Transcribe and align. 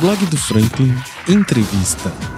Blog 0.00 0.18
do 0.30 0.36
Franklin 0.36 0.94
Entrevista. 1.28 2.37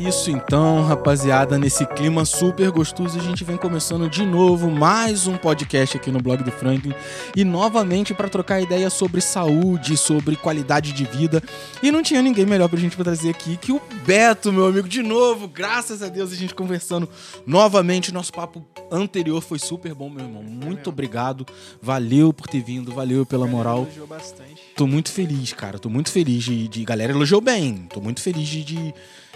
Isso 0.00 0.30
então, 0.30 0.82
rapaziada. 0.82 1.58
Nesse 1.58 1.84
clima 1.84 2.24
super 2.24 2.70
gostoso, 2.70 3.18
a 3.18 3.22
gente 3.22 3.44
vem 3.44 3.56
começando 3.56 4.08
de 4.08 4.24
novo 4.24 4.70
mais 4.70 5.26
um 5.26 5.36
podcast 5.36 5.96
aqui 5.96 6.10
no 6.10 6.20
blog 6.20 6.42
do 6.42 6.50
Franklin 6.50 6.94
e 7.36 7.44
novamente 7.44 8.14
para 8.14 8.28
trocar 8.28 8.60
ideia 8.60 8.88
sobre 8.88 9.20
saúde, 9.20 9.96
sobre 9.96 10.36
qualidade 10.36 10.92
de 10.92 11.04
vida. 11.04 11.42
E 11.82 11.92
não 11.92 12.02
tinha 12.02 12.22
ninguém 12.22 12.46
melhor 12.46 12.68
pra 12.68 12.78
gente 12.78 12.96
trazer 12.96 13.30
aqui 13.30 13.56
que 13.58 13.72
o 13.72 13.80
Beto, 14.06 14.52
meu 14.52 14.66
amigo, 14.66 14.88
de 14.88 15.02
novo. 15.02 15.46
Graças 15.46 16.02
a 16.02 16.08
Deus 16.08 16.32
a 16.32 16.36
gente 16.36 16.54
conversando 16.54 17.08
novamente. 17.46 18.12
Nosso 18.12 18.32
papo 18.32 18.64
anterior 18.90 19.40
foi 19.40 19.58
super 19.58 19.94
bom, 19.94 20.10
meu 20.10 20.24
irmão. 20.24 20.42
Muito 20.42 20.90
obrigado. 20.90 21.46
Valeu 21.80 22.32
por 22.32 22.46
ter 22.46 22.62
vindo, 22.62 22.92
valeu 22.92 23.24
pela 23.24 23.46
moral. 23.46 23.82
Elogiou 23.82 24.06
bastante. 24.06 24.60
Tô 24.76 24.86
muito 24.86 25.10
feliz, 25.10 25.52
cara. 25.52 25.78
Tô 25.78 25.88
muito 25.88 26.10
feliz 26.10 26.42
de. 26.44 26.68
de... 26.68 26.84
Galera 26.84 27.12
elogiou 27.12 27.40
bem. 27.40 27.86
Tô 27.92 28.00
muito 28.00 28.20
feliz 28.20 28.48
de, 28.48 28.64
de, 28.64 28.94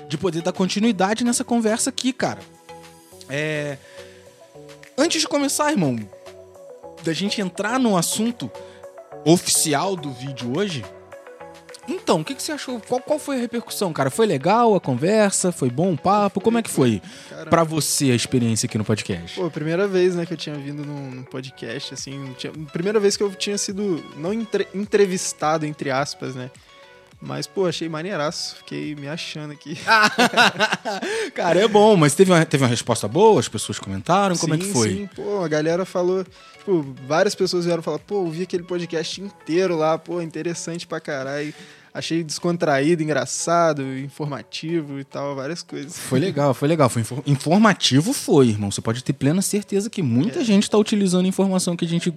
de 0.08 0.18
poder 0.18 0.42
dar 0.42 0.52
continuidade 0.52 1.24
nessa 1.24 1.44
conversa 1.44 1.90
aqui, 1.90 2.12
cara. 2.12 2.40
É. 3.28 3.78
Antes 4.96 5.20
de 5.20 5.28
começar, 5.28 5.70
irmão, 5.70 5.98
da 7.02 7.12
gente 7.12 7.40
entrar 7.40 7.78
no 7.78 7.96
assunto 7.96 8.50
oficial 9.24 9.96
do 9.96 10.10
vídeo 10.12 10.56
hoje. 10.56 10.84
Então, 11.86 12.20
o 12.20 12.24
que, 12.24 12.34
que 12.34 12.42
você 12.42 12.52
achou? 12.52 12.80
Qual, 12.80 13.00
qual 13.00 13.18
foi 13.18 13.36
a 13.36 13.40
repercussão, 13.40 13.92
cara? 13.92 14.10
Foi 14.10 14.26
legal 14.26 14.74
a 14.74 14.80
conversa? 14.80 15.52
Foi 15.52 15.68
bom 15.70 15.92
o 15.92 15.98
papo? 15.98 16.40
Como 16.40 16.56
é 16.58 16.62
que 16.62 16.70
foi 16.70 17.02
pra 17.50 17.62
você 17.64 18.10
a 18.10 18.14
experiência 18.14 18.66
aqui 18.66 18.78
no 18.78 18.84
podcast? 18.84 19.38
Pô, 19.38 19.50
primeira 19.50 19.86
vez, 19.86 20.14
né, 20.14 20.24
que 20.24 20.32
eu 20.32 20.36
tinha 20.36 20.54
vindo 20.56 20.84
num, 20.84 21.10
num 21.10 21.22
podcast, 21.24 21.92
assim, 21.94 22.34
tinha- 22.38 22.52
primeira 22.72 22.98
vez 22.98 23.16
que 23.16 23.22
eu 23.22 23.30
tinha 23.34 23.58
sido, 23.58 24.02
não 24.16 24.32
entre- 24.32 24.66
entrevistado, 24.74 25.66
entre 25.66 25.90
aspas, 25.90 26.34
né, 26.34 26.50
mas, 27.26 27.46
pô, 27.46 27.66
achei 27.66 27.88
maneiraço, 27.88 28.56
fiquei 28.56 28.94
me 28.94 29.08
achando 29.08 29.52
aqui. 29.52 29.76
cara, 31.34 31.60
é 31.60 31.68
bom, 31.68 31.96
mas 31.96 32.14
teve 32.14 32.30
uma, 32.32 32.44
teve 32.44 32.62
uma 32.62 32.68
resposta 32.68 33.06
boa? 33.08 33.40
As 33.40 33.48
pessoas 33.48 33.78
comentaram? 33.78 34.36
Como 34.36 34.54
é 34.54 34.58
que 34.58 34.66
Sim, 34.66 34.72
foi? 34.72 34.88
Sim, 34.90 35.08
pô, 35.14 35.42
a 35.42 35.48
galera 35.48 35.84
falou, 35.84 36.24
tipo, 36.58 36.94
várias 37.06 37.34
pessoas 37.34 37.64
vieram 37.64 37.82
falar, 37.82 37.98
pô, 37.98 38.24
vi 38.28 38.42
aquele 38.42 38.62
podcast 38.62 39.20
inteiro 39.20 39.76
lá, 39.76 39.98
pô, 39.98 40.20
interessante 40.20 40.86
pra 40.86 41.00
caralho. 41.00 41.52
Achei 41.92 42.24
descontraído, 42.24 43.04
engraçado, 43.04 43.80
informativo 43.98 44.98
e 44.98 45.04
tal, 45.04 45.36
várias 45.36 45.62
coisas. 45.62 45.96
Foi 45.96 46.18
legal, 46.18 46.52
foi 46.52 46.66
legal. 46.66 46.88
Foi 46.88 47.02
infor- 47.02 47.22
informativo, 47.24 48.12
foi, 48.12 48.48
irmão. 48.48 48.68
Você 48.68 48.80
pode 48.80 49.04
ter 49.04 49.12
plena 49.12 49.40
certeza 49.40 49.88
que 49.88 50.02
muita 50.02 50.40
É. 50.40 50.44
gente 50.44 50.64
está 50.64 50.76
utilizando 50.76 51.24
a 51.26 51.28
informação 51.28 51.76
que 51.76 51.84
a 51.84 51.88
gente 51.88 52.12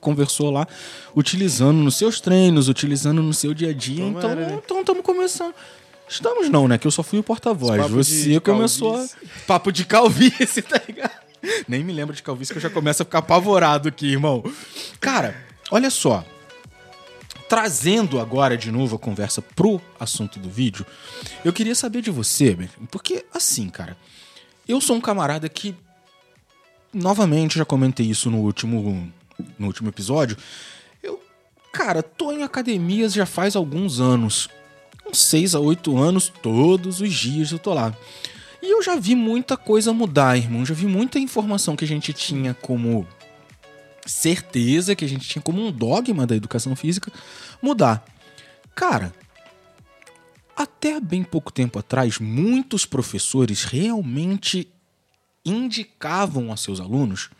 conversou 0.00 0.50
lá, 0.50 0.66
utilizando 1.14 1.78
nos 1.78 1.96
seus 1.96 2.20
treinos, 2.20 2.68
utilizando 2.68 3.22
no 3.22 3.34
seu 3.34 3.52
dia 3.52 3.70
a 3.70 3.72
dia. 3.72 4.04
Tomara, 4.04 4.18
então, 4.18 4.34
né? 4.34 4.60
então 4.64 4.80
estamos 4.80 5.04
começando. 5.04 5.54
Estamos 6.08 6.48
não, 6.48 6.66
né? 6.66 6.78
Que 6.78 6.86
eu 6.86 6.90
só 6.90 7.02
fui 7.02 7.18
o 7.18 7.22
porta-voz. 7.22 7.90
Você 7.90 8.40
começou 8.40 8.96
a... 8.96 9.06
papo 9.46 9.70
de 9.70 9.84
calvície, 9.84 10.62
tá 10.62 10.80
ligado? 10.86 11.12
Nem 11.68 11.84
me 11.84 11.92
lembro 11.92 12.14
de 12.14 12.22
calvície 12.22 12.52
que 12.52 12.58
eu 12.58 12.62
já 12.62 12.70
começo 12.70 13.02
a 13.02 13.04
ficar 13.04 13.18
apavorado 13.18 13.88
aqui, 13.88 14.06
irmão. 14.06 14.42
Cara, 15.00 15.36
olha 15.70 15.90
só. 15.90 16.24
Trazendo 17.48 18.20
agora 18.20 18.56
de 18.56 18.70
novo 18.70 18.96
a 18.96 18.98
conversa 18.98 19.40
pro 19.40 19.80
assunto 19.98 20.38
do 20.38 20.50
vídeo, 20.50 20.84
eu 21.44 21.52
queria 21.52 21.74
saber 21.74 22.02
de 22.02 22.10
você, 22.10 22.68
porque 22.90 23.24
assim, 23.32 23.70
cara, 23.70 23.96
eu 24.68 24.82
sou 24.82 24.96
um 24.96 25.00
camarada 25.00 25.48
que 25.48 25.74
novamente 26.92 27.56
já 27.56 27.64
comentei 27.64 28.04
isso 28.04 28.30
no 28.30 28.38
último 28.38 29.10
no 29.58 29.66
último 29.66 29.88
episódio. 29.88 30.36
Eu, 31.02 31.22
cara, 31.72 32.02
tô 32.02 32.32
em 32.32 32.42
academias 32.42 33.12
já 33.12 33.26
faz 33.26 33.56
alguns 33.56 34.00
anos. 34.00 34.48
Uns 35.08 35.18
6 35.18 35.54
a 35.54 35.60
8 35.60 35.96
anos, 35.96 36.32
todos 36.42 37.00
os 37.00 37.12
dias 37.12 37.50
eu 37.50 37.58
tô 37.58 37.72
lá. 37.72 37.94
E 38.62 38.70
eu 38.70 38.82
já 38.82 38.96
vi 38.96 39.14
muita 39.14 39.56
coisa 39.56 39.92
mudar, 39.92 40.36
irmão. 40.36 40.66
Já 40.66 40.74
vi 40.74 40.86
muita 40.86 41.18
informação 41.18 41.76
que 41.76 41.84
a 41.84 41.88
gente 41.88 42.12
tinha 42.12 42.54
como 42.54 43.06
certeza, 44.04 44.96
que 44.96 45.04
a 45.04 45.08
gente 45.08 45.28
tinha 45.28 45.42
como 45.42 45.64
um 45.64 45.70
dogma 45.70 46.26
da 46.26 46.34
educação 46.34 46.74
física, 46.74 47.12
mudar. 47.62 48.04
Cara, 48.74 49.12
até 50.56 50.98
bem 51.00 51.22
pouco 51.22 51.52
tempo 51.52 51.78
atrás, 51.78 52.18
muitos 52.18 52.84
professores 52.84 53.64
realmente 53.64 54.68
indicavam 55.44 56.52
a 56.52 56.56
seus 56.56 56.80
alunos 56.80 57.30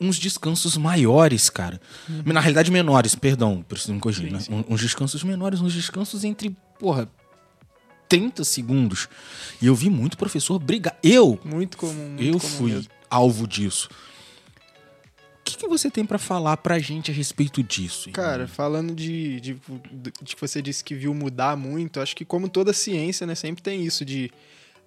uns 0.00 0.18
descansos 0.18 0.76
maiores, 0.76 1.50
cara. 1.50 1.80
Na 2.24 2.40
realidade, 2.40 2.70
menores, 2.70 3.14
perdão, 3.14 3.62
preciso 3.68 3.92
me 3.94 4.00
corrigir, 4.00 4.32
né? 4.32 4.38
Um- 4.48 4.74
Uns 4.74 4.80
descansos 4.80 5.22
menores, 5.22 5.60
uns 5.60 5.74
descansos 5.74 6.24
entre, 6.24 6.56
porra, 6.78 7.08
30 8.08 8.42
segundos. 8.44 9.08
E 9.60 9.66
eu 9.66 9.74
vi 9.74 9.90
muito 9.90 10.16
professor 10.16 10.58
brigar. 10.58 10.96
Eu, 11.02 11.38
Muito 11.44 11.76
comum, 11.76 12.08
muito 12.10 12.24
eu 12.24 12.40
comum 12.40 12.52
fui 12.56 12.72
mesmo. 12.72 12.90
alvo 13.10 13.46
disso. 13.46 13.88
O 15.40 15.42
que, 15.52 15.56
que 15.56 15.68
você 15.68 15.90
tem 15.90 16.04
pra 16.04 16.18
falar 16.18 16.56
pra 16.58 16.78
gente 16.78 17.10
a 17.10 17.14
respeito 17.14 17.62
disso? 17.62 18.08
irmão? 18.08 18.12
Cara, 18.24 18.46
falando 18.48 18.94
de, 18.94 19.40
de, 19.40 19.56
de 20.22 20.34
que 20.34 20.40
você 20.40 20.62
disse 20.62 20.82
que 20.84 20.94
viu 20.94 21.12
mudar 21.14 21.56
muito, 21.56 22.00
acho 22.00 22.14
que 22.14 22.24
como 22.24 22.48
toda 22.48 22.72
ciência, 22.72 23.26
né, 23.26 23.34
sempre 23.34 23.62
tem 23.62 23.84
isso 23.84 24.04
de, 24.04 24.30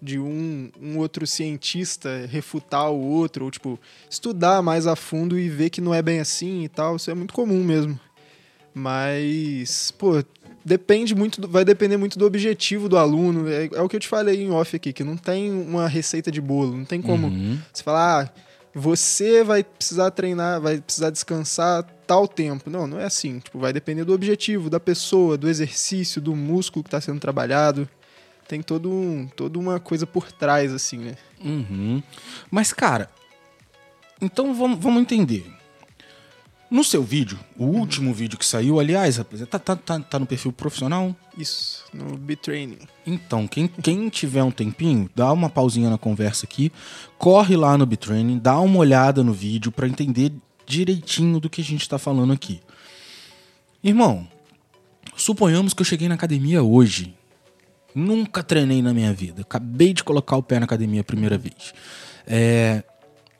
de 0.03 0.19
um, 0.19 0.69
um 0.81 0.97
outro 0.97 1.25
cientista 1.25 2.27
refutar 2.29 2.91
o 2.91 2.99
outro, 2.99 3.45
ou 3.45 3.51
tipo, 3.51 3.79
estudar 4.09 4.61
mais 4.61 4.85
a 4.85 4.95
fundo 4.95 5.39
e 5.39 5.47
ver 5.49 5.69
que 5.69 5.79
não 5.79 5.93
é 5.93 6.01
bem 6.01 6.19
assim 6.19 6.63
e 6.63 6.67
tal, 6.69 6.97
isso 6.97 7.09
é 7.09 7.13
muito 7.13 7.33
comum 7.33 7.63
mesmo. 7.63 7.97
Mas, 8.75 9.91
pô, 9.91 10.23
depende 10.65 11.15
muito, 11.15 11.39
do- 11.39 11.47
vai 11.47 11.63
depender 11.63 11.95
muito 11.95 12.17
do 12.19 12.25
objetivo 12.25 12.89
do 12.89 12.97
aluno, 12.97 13.47
é, 13.49 13.69
é 13.73 13.81
o 13.81 13.87
que 13.87 13.95
eu 13.95 13.99
te 13.99 14.07
falei 14.07 14.41
em 14.43 14.51
off 14.51 14.75
aqui, 14.75 14.91
que 14.91 15.03
não 15.03 15.15
tem 15.15 15.51
uma 15.51 15.87
receita 15.87 16.29
de 16.31 16.41
bolo, 16.41 16.75
não 16.75 16.85
tem 16.85 17.01
como 17.01 17.27
Uhum. 17.27 17.57
você 17.71 17.81
falar, 17.83 18.25
ah, 18.35 18.41
você 18.75 19.43
vai 19.43 19.63
precisar 19.63 20.09
treinar, 20.11 20.59
vai 20.59 20.81
precisar 20.81 21.11
descansar 21.11 21.83
tal 22.07 22.27
tempo. 22.27 22.69
Não, 22.71 22.87
não 22.87 22.99
é 22.99 23.05
assim. 23.05 23.37
Tipo, 23.39 23.59
vai 23.59 23.71
depender 23.71 24.03
do 24.03 24.13
objetivo, 24.13 24.67
da 24.67 24.79
pessoa, 24.79 25.37
do 25.37 25.47
exercício, 25.47 26.19
do 26.19 26.35
músculo 26.35 26.83
que 26.83 26.87
está 26.87 26.99
sendo 26.99 27.19
trabalhado. 27.19 27.87
Tem 28.53 28.61
todo 28.61 28.87
um, 28.87 29.27
toda 29.35 29.57
uma 29.57 29.79
coisa 29.79 30.05
por 30.05 30.31
trás, 30.31 30.71
assim, 30.71 30.99
né? 30.99 31.15
Uhum. 31.43 32.03
Mas, 32.51 32.71
cara, 32.71 33.09
então 34.21 34.53
vamos, 34.53 34.77
vamos 34.77 35.01
entender. 35.01 35.51
No 36.69 36.83
seu 36.83 37.01
vídeo, 37.01 37.39
o 37.57 37.65
último 37.65 38.13
vídeo 38.13 38.37
que 38.37 38.45
saiu, 38.45 38.79
aliás, 38.79 39.17
rapaziada, 39.17 39.49
tá, 39.49 39.57
tá, 39.57 39.75
tá, 39.75 39.99
tá 40.01 40.19
no 40.19 40.27
perfil 40.27 40.53
profissional? 40.53 41.15
Isso, 41.35 41.83
no 41.91 42.15
B-Training. 42.15 42.77
Então, 43.07 43.47
quem, 43.47 43.67
quem 43.67 44.07
tiver 44.07 44.43
um 44.43 44.51
tempinho, 44.51 45.09
dá 45.15 45.33
uma 45.33 45.49
pausinha 45.49 45.89
na 45.89 45.97
conversa 45.97 46.45
aqui, 46.45 46.71
corre 47.17 47.57
lá 47.57 47.75
no 47.75 47.87
Bitraining, 47.87 48.37
dá 48.37 48.59
uma 48.59 48.77
olhada 48.77 49.23
no 49.23 49.33
vídeo 49.33 49.71
pra 49.71 49.87
entender 49.87 50.31
direitinho 50.63 51.39
do 51.39 51.49
que 51.49 51.61
a 51.61 51.63
gente 51.63 51.89
tá 51.89 51.97
falando 51.97 52.31
aqui. 52.31 52.61
Irmão, 53.83 54.27
suponhamos 55.15 55.73
que 55.73 55.81
eu 55.81 55.85
cheguei 55.87 56.07
na 56.07 56.13
academia 56.13 56.61
hoje. 56.61 57.15
Nunca 57.95 58.41
treinei 58.43 58.81
na 58.81 58.93
minha 58.93 59.13
vida. 59.13 59.41
Acabei 59.41 59.93
de 59.93 60.03
colocar 60.03 60.35
o 60.35 60.43
pé 60.43 60.59
na 60.59 60.65
academia 60.65 61.01
a 61.01 61.03
primeira 61.03 61.37
vez. 61.37 61.73
É, 62.25 62.83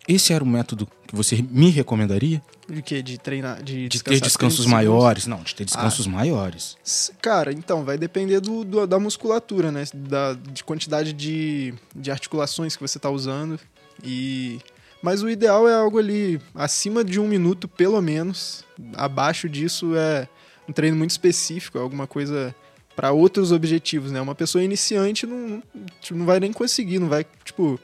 esse 0.08 0.34
era 0.34 0.44
o 0.44 0.48
método 0.48 0.88
que 1.08 1.16
você 1.16 1.42
me 1.50 1.70
recomendaria? 1.70 2.42
De 2.70 2.82
quê? 2.82 3.02
De 3.02 3.18
treinar, 3.18 3.62
de, 3.64 3.88
De 3.88 4.02
ter 4.04 4.20
descansos 4.20 4.34
30 4.34 4.50
segundos? 4.52 4.66
maiores? 4.68 5.28
Não, 5.28 5.42
de 5.44 5.54
ter 5.56 5.66
descansos 5.66 6.08
maiores. 6.08 6.78
S- 6.84 7.12
Cara, 7.22 7.52
então, 7.52 7.84
vai 7.84 7.98
depender 7.98 8.40
do, 8.40 8.64
do- 8.64 8.88
da 8.88 9.00
musculatura, 9.00 9.72
né? 9.72 9.84
Da 9.94 10.34
de 10.34 10.64
quantidade 10.64 11.14
de, 11.14 11.74
de 11.96 12.12
articulações 12.12 12.76
que 12.76 12.82
você 12.82 13.00
tá 13.00 13.10
usando. 13.10 13.60
E... 14.04 14.60
Mas 15.02 15.22
o 15.22 15.30
ideal 15.30 15.68
é 15.68 15.74
algo 15.74 15.98
ali 16.00 16.40
acima 16.56 17.04
de 17.04 17.20
um 17.20 17.28
minuto, 17.28 17.68
pelo 17.68 18.02
menos. 18.02 18.64
Abaixo 18.96 19.50
disso 19.50 19.94
é 19.98 20.28
um 20.68 20.72
treino 20.72 20.96
muito 20.96 21.12
específico, 21.12 21.78
é 21.78 21.82
alguma 21.82 22.08
coisa 22.08 22.56
para 22.96 23.12
outros 23.12 23.52
objetivos, 23.52 24.12
né? 24.12 24.22
Uma 24.22 24.36
pessoa 24.36 24.64
iniciante 24.64 25.26
não, 25.26 25.62
tipo, 26.02 26.18
não 26.18 26.26
vai 26.26 26.40
nem 26.40 26.52
conseguir, 26.52 27.00
não 27.00 27.10
vai, 27.10 27.26
tipo... 27.44 27.80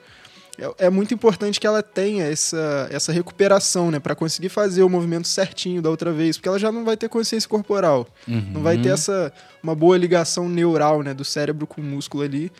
É, 0.57 0.87
é 0.87 0.89
muito 0.89 1.13
importante 1.13 1.57
que 1.57 1.65
ela 1.65 1.81
tenha 1.81 2.25
essa, 2.25 2.89
essa 2.91 3.13
recuperação, 3.13 3.89
né? 3.89 3.99
Para 3.99 4.13
conseguir 4.13 4.49
fazer 4.49 4.83
o 4.83 4.89
movimento 4.89 5.27
certinho 5.27 5.81
da 5.81 5.89
outra 5.89 6.11
vez, 6.11 6.35
porque 6.37 6.49
ela 6.49 6.59
já 6.59 6.71
não 6.71 6.83
vai 6.83 6.97
ter 6.97 7.07
consciência 7.07 7.49
corporal. 7.49 8.07
Não 8.51 8.61
vai 8.61 8.77
ter 8.77 8.89
essa 8.89 9.31
uma 9.63 9.73
boa 9.73 9.97
ligação 9.97 10.49
neural, 10.49 11.01
né, 11.01 11.13
do 11.13 11.23
cérebro 11.23 11.65
com 11.65 11.79
o 11.79 11.83
músculo 11.83 12.23
ali. 12.23 12.51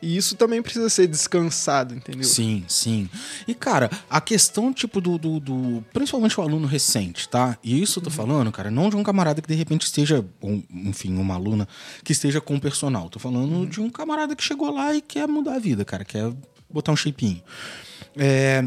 E 0.00 0.16
isso 0.16 0.36
também 0.36 0.62
precisa 0.62 0.88
ser 0.88 1.06
descansado, 1.08 1.94
entendeu? 1.94 2.22
Sim, 2.24 2.64
sim. 2.68 3.10
E, 3.48 3.54
cara, 3.54 3.90
a 4.08 4.20
questão, 4.20 4.72
tipo, 4.72 5.00
do, 5.00 5.18
do, 5.18 5.40
do- 5.40 5.84
Principalmente 5.92 6.38
o 6.38 6.42
aluno 6.42 6.66
recente, 6.68 7.28
tá? 7.28 7.58
E 7.64 7.82
isso 7.82 7.98
eu 7.98 8.04
tô 8.04 8.10
falando, 8.10 8.52
cara, 8.52 8.70
não 8.70 8.88
de 8.90 8.96
um 8.96 9.02
camarada 9.02 9.42
que 9.42 9.48
de 9.48 9.54
repente 9.54 9.82
esteja. 9.86 10.24
um- 10.42 10.62
enfim, 10.70 11.16
uma 11.18 11.34
aluna 11.34 11.66
que 12.04 12.12
esteja 12.12 12.40
com 12.40 12.54
o 12.54 12.60
personal. 12.60 13.08
Tô 13.10 13.18
falando 13.18 13.66
de 13.66 13.80
um 13.80 13.90
camarada 13.90 14.36
que 14.36 14.42
chegou 14.44 14.70
lá 14.72 14.94
e 14.94 15.00
quer 15.00 15.26
mudar 15.26 15.54
a 15.56 15.58
vida, 15.58 15.84
cara, 15.84 16.04
quer 16.04 16.32
botar 16.70 16.92
um 16.92 16.96
shapeinho. 16.96 17.42
É. 18.16 18.64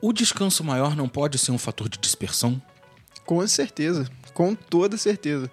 o 0.00 0.12
descanso 0.12 0.62
maior 0.62 0.94
não 0.94 1.08
pode 1.08 1.38
ser 1.38 1.50
um 1.50 1.58
fator 1.58 1.88
de 1.88 1.98
dispersão? 1.98 2.60
Com 3.24 3.46
certeza, 3.48 4.06
com 4.34 4.54
toda 4.54 4.96
certeza. 4.98 5.50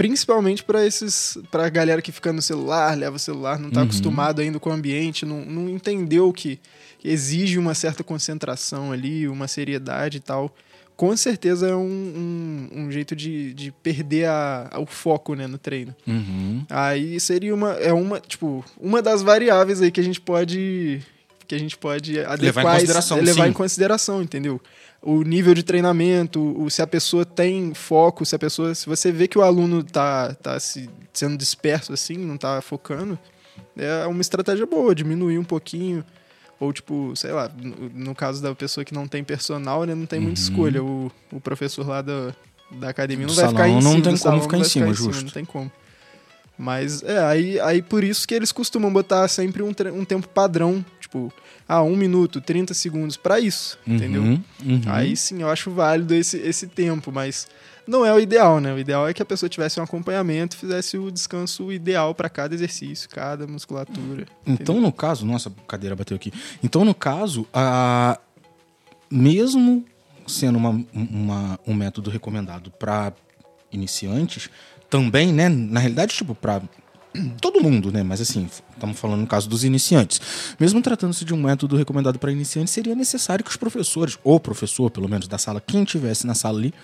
Principalmente 0.00 0.64
para 0.64 0.86
esses, 0.86 1.36
para 1.50 1.68
galera 1.68 2.00
que 2.00 2.10
fica 2.10 2.32
no 2.32 2.40
celular, 2.40 2.96
leva 2.96 3.16
o 3.16 3.18
celular, 3.18 3.58
não 3.58 3.70
tá 3.70 3.80
Uhum. 3.80 3.84
acostumado 3.84 4.40
ainda 4.40 4.58
com 4.58 4.70
o 4.70 4.72
ambiente, 4.72 5.26
não, 5.26 5.44
não 5.44 5.68
entendeu 5.68 6.32
que 6.32 6.58
exige 7.04 7.58
uma 7.58 7.74
certa 7.74 8.02
concentração 8.02 8.92
ali, 8.92 9.28
uma 9.28 9.46
seriedade 9.46 10.16
e 10.16 10.20
tal. 10.20 10.56
Com 10.96 11.14
certeza 11.14 11.68
é 11.68 11.74
um, 11.74 11.82
um, 12.72 12.84
um 12.84 12.90
jeito 12.90 13.14
de, 13.14 13.52
de 13.52 13.70
perder 13.70 14.26
a, 14.26 14.70
o 14.78 14.86
foco 14.86 15.34
né, 15.34 15.46
no 15.46 15.58
treino. 15.58 15.94
Uhum. 16.06 16.64
Aí 16.70 17.20
seria 17.20 17.54
uma, 17.54 17.72
é 17.72 17.92
uma, 17.92 18.20
tipo, 18.20 18.64
uma 18.80 19.02
das 19.02 19.20
variáveis 19.20 19.82
aí 19.82 19.90
que 19.90 20.00
a 20.00 20.04
gente 20.04 20.18
pode 20.18 21.02
que 21.46 21.54
a 21.54 21.58
gente 21.58 21.76
pode 21.76 22.20
adequar 22.20 22.38
Levar 22.38 22.62
em 22.62 22.74
consideração, 22.76 23.20
levar 23.20 23.44
sim. 23.44 23.50
em 23.50 23.52
consideração, 23.52 24.22
entendeu? 24.22 24.60
O 25.02 25.22
nível 25.22 25.54
de 25.54 25.62
treinamento, 25.62 26.40
o, 26.62 26.68
se 26.70 26.82
a 26.82 26.86
pessoa 26.86 27.24
tem 27.24 27.72
foco, 27.72 28.24
se 28.26 28.34
a 28.34 28.38
pessoa, 28.38 28.74
se 28.74 28.86
você 28.86 29.10
vê 29.10 29.26
que 29.26 29.38
o 29.38 29.42
aluno 29.42 29.82
tá, 29.82 30.34
tá 30.34 30.60
se, 30.60 30.90
sendo 31.12 31.36
disperso 31.38 31.92
assim, 31.92 32.18
não 32.18 32.36
tá 32.36 32.60
focando, 32.60 33.18
é 33.78 34.06
uma 34.06 34.20
estratégia 34.20 34.66
boa, 34.66 34.94
diminuir 34.94 35.38
um 35.38 35.44
pouquinho 35.44 36.04
ou 36.58 36.70
tipo, 36.70 37.14
sei 37.16 37.32
lá, 37.32 37.50
no, 37.56 37.88
no 37.88 38.14
caso 38.14 38.42
da 38.42 38.54
pessoa 38.54 38.84
que 38.84 38.92
não 38.92 39.08
tem 39.08 39.24
personal, 39.24 39.84
né, 39.84 39.94
não 39.94 40.04
tem 40.04 40.20
muita 40.20 40.38
Uhum. 40.38 40.44
escolha. 40.44 40.84
O, 40.84 41.10
o 41.32 41.40
professor 41.40 41.88
lá 41.88 42.02
da, 42.02 42.34
da 42.72 42.90
academia 42.90 43.26
Do 43.26 43.30
não 43.30 43.36
vai 43.36 43.48
ficar 43.48 43.68
em 43.68 43.80
salão 43.80 43.80
cima, 43.80 43.94
não 43.94 44.02
tem 44.02 44.12
do 44.12 44.18
como 44.18 44.18
salão 44.18 44.42
ficar 44.42 44.58
em 44.58 44.64
cima, 44.64 44.86
ficar 44.88 44.96
justo. 44.98 45.24
não 45.24 45.30
tem 45.32 45.44
como. 45.46 45.72
Mas 46.58 47.02
é, 47.02 47.18
aí, 47.24 47.58
aí 47.60 47.80
por 47.80 48.04
isso 48.04 48.28
que 48.28 48.34
eles 48.34 48.52
costumam 48.52 48.92
botar 48.92 49.26
sempre 49.28 49.62
um, 49.62 49.72
um 49.94 50.04
tempo 50.04 50.28
padrão, 50.28 50.84
tipo, 51.10 51.32
ah, 51.68 51.82
um 51.82 51.96
minuto, 51.96 52.40
30 52.40 52.72
segundos, 52.72 53.16
pra 53.16 53.40
isso, 53.40 53.76
entendeu? 53.84 54.22
Uhum, 54.22 54.42
uhum. 54.64 54.80
Aí 54.86 55.16
sim 55.16 55.42
eu 55.42 55.50
acho 55.50 55.70
válido 55.72 56.14
esse, 56.14 56.36
esse 56.38 56.68
tempo, 56.68 57.10
mas 57.10 57.48
não 57.86 58.06
é 58.06 58.14
o 58.14 58.20
ideal, 58.20 58.60
né? 58.60 58.72
O 58.72 58.78
ideal 58.78 59.08
é 59.08 59.12
que 59.12 59.20
a 59.20 59.24
pessoa 59.26 59.50
tivesse 59.50 59.80
um 59.80 59.82
acompanhamento 59.82 60.54
e 60.56 60.58
fizesse 60.60 60.96
o 60.96 61.10
descanso 61.10 61.72
ideal 61.72 62.14
pra 62.14 62.28
cada 62.28 62.54
exercício, 62.54 63.08
cada 63.08 63.44
musculatura. 63.46 64.24
Então, 64.46 64.80
no 64.80 64.92
caso, 64.92 65.26
nossa, 65.26 65.48
a 65.48 65.52
cadeira 65.66 65.96
bateu 65.96 66.16
aqui. 66.16 66.32
Então, 66.62 66.84
no 66.84 66.94
caso, 66.94 67.44
a... 67.52 68.16
mesmo 69.10 69.84
sendo 70.28 70.56
uma, 70.58 70.84
uma- 70.94 71.58
um 71.66 71.74
método 71.74 72.08
recomendado 72.08 72.70
para 72.70 73.12
iniciantes, 73.72 74.48
também, 74.88 75.32
né? 75.32 75.48
Na 75.48 75.80
realidade, 75.80 76.14
tipo, 76.14 76.34
para 76.34 76.62
todo 77.40 77.60
mundo, 77.62 77.90
né? 77.92 78.02
Mas 78.02 78.20
assim, 78.20 78.48
estamos 78.74 78.98
falando 78.98 79.20
no 79.20 79.26
caso 79.26 79.48
dos 79.48 79.64
iniciantes. 79.64 80.20
Mesmo 80.58 80.80
tratando-se 80.80 81.24
de 81.24 81.34
um 81.34 81.42
método 81.42 81.76
recomendado 81.76 82.18
para 82.18 82.30
iniciantes, 82.32 82.72
seria 82.72 82.94
necessário 82.94 83.44
que 83.44 83.50
os 83.50 83.56
professores, 83.56 84.18
ou 84.22 84.38
professor, 84.38 84.90
pelo 84.90 85.08
menos 85.08 85.26
da 85.28 85.38
sala, 85.38 85.60
quem 85.60 85.84
tivesse 85.84 86.26
na 86.26 86.34
sala 86.34 86.58
ali, 86.58 86.74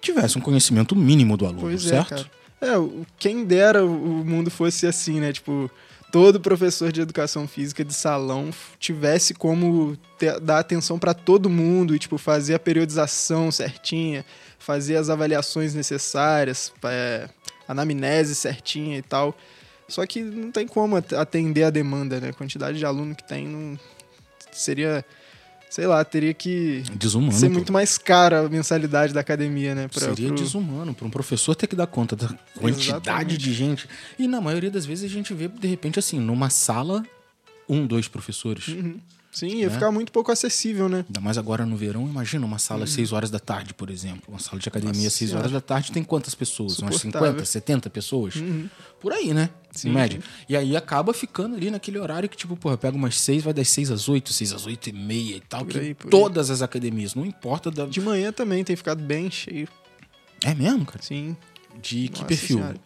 tivesse 0.00 0.38
um 0.38 0.40
conhecimento 0.40 0.94
mínimo 0.96 1.36
do 1.36 1.46
aluno, 1.46 1.62
Pois 1.62 1.82
certo? 1.82 2.14
é, 2.14 2.16
cara. 2.16 2.30
É, 2.62 2.74
quem 3.18 3.44
dera 3.44 3.84
o 3.84 3.88
mundo 4.24 4.50
fosse 4.50 4.86
assim, 4.86 5.18
né? 5.20 5.32
Tipo, 5.32 5.70
todo 6.12 6.38
professor 6.40 6.92
de 6.92 7.00
educação 7.00 7.48
física 7.48 7.82
de 7.84 7.94
salão 7.94 8.50
tivesse 8.78 9.32
como 9.32 9.96
ter- 10.18 10.38
dar 10.40 10.58
atenção 10.58 10.98
pra 10.98 11.14
todo 11.14 11.48
mundo 11.48 11.94
e, 11.94 11.98
tipo, 11.98 12.18
fazer 12.18 12.54
a 12.54 12.58
periodização 12.58 13.50
certinha, 13.50 14.26
fazer 14.58 14.96
as 14.96 15.08
avaliações 15.08 15.72
necessárias, 15.72 16.70
é, 16.84 17.28
anamnese 17.66 18.34
certinha 18.34 18.98
e 18.98 19.02
tal. 19.02 19.34
Só 19.90 20.06
que 20.06 20.22
não 20.22 20.50
tem 20.50 20.66
como 20.66 20.96
at- 20.96 21.12
atender 21.14 21.64
a 21.64 21.70
demanda, 21.70 22.20
né? 22.20 22.28
A 22.28 22.32
quantidade 22.32 22.78
de 22.78 22.86
aluno 22.86 23.14
que 23.14 23.22
tem 23.26 23.46
não 23.46 23.78
seria, 24.52 25.04
sei 25.68 25.86
lá, 25.86 26.04
teria 26.04 26.32
que 26.32 26.82
Desumano. 26.94 27.32
ser 27.32 27.48
pô. 27.48 27.54
muito 27.54 27.72
mais 27.72 27.98
cara 27.98 28.40
a 28.40 28.48
mensalidade 28.48 29.12
da 29.12 29.20
academia, 29.20 29.74
né? 29.74 29.88
Pra- 29.88 30.00
Seria 30.00 30.28
pro- 30.28 30.36
desumano 30.36 30.94
para 30.94 31.06
um 31.06 31.10
professor 31.10 31.54
ter 31.54 31.66
que 31.66 31.76
dar 31.76 31.86
conta 31.86 32.14
da 32.16 32.28
quantidade 32.58 32.80
Exatamente. 32.88 33.36
de 33.38 33.52
gente. 33.52 33.88
E 34.18 34.26
na 34.26 34.40
maioria 34.40 34.70
das 34.70 34.86
vezes 34.86 35.10
a 35.10 35.12
gente 35.14 35.34
vê, 35.34 35.48
de 35.48 35.66
repente, 35.68 35.98
assim, 35.98 36.18
numa 36.20 36.50
sala, 36.50 37.04
um, 37.68 37.86
dois 37.86 38.08
professores. 38.08 38.68
Uhum. 38.68 38.98
Sim, 39.32 39.58
ia 39.58 39.68
Né? 39.68 39.72
ficar 39.72 39.92
muito 39.92 40.10
pouco 40.10 40.32
acessível, 40.32 40.88
né? 40.88 41.04
Ainda 41.08 41.20
mais 41.20 41.38
agora 41.38 41.64
no 41.64 41.76
verão, 41.76 42.08
imagina 42.08 42.44
uma 42.44 42.58
sala 42.58 42.82
às 42.84 42.90
6 42.90 43.12
horas 43.12 43.30
da 43.30 43.38
tarde, 43.38 43.72
por 43.72 43.88
exemplo. 43.88 44.22
Uma 44.28 44.40
sala 44.40 44.58
de 44.58 44.68
academia 44.68 45.06
às 45.06 45.12
6 45.12 45.30
Senhora. 45.30 45.38
horas 45.38 45.52
da 45.52 45.60
tarde 45.60 45.92
tem 45.92 46.02
quantas 46.02 46.34
pessoas? 46.34 46.78
Umas 46.80 46.96
Insuportável. 46.96 47.28
50, 47.28 47.44
70 47.44 47.90
pessoas? 47.90 48.34
Uhum. 48.36 48.68
Por 49.00 49.12
aí, 49.12 49.32
né? 49.32 49.50
Sim, 49.70 49.90
em 49.90 49.92
média. 49.92 50.20
E 50.48 50.56
aí 50.56 50.76
acaba 50.76 51.14
ficando 51.14 51.54
ali 51.54 51.70
naquele 51.70 51.98
horário 51.98 52.28
que, 52.28 52.36
tipo, 52.36 52.56
porra, 52.56 52.76
pega 52.76 52.96
umas 52.96 53.20
6, 53.20 53.44
vai 53.44 53.52
das 53.54 53.68
6 53.68 53.92
às 53.92 54.08
8, 54.08 54.32
6 54.32 54.52
às 54.52 54.66
8 54.66 54.88
e 54.88 54.92
meia 54.92 55.36
e 55.36 55.40
tal. 55.40 55.60
Por 55.64 55.70
que 55.74 55.78
aí, 55.78 55.94
por 55.94 56.06
aí. 56.06 56.10
todas 56.10 56.50
as 56.50 56.60
academias, 56.60 57.14
não 57.14 57.24
importa 57.24 57.70
da. 57.70 57.86
De 57.86 58.00
manhã 58.00 58.32
também 58.32 58.64
tem 58.64 58.74
ficado 58.74 59.00
bem 59.02 59.30
cheio. 59.30 59.68
É 60.44 60.54
mesmo, 60.54 60.84
cara? 60.84 61.02
Sim. 61.02 61.36
De 61.80 62.08
que 62.08 62.14
Nossa 62.14 62.24
perfil? 62.24 62.58
Senhora. 62.58 62.76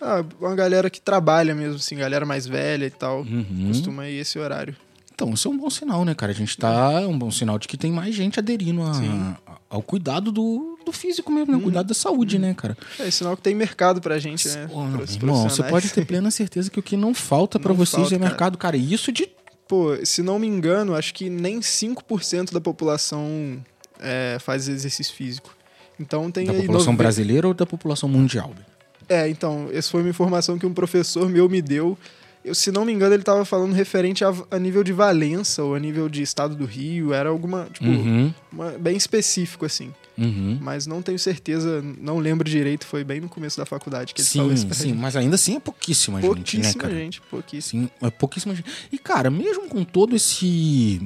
Ah, 0.00 0.24
uma 0.40 0.54
galera 0.56 0.90
que 0.90 1.00
trabalha 1.00 1.54
mesmo, 1.54 1.76
assim, 1.76 1.94
galera 1.96 2.26
mais 2.26 2.44
velha 2.46 2.86
e 2.86 2.90
tal. 2.90 3.20
Uhum. 3.22 3.68
Costuma 3.68 4.08
ir 4.08 4.16
esse 4.18 4.36
horário. 4.38 4.76
Então, 5.14 5.32
isso 5.32 5.46
é 5.46 5.50
um 5.50 5.56
bom 5.56 5.70
sinal, 5.70 6.04
né, 6.04 6.14
cara? 6.14 6.32
A 6.32 6.34
gente 6.34 6.56
tá. 6.58 6.92
É 7.00 7.06
um 7.06 7.16
bom 7.18 7.30
sinal 7.30 7.58
de 7.58 7.68
que 7.68 7.76
tem 7.76 7.92
mais 7.92 8.14
gente 8.14 8.38
aderindo 8.40 8.82
a- 8.82 9.38
a- 9.46 9.58
ao 9.70 9.80
cuidado 9.82 10.32
do, 10.32 10.76
do 10.84 10.92
físico 10.92 11.30
mesmo, 11.30 11.52
né? 11.52 11.58
O 11.58 11.60
cuidado 11.62 11.86
da 11.86 11.94
saúde, 11.94 12.38
né, 12.38 12.52
cara? 12.54 12.76
É 12.98 13.10
sinal 13.10 13.36
que 13.36 13.42
tem 13.42 13.54
mercado 13.54 14.00
pra 14.00 14.18
gente, 14.18 14.48
né? 14.48 14.68
Ô, 14.72 14.82
não, 15.24 15.48
você 15.48 15.62
pode 15.62 15.90
ter 15.90 16.04
plena 16.04 16.30
certeza 16.32 16.68
que 16.70 16.78
o 16.80 16.82
que 16.82 16.96
não 16.96 17.14
falta 17.14 17.60
pra 17.60 17.70
Não 17.70 17.76
vocês 17.76 18.00
falta, 18.02 18.14
é 18.14 18.18
cara. 18.18 18.28
mercado, 18.30 18.58
cara. 18.58 18.76
E 18.76 18.92
isso 18.92 19.12
de. 19.12 19.28
Pô, 19.68 19.96
se 20.04 20.20
não 20.22 20.38
me 20.38 20.46
engano, 20.46 20.94
acho 20.94 21.14
que 21.14 21.30
nem 21.30 21.60
5% 21.62 22.52
da 22.52 22.60
população 22.60 23.58
é, 24.00 24.36
faz 24.40 24.68
exercício 24.68 25.14
físico. 25.14 25.54
Então 25.98 26.30
tem 26.30 26.44
Da 26.46 26.52
população 26.54 26.86
nove- 26.92 26.98
brasileira 26.98 27.46
ou 27.48 27.54
da 27.54 27.64
população 27.64 28.08
mundial? 28.08 28.48
velho? 28.48 28.66
É, 29.08 29.28
então, 29.28 29.68
essa 29.72 29.90
foi 29.90 30.00
uma 30.02 30.10
informação 30.10 30.58
que 30.58 30.66
um 30.66 30.74
professor 30.74 31.28
meu 31.28 31.48
me 31.48 31.62
deu. 31.62 31.96
Eu, 32.44 32.54
se 32.54 32.70
não 32.70 32.84
me 32.84 32.92
engano, 32.92 33.14
ele 33.14 33.22
estava 33.22 33.42
falando 33.44 33.72
referente 33.72 34.22
a, 34.22 34.32
a 34.50 34.58
nível 34.58 34.84
de 34.84 34.92
Valença 34.92 35.62
ou 35.62 35.74
a 35.74 35.78
nível 35.80 36.08
de 36.10 36.20
estado 36.22 36.54
do 36.54 36.66
Rio. 36.66 37.12
Era 37.14 37.30
alguma, 37.30 37.66
tipo, 37.72 37.86
Uhum. 37.86 38.32
uma- 38.52 38.72
bem 38.72 38.96
específico, 38.96 39.64
assim. 39.64 39.94
Uhum. 40.18 40.58
Mas 40.60 40.86
não 40.86 41.00
tenho 41.00 41.18
certeza, 41.18 41.82
não 41.98 42.18
lembro 42.18 42.48
direito. 42.48 42.86
Foi 42.86 43.02
bem 43.02 43.18
no 43.20 43.28
começo 43.30 43.56
da 43.56 43.64
faculdade 43.64 44.12
que 44.12 44.20
ele 44.20 44.28
falou 44.28 44.52
isso 44.52 44.62
Sim, 44.68 44.74
sim, 44.74 44.88
gente. 44.90 44.98
mas 44.98 45.16
ainda 45.16 45.36
assim 45.36 45.56
é 45.56 45.60
pouquíssima 45.60 46.20
gente, 46.20 46.28
né, 46.28 46.34
Pouquíssima 46.36 46.82
cara? 46.82 46.94
gente, 46.94 47.20
pouquíssima. 47.22 47.82
Sim, 47.84 47.90
é 48.06 48.10
pouquíssima 48.10 48.54
gente. 48.54 48.70
E, 48.92 48.98
cara, 48.98 49.30
mesmo 49.30 49.66
com 49.68 49.82
todo 49.82 50.14
esse. 50.14 51.00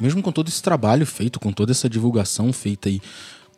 Mesmo 0.00 0.22
com 0.22 0.32
todo 0.32 0.48
esse 0.48 0.62
trabalho 0.62 1.06
feito, 1.06 1.38
com 1.38 1.52
toda 1.52 1.70
essa 1.70 1.88
divulgação 1.88 2.52
feita 2.52 2.88
aí, 2.88 3.00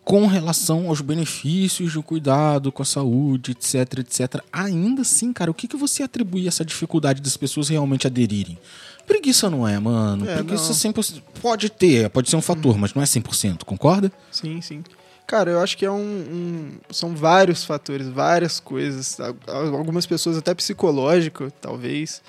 com 0.04 0.26
relação 0.26 0.88
aos 0.88 1.00
benefícios 1.00 1.94
do 1.94 2.02
cuidado 2.02 2.70
com 2.70 2.82
a 2.82 2.84
saúde, 2.86 3.52
etc, 3.52 4.00
etc, 4.00 4.42
ainda 4.52 5.00
assim, 5.02 5.32
cara, 5.32 5.50
o 5.50 5.54
que, 5.54 5.66
que 5.66 5.76
você 5.76 6.02
atribui 6.02 6.44
a 6.44 6.48
essa 6.48 6.64
dificuldade 6.64 7.22
das 7.22 7.36
pessoas 7.36 7.68
realmente 7.70 8.06
aderirem? 8.06 8.58
Preguiça 9.06 9.48
não 9.50 9.66
é, 9.66 9.78
mano. 9.78 10.28
É, 10.28 10.34
Preguiça 10.42 10.68
não. 10.88 10.92
100%. 10.94 11.22
Pode 11.40 11.70
ter, 11.70 12.08
pode 12.10 12.28
ser 12.28 12.36
um 12.36 12.42
fator, 12.42 12.76
mas 12.78 12.92
não 12.94 13.02
é 13.02 13.06
100%, 13.06 13.64
concorda? 13.64 14.12
Sim, 14.30 14.60
sim. 14.60 14.82
Cara, 15.26 15.50
eu 15.50 15.60
acho 15.60 15.76
que 15.78 15.86
é 15.86 15.90
um, 15.90 15.96
um- 16.02 16.70
São 16.90 17.16
vários 17.16 17.64
fatores, 17.64 18.06
várias 18.06 18.60
coisas. 18.60 19.18
Al- 19.18 19.34
Algumas 19.74 20.04
pessoas 20.04 20.36
até 20.36 20.54
psicológico, 20.54 21.50
talvez. 21.62 22.22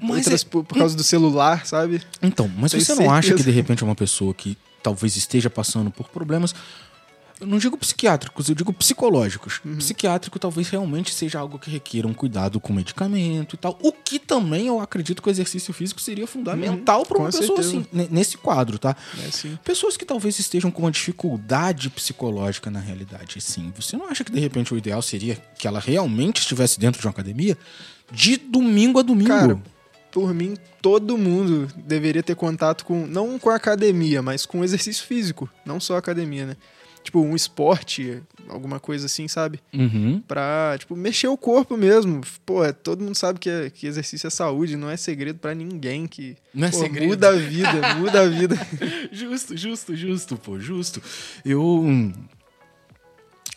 Mas 0.00 0.18
Outras 0.18 0.42
é- 0.42 0.46
por, 0.46 0.64
por 0.64 0.76
causa 0.78 0.94
do 0.96 1.02
celular, 1.02 1.66
sabe? 1.66 2.02
Então, 2.22 2.50
mas 2.58 2.72
Tenho 2.72 2.84
você 2.84 2.94
não 2.94 3.10
acha 3.10 3.20
que 3.22 3.26
certeza. 3.28 3.50
de 3.50 3.56
repente 3.56 3.82
é 3.82 3.86
uma 3.86 3.94
pessoa 3.94 4.34
que 4.34 4.56
talvez 4.82 5.16
esteja 5.16 5.48
passando 5.50 5.90
por 5.90 6.08
problemas, 6.08 6.54
não 7.40 7.58
digo 7.58 7.76
psiquiátricos, 7.76 8.48
eu 8.48 8.54
digo 8.54 8.72
psicológicos. 8.72 9.60
Uhum. 9.64 9.76
Psiquiátrico 9.76 10.38
talvez 10.38 10.68
realmente 10.68 11.12
seja 11.14 11.38
algo 11.38 11.58
que 11.58 11.70
requer 11.70 12.06
um 12.06 12.12
cuidado 12.14 12.60
com 12.60 12.72
medicamento 12.72 13.54
e 13.54 13.58
tal. 13.58 13.78
O 13.82 13.92
que 13.92 14.18
também 14.18 14.66
eu 14.66 14.80
acredito 14.80 15.22
que 15.22 15.28
o 15.28 15.30
exercício 15.30 15.72
físico 15.72 16.00
seria 16.00 16.26
fundamental 16.26 17.04
para 17.06 17.16
com 17.16 17.22
uma 17.24 17.30
pessoa 17.30 17.46
certeza. 17.62 17.68
assim, 17.68 17.86
ne- 17.92 18.08
nesse 18.10 18.36
quadro, 18.36 18.78
tá? 18.78 18.96
É. 19.18 19.56
Pessoas 19.64 19.96
que 19.96 20.04
talvez 20.04 20.38
estejam 20.38 20.70
com 20.70 20.82
uma 20.82 20.90
dificuldade 20.90 21.88
psicológica 21.90 22.70
na 22.70 22.80
realidade, 22.80 23.40
sim. 23.40 23.72
Você 23.76 23.96
não 23.96 24.08
acha 24.08 24.24
que 24.24 24.32
de 24.32 24.40
repente 24.40 24.72
o 24.74 24.78
ideal 24.78 25.00
seria 25.02 25.36
que 25.58 25.66
ela 25.66 25.80
realmente 25.80 26.40
estivesse 26.40 26.78
dentro 26.78 27.00
de 27.00 27.06
uma 27.06 27.10
academia 27.12 27.56
de 28.12 28.36
domingo 28.36 28.98
a 28.98 29.02
domingo? 29.02 29.28
Cara, 29.30 29.62
por 30.10 30.34
mim, 30.34 30.56
todo 30.82 31.16
mundo 31.16 31.68
deveria 31.76 32.22
ter 32.22 32.34
contato 32.34 32.84
com, 32.84 33.06
não 33.06 33.38
com 33.38 33.48
a 33.50 33.54
academia, 33.54 34.20
mas 34.20 34.44
com 34.44 34.64
exercício 34.64 35.04
físico, 35.06 35.48
não 35.64 35.78
só 35.78 35.94
a 35.94 35.98
academia, 35.98 36.46
né? 36.46 36.56
Tipo, 37.02 37.20
um 37.20 37.34
esporte, 37.34 38.22
alguma 38.46 38.78
coisa 38.78 39.06
assim, 39.06 39.26
sabe? 39.26 39.58
Uhum. 39.72 40.20
Pra, 40.28 40.76
tipo, 40.78 40.94
mexer 40.94 41.28
o 41.28 41.36
corpo 41.36 41.76
mesmo. 41.76 42.20
Pô, 42.44 42.62
é- 42.62 42.72
todo 42.72 43.02
mundo 43.02 43.14
sabe 43.16 43.38
que, 43.38 43.48
é- 43.48 43.70
que 43.70 43.86
exercício 43.86 44.26
é 44.26 44.30
saúde, 44.30 44.76
não 44.76 44.90
é 44.90 44.96
segredo 44.98 45.38
pra 45.38 45.54
ninguém 45.54 46.06
que 46.06 46.36
Não 46.54 46.68
é 46.68 46.70
pô, 46.70 46.78
segredo. 46.78 47.08
muda 47.08 47.28
a 47.30 47.32
vida, 47.32 47.94
muda 47.96 48.20
a 48.20 48.26
vida. 48.28 48.54
Justo, 49.10 49.56
justo, 49.56 49.96
justo, 49.96 50.36
pô, 50.36 50.58
justo. 50.60 51.02
Eu. 51.44 51.84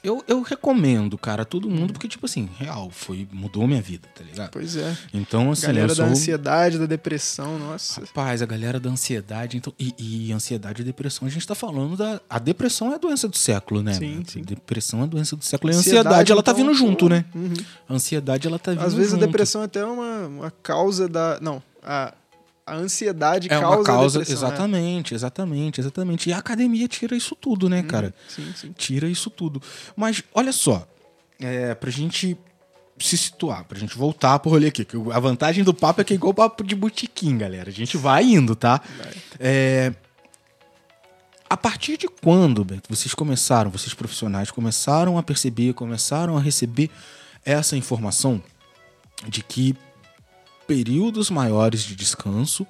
Hum, 0.03 0.07
Eu, 0.07 0.23
eu 0.27 0.41
recomendo, 0.41 1.17
cara, 1.17 1.45
todo 1.45 1.69
mundo, 1.69 1.93
porque, 1.93 2.07
tipo 2.07 2.25
assim, 2.25 2.49
real, 2.57 2.89
foi, 2.91 3.27
mudou 3.31 3.65
minha 3.67 3.81
vida, 3.81 4.07
tá 4.13 4.23
ligado? 4.23 4.51
Pois 4.51 4.75
é. 4.75 4.95
Então, 5.13 5.51
assim, 5.51 5.67
Galera 5.67 5.91
eu 5.91 5.95
sou... 5.95 6.05
da 6.05 6.11
ansiedade, 6.11 6.77
da 6.77 6.85
depressão, 6.85 7.57
nossa. 7.57 8.01
Rapaz, 8.01 8.41
a 8.41 8.45
galera 8.45 8.79
da 8.79 8.89
ansiedade, 8.89 9.57
então, 9.57 9.73
e, 9.79 9.93
e 9.97 10.31
ansiedade 10.33 10.81
e 10.81 10.85
depressão, 10.85 11.27
a 11.27 11.31
gente 11.31 11.47
tá 11.47 11.55
falando 11.55 11.95
da. 11.95 12.21
A 12.29 12.39
depressão 12.39 12.91
é 12.91 12.95
a 12.95 12.97
doença 12.97 13.27
do 13.27 13.37
século, 13.37 13.81
né? 13.81 13.93
Sim, 13.93 14.13
mano? 14.13 14.25
sim. 14.27 14.41
Depressão 14.41 15.01
é 15.01 15.03
a 15.03 15.07
doença 15.07 15.35
do 15.35 15.43
século. 15.43 15.71
E 15.71 15.75
a 15.75 15.79
Ansiedade, 15.79 16.07
ansiedade, 16.07 16.31
ela 16.31 16.43
tá 16.43 16.51
então, 16.51 16.65
vindo 16.65 16.73
junto, 16.75 17.07
né? 17.09 17.25
uhum. 17.33 17.53
A 17.87 17.93
ansiedade, 17.93 18.47
ela 18.47 18.59
tá 18.59 18.71
vindo 18.71 18.83
Às 18.83 18.93
vezes 18.93 19.11
junto. 19.11 19.23
a 19.23 19.27
depressão 19.27 19.61
é 19.61 19.65
até 19.65 19.85
uma, 19.85 20.27
uma 20.27 20.51
causa 20.51 21.07
da. 21.07 21.39
Não, 21.41 21.61
a, 21.81 22.13
a 22.65 22.75
ansiedade 22.75 23.47
é 23.47 23.59
causa 23.59 23.77
uma 23.77 23.83
causa. 23.83 24.19
depressão. 24.19 24.47
exatamente, 24.47 25.13
exatamente, 25.13 25.81
exatamente. 25.81 26.29
E 26.29 26.33
a 26.33 26.37
academia 26.37 26.87
tira 26.87 27.15
isso 27.15 27.35
tudo, 27.35 27.69
né, 27.69 27.79
é. 27.79 27.83
cara? 27.83 28.13
Sim, 28.27 28.53
sim. 28.55 28.73
Tira 28.77 29.07
isso 29.07 29.29
tudo. 29.29 29.61
Mas, 29.95 30.23
olha 30.33 30.53
só, 30.53 30.87
é, 31.39 31.75
pra 31.75 31.91
gente 31.91 32.37
se 32.99 33.17
situar, 33.17 33.65
pra 33.65 33.77
gente 33.77 33.97
voltar 33.97 34.39
pro 34.39 34.51
rolê 34.51 34.67
aqui, 34.67 34.85
que 34.85 34.95
a 35.11 35.19
vantagem 35.19 35.63
do 35.63 35.73
papo 35.73 36.01
é 36.01 36.03
que 36.03 36.13
é 36.13 36.15
igual 36.15 36.33
papo 36.33 36.63
de 36.63 36.75
botequim, 36.75 37.37
galera. 37.37 37.69
A 37.69 37.73
gente 37.73 37.97
vai 37.97 38.23
indo, 38.23 38.55
tá? 38.55 38.81
É, 39.39 39.93
a 41.49 41.57
partir 41.57 41.97
de 41.97 42.07
quando, 42.07 42.63
Beto, 42.63 42.89
vocês 42.89 43.13
começaram, 43.13 43.69
vocês 43.69 43.93
profissionais, 43.93 44.49
começaram 44.49 45.17
a 45.17 45.23
perceber, 45.23 45.73
começaram 45.73 46.37
a 46.37 46.41
receber 46.41 46.89
essa 47.43 47.75
informação 47.75 48.41
de 49.27 49.43
que 49.43 49.75
períodos 50.67 51.29
maiores 51.29 51.81
de 51.81 51.95
descanso 51.95 52.65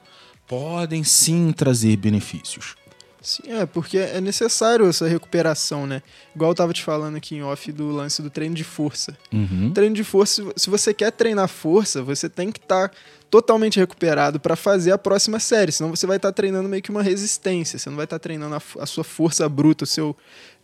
podem 0.47 1.03
sim 1.03 1.51
trazer 1.51 1.95
benefícios? 1.97 2.75
Sim, 3.23 3.43
é, 3.47 3.65
porque 3.65 3.97
é 3.97 4.19
necessário 4.19 4.85
essa 4.85 5.07
recuperação, 5.07 5.87
né? 5.87 6.03
Igual 6.35 6.51
eu 6.51 6.55
tava 6.55 6.73
te 6.73 6.83
falando 6.83 7.15
aqui 7.15 7.35
em 7.35 7.41
off 7.41 7.71
do 7.71 7.89
lance 7.89 8.21
do 8.21 8.29
treino 8.29 8.53
de 8.53 8.65
força. 8.65 9.17
Uhum. 9.31 9.71
Treino 9.73 9.95
de 9.95 10.03
força, 10.03 10.43
se 10.57 10.69
você 10.69 10.93
quer 10.93 11.09
treinar 11.09 11.47
força, 11.47 12.03
você 12.03 12.27
tem 12.27 12.51
que 12.51 12.59
estar 12.59 12.91
totalmente 13.29 13.79
recuperado 13.79 14.41
para 14.41 14.57
fazer 14.57 14.91
a 14.91 14.97
próxima 14.97 15.39
série, 15.39 15.71
senão 15.71 15.89
você 15.89 16.05
vai 16.05 16.17
estar 16.17 16.33
treinando 16.33 16.67
meio 16.67 16.83
que 16.83 16.91
uma 16.91 17.01
resistência, 17.01 17.79
você 17.79 17.89
não 17.89 17.95
vai 17.95 18.03
estar 18.03 18.19
treinando 18.19 18.55
a, 18.55 18.61
a 18.79 18.85
sua 18.85 19.05
força 19.05 19.47
bruta, 19.47 19.85
o 19.85 19.87
seu 19.87 20.15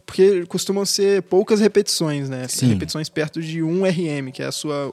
porque 0.06 0.44
costumam 0.48 0.86
ser 0.86 1.22
poucas 1.24 1.60
repetições, 1.60 2.30
né? 2.30 2.48
Sim. 2.48 2.70
Repetições 2.74 3.08
perto 3.10 3.42
de 3.42 3.62
1 3.62 3.84
RM, 3.86 4.32
que 4.34 4.42
é 4.42 4.48
a 4.48 4.52
sua 4.52 4.92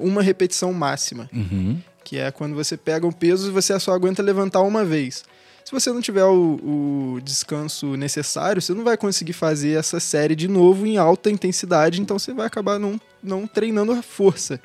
uma 0.00 0.22
repetição 0.22 0.72
máxima, 0.72 1.28
Uhum. 1.32 1.80
que 2.04 2.18
é 2.18 2.30
quando 2.30 2.54
você 2.54 2.76
pega 2.76 3.06
um 3.06 3.12
peso 3.12 3.48
e 3.48 3.52
você 3.52 3.78
só 3.80 3.92
aguenta 3.92 4.22
levantar 4.22 4.60
uma 4.62 4.84
vez. 4.84 5.24
Se 5.64 5.72
você 5.72 5.90
não 5.92 6.00
tiver 6.00 6.22
o, 6.24 7.14
o 7.16 7.20
descanso 7.24 7.96
necessário, 7.96 8.62
você 8.62 8.72
não 8.72 8.84
vai 8.84 8.96
conseguir 8.96 9.32
fazer 9.32 9.76
essa 9.76 9.98
série 9.98 10.36
de 10.36 10.46
novo 10.46 10.86
em 10.86 10.96
alta 10.96 11.28
intensidade, 11.28 12.00
então 12.00 12.18
você 12.18 12.32
vai 12.32 12.46
acabar 12.46 12.78
não, 12.78 13.00
não 13.22 13.46
treinando 13.48 13.90
a 13.92 14.00
força. 14.02 14.60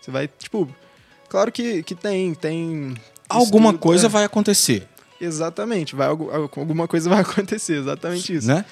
Você 0.00 0.10
vai, 0.10 0.26
tipo. 0.26 0.66
Claro 1.28 1.52
que, 1.52 1.82
que 1.82 1.94
tem. 1.94 2.32
tem 2.32 2.94
Alguma 3.28 3.66
estudo, 3.70 3.82
coisa 3.82 4.06
é, 4.06 4.08
vai 4.08 4.24
acontecer, 4.24 4.88
Exatamente, 5.20 5.94
vai, 5.94 6.06
algu- 6.06 6.30
alguma 6.30 6.88
coisa 6.88 7.10
vai 7.10 7.20
acontecer, 7.20 7.74
exatamente 7.74 8.34
isso. 8.34 8.46
né? 8.48 8.64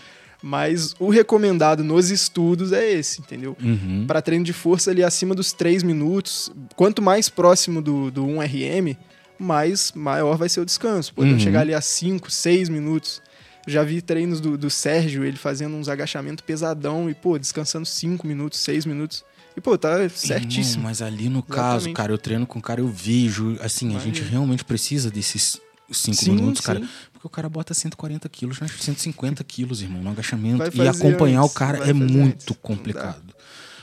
Mas 0.49 0.95
o 1.01 1.09
recomendado 1.11 1.83
nos 1.83 2.09
estudos 2.09 2.71
é 2.73 2.89
esse, 2.93 3.21
entendeu? 3.21 3.57
Uhum. 3.61 4.05
Para 4.07 4.23
treino 4.23 4.45
de 4.45 4.53
força 4.53 4.93
ali 4.93 5.03
acima 5.03 5.35
dos 5.35 5.53
3 5.53 5.83
minutos, 5.83 6.53
quanto 6.77 7.03
mais 7.03 7.29
próximo 7.29 7.83
do, 7.83 8.13
do 8.13 8.25
1 8.25 8.39
RM, 8.43 8.97
mais 9.41 9.91
maior 9.93 10.37
vai 10.39 10.49
ser 10.49 10.61
o 10.61 10.65
descanso. 10.65 11.13
Podendo 11.13 11.35
Uhum. 11.35 11.41
chegar 11.41 11.63
ali 11.63 11.75
a 11.75 11.81
5, 11.81 12.31
6 12.31 12.69
minutos. 12.69 13.21
Já 13.67 13.83
vi 13.83 14.01
treinos 14.01 14.41
do, 14.41 14.57
do 14.57 14.71
Sérgio, 14.71 15.25
ele 15.25 15.37
fazendo 15.37 15.75
uns 15.75 15.89
agachamentos 15.89 16.45
pesadão 16.47 17.11
e, 17.11 17.15
pô, 17.15 17.37
descansando 17.37 17.85
5 17.85 18.25
minutos, 18.25 18.61
6 18.61 18.87
minutos. 18.87 19.25
E, 19.57 19.61
pô, 19.61 19.77
tá 19.77 20.09
certíssimo. 20.09 20.75
Irmão, 20.75 20.83
mas 20.91 21.03
ali 21.03 21.29
no 21.29 21.43
caso, 21.43 21.77
Exatamente. 21.89 21.97
cara, 21.97 22.13
eu 22.13 22.19
treino 22.19 22.47
com 22.47 22.61
o 22.61 22.63
cara, 22.63 22.81
eu 22.81 22.87
vejo, 22.87 23.57
assim, 23.61 23.89
a 23.97 23.99
gente 23.99 24.19
Imagina. 24.19 24.31
realmente 24.31 24.65
precisa 24.65 25.11
desses 25.11 25.61
cinco 25.93 26.17
Sim, 26.17 26.33
minutos, 26.33 26.61
cara. 26.61 26.81
sim. 26.81 26.89
Porque 27.13 27.27
o 27.27 27.31
cara 27.31 27.49
bota 27.49 27.75
140 27.75 28.29
quilos, 28.29 28.61
nas 28.61 28.71
150 28.73 29.43
quilos, 29.45 29.83
irmão, 29.83 30.03
no 30.03 30.11
agachamento. 30.11 30.63
E 30.77 30.89
acompanhar 30.89 31.43
antes, 31.43 31.53
o 31.53 31.55
cara 31.55 31.79
vai 31.79 31.91
é 31.91 31.93
muito 31.93 32.35
antes. 32.35 32.57
Complicado. 32.61 33.35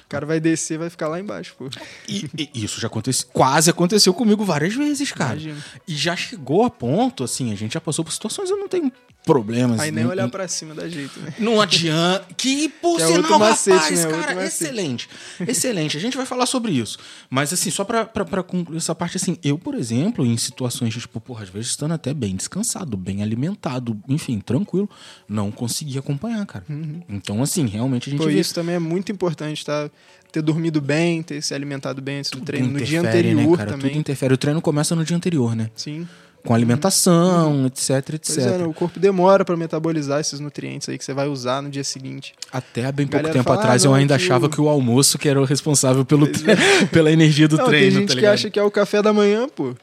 O 0.06 0.10
cara 0.14 0.26
vai 0.26 0.40
descer, 0.40 0.78
vai 0.78 0.90
ficar 0.90 1.08
lá 1.08 1.20
embaixo, 1.20 1.56
pô. 1.58 1.70
E, 2.08 2.30
e 2.54 2.64
isso 2.64 2.80
já 2.80 2.88
aconteceu, 2.88 3.28
quase 3.34 3.70
aconteceu 3.70 4.14
comigo 4.14 4.46
várias 4.46 4.76
vezes, 4.76 5.12
cara. 5.12 5.34
Imagina. 5.34 5.66
E 5.88 5.96
já 5.96 6.16
chegou 6.16 6.64
a 6.64 6.70
ponto, 6.70 7.24
assim, 7.24 7.52
a 7.52 7.56
gente 7.56 7.74
já 7.74 7.82
passou 7.82 8.06
por 8.06 8.12
situações, 8.12 8.50
eu 8.50 8.58
não 8.58 8.68
tenho 8.68 8.92
problemas. 9.24 9.80
Aí 9.80 9.92
nem 9.92 10.04
não- 10.04 10.12
olhar 10.12 10.30
pra 10.30 10.48
cima 10.48 10.74
da 10.76 10.88
jeito, 10.88 11.20
né? 11.20 11.34
Não 11.40 11.62
adianta. 11.62 12.26
Que, 12.36 12.68
por 12.70 12.98
Que 12.98 13.04
é 13.04 13.08
sinal, 13.08 13.40
macete, 13.40 13.76
rapaz, 13.78 13.92
né? 13.92 14.04
cara, 14.04 14.16
Outro 14.18 14.36
macete. 14.36 14.48
excelente. 14.64 15.10
Excelente. 15.48 15.98
A 15.98 16.00
gente 16.00 16.18
vai 16.18 16.26
falar 16.26 16.46
sobre 16.46 16.72
isso. 16.74 16.98
Mas, 17.30 17.52
assim, 17.54 17.70
só 17.70 17.84
pra 17.84 18.06
concluir 18.44 18.78
essa 18.78 18.94
parte, 18.94 19.18
assim, 19.18 19.38
eu, 19.44 19.58
por 19.58 19.76
exemplo, 19.76 20.26
em 20.26 20.36
situações 20.38 20.94
de, 20.94 21.00
tipo, 21.00 21.20
porra, 21.20 21.44
às 21.44 21.50
vezes 21.50 21.70
estando 21.70 21.94
até 21.94 22.14
bem 22.14 22.36
descansado, 22.36 22.96
bem 22.98 23.24
alimentado, 23.24 24.00
enfim, 24.08 24.40
tranquilo, 24.40 24.90
não 25.28 25.52
consegui 25.52 25.98
acompanhar, 25.98 26.46
cara. 26.46 26.66
Então, 27.10 27.42
assim, 27.42 27.66
realmente 27.66 28.10
a 28.10 28.12
gente 28.12 28.20
Pô, 28.20 28.28
vê 28.28 28.40
isso 28.40 28.54
também 28.54 28.76
é 28.76 28.80
muito 28.80 29.12
importante, 29.12 29.66
tá? 29.66 29.90
Ter 30.32 30.42
dormido 30.42 30.82
bem, 30.82 31.22
ter 31.22 31.42
se 31.44 31.54
alimentado 31.54 32.02
bem 32.02 32.18
antes 32.18 32.32
do 32.32 32.42
treino. 32.42 32.68
No 32.68 32.82
dia 32.82 33.00
interfere, 33.00 33.30
anterior 33.30 33.52
né, 33.52 33.58
cara? 33.58 33.72
também. 33.72 33.92
Tudo 33.92 34.00
interfere. 34.00 34.34
O 34.34 34.38
treino 34.38 34.62
começa 34.62 34.96
no 34.96 35.06
dia 35.06 35.16
anterior, 35.16 35.56
né? 35.56 35.70
Sim. 35.76 36.08
Com 36.46 36.54
alimentação, 36.54 37.66
etc, 37.68 38.16
etc. 38.16 38.36
Pois 38.36 38.38
é, 38.38 38.58
né? 38.58 38.66
o 38.66 38.74
corpo 38.74 39.00
demora 39.00 39.46
pra 39.46 39.56
metabolizar 39.56 40.20
esses 40.20 40.40
nutrientes 40.40 40.90
aí 40.90 40.98
que 40.98 41.06
você 41.06 41.14
vai 41.14 41.28
usar 41.28 41.62
no 41.62 41.70
dia 41.70 41.84
seguinte. 41.84 42.34
Até 42.52 42.86
há 42.86 42.92
bem 42.92 43.08
pouco 43.08 43.30
tempo 43.30 43.44
fala, 43.46 43.60
atrás 43.60 43.86
"Ah, 43.86 43.88
eu 43.88 43.94
ainda 43.94 44.18
que 44.18 44.24
achava 44.26 44.50
que 44.50 44.60
o 44.60 44.68
almoço 44.68 45.18
que 45.18 45.30
era 45.30 45.40
o 45.42 45.46
responsável 45.46 46.04
pelo 46.04 46.28
tre- 46.28 46.54
pela 46.92 47.12
energia 47.12 47.48
do 47.48 47.56
Não, 47.58 47.66
treino, 47.66 47.92
tem 47.92 48.00
gente 48.02 48.14
tá 48.16 48.20
que 48.20 48.26
acha 48.26 48.50
que 48.50 48.60
é 48.60 48.64
o 48.64 48.70
café 48.72 49.02
da 49.02 49.14
manhã, 49.14 49.48
pô. 49.48 49.74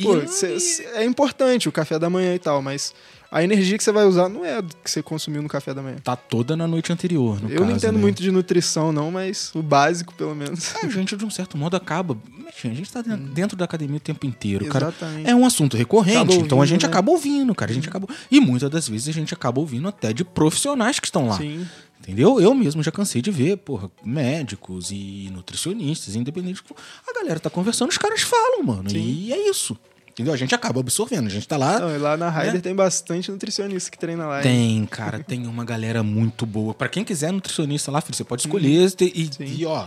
Pô, 0.00 0.16
E- 0.18 0.28
cê- 0.28 0.58
cê- 0.60 0.88
é 0.94 1.04
importante 1.04 1.68
o 1.68 1.72
café 1.72 1.98
da 1.98 2.08
manhã 2.08 2.34
e 2.34 2.38
tal, 2.38 2.62
mas 2.62 2.94
a 3.30 3.44
energia 3.44 3.78
que 3.78 3.84
você 3.84 3.92
vai 3.92 4.04
usar 4.04 4.28
não 4.28 4.44
é 4.44 4.58
a 4.58 4.62
que 4.62 4.90
você 4.90 5.02
consumiu 5.02 5.40
no 5.42 5.48
café 5.48 5.72
da 5.72 5.80
manhã. 5.80 5.96
Tá 6.02 6.16
toda 6.16 6.56
na 6.56 6.66
noite 6.66 6.92
anterior, 6.92 7.40
no 7.40 7.48
Eu 7.48 7.58
caso, 7.58 7.70
não 7.70 7.76
entendo 7.76 7.94
né? 7.94 8.00
muito 8.00 8.22
de 8.22 8.30
nutrição, 8.30 8.92
não, 8.92 9.10
mas 9.10 9.52
o 9.54 9.62
básico, 9.62 10.12
pelo 10.14 10.34
menos. 10.34 10.74
A 10.76 10.88
gente, 10.88 11.16
de 11.16 11.24
um 11.24 11.30
certo 11.30 11.56
modo, 11.56 11.76
acaba... 11.76 12.16
A 12.48 12.68
gente 12.68 12.90
tá 12.92 13.00
dentro, 13.00 13.26
dentro 13.28 13.56
da 13.56 13.64
academia 13.64 13.96
o 13.96 14.00
tempo 14.00 14.26
inteiro, 14.26 14.66
cara. 14.66 14.88
Exatamente. 14.88 15.30
É 15.30 15.34
um 15.34 15.46
assunto 15.46 15.76
recorrente, 15.76 16.18
Acaba 16.18 16.34
então 16.34 16.58
a 16.58 16.60
ouvindo, 16.60 16.66
gente 16.66 16.82
né? 16.82 16.88
acaba 16.88 17.10
ouvindo, 17.12 17.54
cara. 17.54 17.70
A 17.70 17.74
gente 17.74 17.88
acaba... 17.88 18.08
E 18.30 18.40
muitas 18.40 18.68
das 18.68 18.88
vezes 18.88 19.08
a 19.08 19.12
gente 19.12 19.32
acaba 19.32 19.60
ouvindo 19.60 19.86
até 19.86 20.12
de 20.12 20.24
profissionais 20.24 20.98
que 20.98 21.06
estão 21.06 21.28
lá. 21.28 21.36
Sim. 21.36 21.66
Entendeu? 22.00 22.40
Eu 22.40 22.54
mesmo 22.54 22.82
já 22.82 22.90
cansei 22.90 23.20
de 23.20 23.30
ver, 23.30 23.58
porra, 23.58 23.90
médicos 24.02 24.90
e 24.90 25.30
nutricionistas, 25.32 26.16
independente. 26.16 26.62
A 27.06 27.12
galera 27.12 27.38
tá 27.38 27.50
conversando, 27.50 27.90
os 27.90 27.98
caras 27.98 28.22
falam, 28.22 28.62
mano. 28.62 28.88
Sim. 28.88 28.98
E 28.98 29.32
é 29.32 29.48
isso. 29.50 29.76
Entendeu? 30.10 30.34
A 30.34 30.36
gente 30.36 30.54
acaba 30.54 30.80
absorvendo. 30.80 31.26
A 31.26 31.30
gente 31.30 31.46
tá 31.48 31.56
lá. 31.56 31.78
Não, 31.80 31.94
e 31.94 31.98
lá 31.98 32.16
na 32.16 32.28
Raider 32.28 32.54
Né? 32.54 32.60
tem 32.60 32.74
bastante 32.74 33.30
nutricionista 33.30 33.90
que 33.90 33.98
treina 33.98 34.26
lá. 34.26 34.40
Tem, 34.42 34.84
cara, 34.86 35.20
tem 35.20 35.46
uma 35.46 35.64
galera 35.64 36.02
muito 36.02 36.44
boa. 36.44 36.74
Pra 36.74 36.88
quem 36.88 37.04
quiser 37.04 37.32
nutricionista 37.32 37.90
lá, 37.90 38.00
filho, 38.00 38.14
você 38.16 38.24
pode 38.24 38.42
escolher 38.42 38.92
e, 39.00 39.30
e- 39.40 39.60
e, 39.60 39.66
ó. 39.66 39.86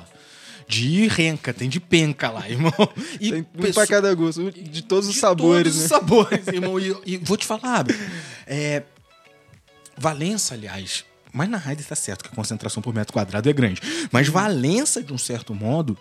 De 0.66 1.08
renca, 1.08 1.54
tem 1.54 1.68
de 1.70 1.80
penca 1.80 2.30
lá, 2.32 2.48
irmão. 2.50 2.72
E 3.20 3.32
Tem 3.32 3.42
um 3.42 3.44
pessoa- 3.44 3.86
pra 3.86 3.96
cada 3.96 4.14
gosto, 4.16 4.50
de 4.50 4.82
todos 4.82 5.10
os 5.10 5.16
de 5.16 5.20
sabores, 5.20 5.64
todos 5.74 5.78
né? 5.78 5.84
os 5.84 5.90
sabores, 5.90 6.48
irmão. 6.52 6.80
E, 6.80 6.96
e 7.06 7.18
vou 7.18 7.36
te 7.38 7.46
falar, 7.46 7.86
é, 8.48 8.84
Valença, 9.98 10.54
aliás, 10.56 11.04
mas 11.32 11.50
na 11.50 11.58
Raider 11.58 11.86
tá 11.86 11.96
certo 11.96 12.24
que 12.24 12.30
a 12.32 12.36
concentração 12.36 12.82
por 12.82 12.94
metro 12.94 13.14
quadrado 13.14 13.48
é 13.50 13.54
grande. 13.54 13.82
Mas 14.12 14.28
Valença, 14.28 15.04
de 15.04 15.14
um 15.14 15.18
certo 15.18 15.54
modo, 15.54 15.98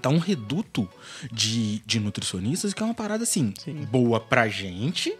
tá 0.00 0.08
um 0.08 0.18
reduto 0.18 0.88
de, 1.32 1.80
de 1.86 2.00
nutricionistas 2.00 2.72
que 2.72 2.82
é 2.82 2.86
uma 2.86 2.94
parada, 2.94 3.24
assim, 3.24 3.52
Sim. 3.62 3.84
boa 3.90 4.18
pra 4.20 4.48
gente, 4.48 5.14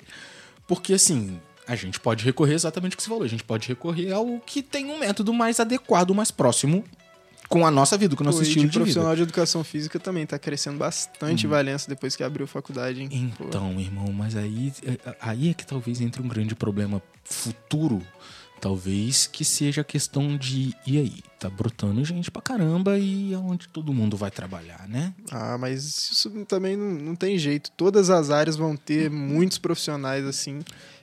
porque, 0.67 0.95
assim, 0.95 1.39
a 1.67 1.77
gente 1.77 2.01
pode 2.01 2.25
recorrer 2.25 2.55
exatamente 2.55 2.95
o 2.95 2.97
que 2.97 3.03
você 3.03 3.09
falou. 3.09 3.25
A 3.25 3.29
gente 3.29 3.45
pode 3.45 3.69
recorrer 3.69 4.13
ao 4.13 4.39
que 4.41 4.63
tem 4.63 4.87
um 4.87 4.99
método 4.99 5.33
mais 5.33 5.61
adequado, 5.61 6.15
mais 6.15 6.31
próximo 6.31 6.85
com 7.49 7.67
a 7.67 7.71
nossa 7.71 7.99
vida, 7.99 8.17
com 8.17 8.23
o 8.23 8.25
nosso 8.27 8.39
Pô, 8.39 8.43
estilo 8.45 8.63
de 8.65 8.71
de 8.71 8.73
vida. 8.73 8.81
profissional 8.81 9.15
de 9.15 9.23
educação 9.23 9.63
física 9.63 10.01
também 10.01 10.25
tá 10.25 10.39
crescendo 10.39 10.79
bastante 10.79 11.47
Valença 11.47 11.87
depois 11.87 12.17
que 12.17 12.23
abriu 12.25 12.47
faculdade, 12.47 13.03
hein? 13.03 13.31
Pô. 13.37 13.45
Então, 13.45 13.79
irmão, 13.79 14.11
mas 14.11 14.35
aí, 14.37 14.73
é- 14.87 15.17
aí 15.21 15.51
é 15.51 15.55
que 15.55 15.67
talvez 15.67 16.01
entre 16.01 16.23
um 16.23 16.29
grande 16.29 16.55
problema 16.55 17.03
futuro, 17.23 18.01
talvez 18.63 19.27
que 19.27 19.45
seja 19.45 19.83
questão 19.83 20.37
de 20.37 20.73
e 20.87 20.97
aí, 20.97 21.15
tá 21.37 21.51
brotando 21.51 22.05
gente 22.05 22.31
pra 22.31 22.41
caramba 22.41 22.97
e 22.97 23.35
aonde 23.35 23.69
todo 23.69 23.93
mundo 23.93 24.17
vai 24.17 24.31
trabalhar, 24.31 24.89
né? 24.89 25.13
Ah, 25.33 25.59
mas 25.59 25.85
isso 25.85 26.31
também 26.45 26.77
não, 26.77 26.93
não 26.93 27.17
tem 27.17 27.37
jeito. 27.37 27.73
Todas 27.73 28.09
as 28.09 28.31
áreas 28.31 28.55
vão 28.55 28.77
ter 28.77 29.11
muitos 29.11 29.59
profissionais 29.59 30.25
assim. 30.25 30.61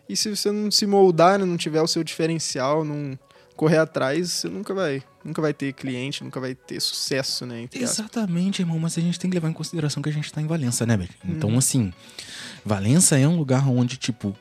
E 0.07 0.15
se 0.15 0.33
você 0.33 0.49
não 0.53 0.71
se 0.71 0.87
moldar, 0.87 1.37
né, 1.37 1.43
não 1.43 1.57
tiver 1.57 1.81
o 1.81 1.87
seu 1.87 2.01
diferencial, 2.01 2.85
não 2.85 3.19
correr 3.57 3.79
atrás, 3.79 4.31
você 4.31 4.47
nunca 4.47 4.73
vai, 4.73 5.03
nunca 5.21 5.41
vai 5.41 5.53
ter 5.53 5.73
cliente, 5.73 6.23
nunca 6.23 6.39
vai 6.39 6.55
ter 6.55 6.79
sucesso, 6.79 7.45
né? 7.45 7.67
Exatamente, 7.73 8.61
irmão, 8.61 8.79
mas 8.79 8.97
a 8.97 9.01
gente 9.01 9.19
tem 9.19 9.29
que 9.29 9.35
levar 9.35 9.49
em 9.49 9.53
consideração 9.53 10.01
que 10.01 10.07
a 10.07 10.13
gente 10.13 10.31
tá 10.31 10.41
em 10.41 10.47
Valença, 10.47 10.85
né, 10.85 10.95
velho? 10.95 11.09
Uhum. 11.25 11.31
Então, 11.33 11.57
assim, 11.57 11.91
Valença 12.63 13.19
é 13.19 13.27
um 13.27 13.35
lugar 13.35 13.67
onde, 13.67 13.97
tipo. 13.97 14.33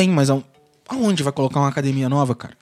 Tem 0.00 0.10
mais. 0.10 0.30
al- 0.30 0.44
Aonde 0.88 1.22
vai 1.22 1.32
colocar 1.32 1.60
uma 1.60 1.68
academia 1.68 2.08
nova, 2.08 2.34
cara? 2.34 2.56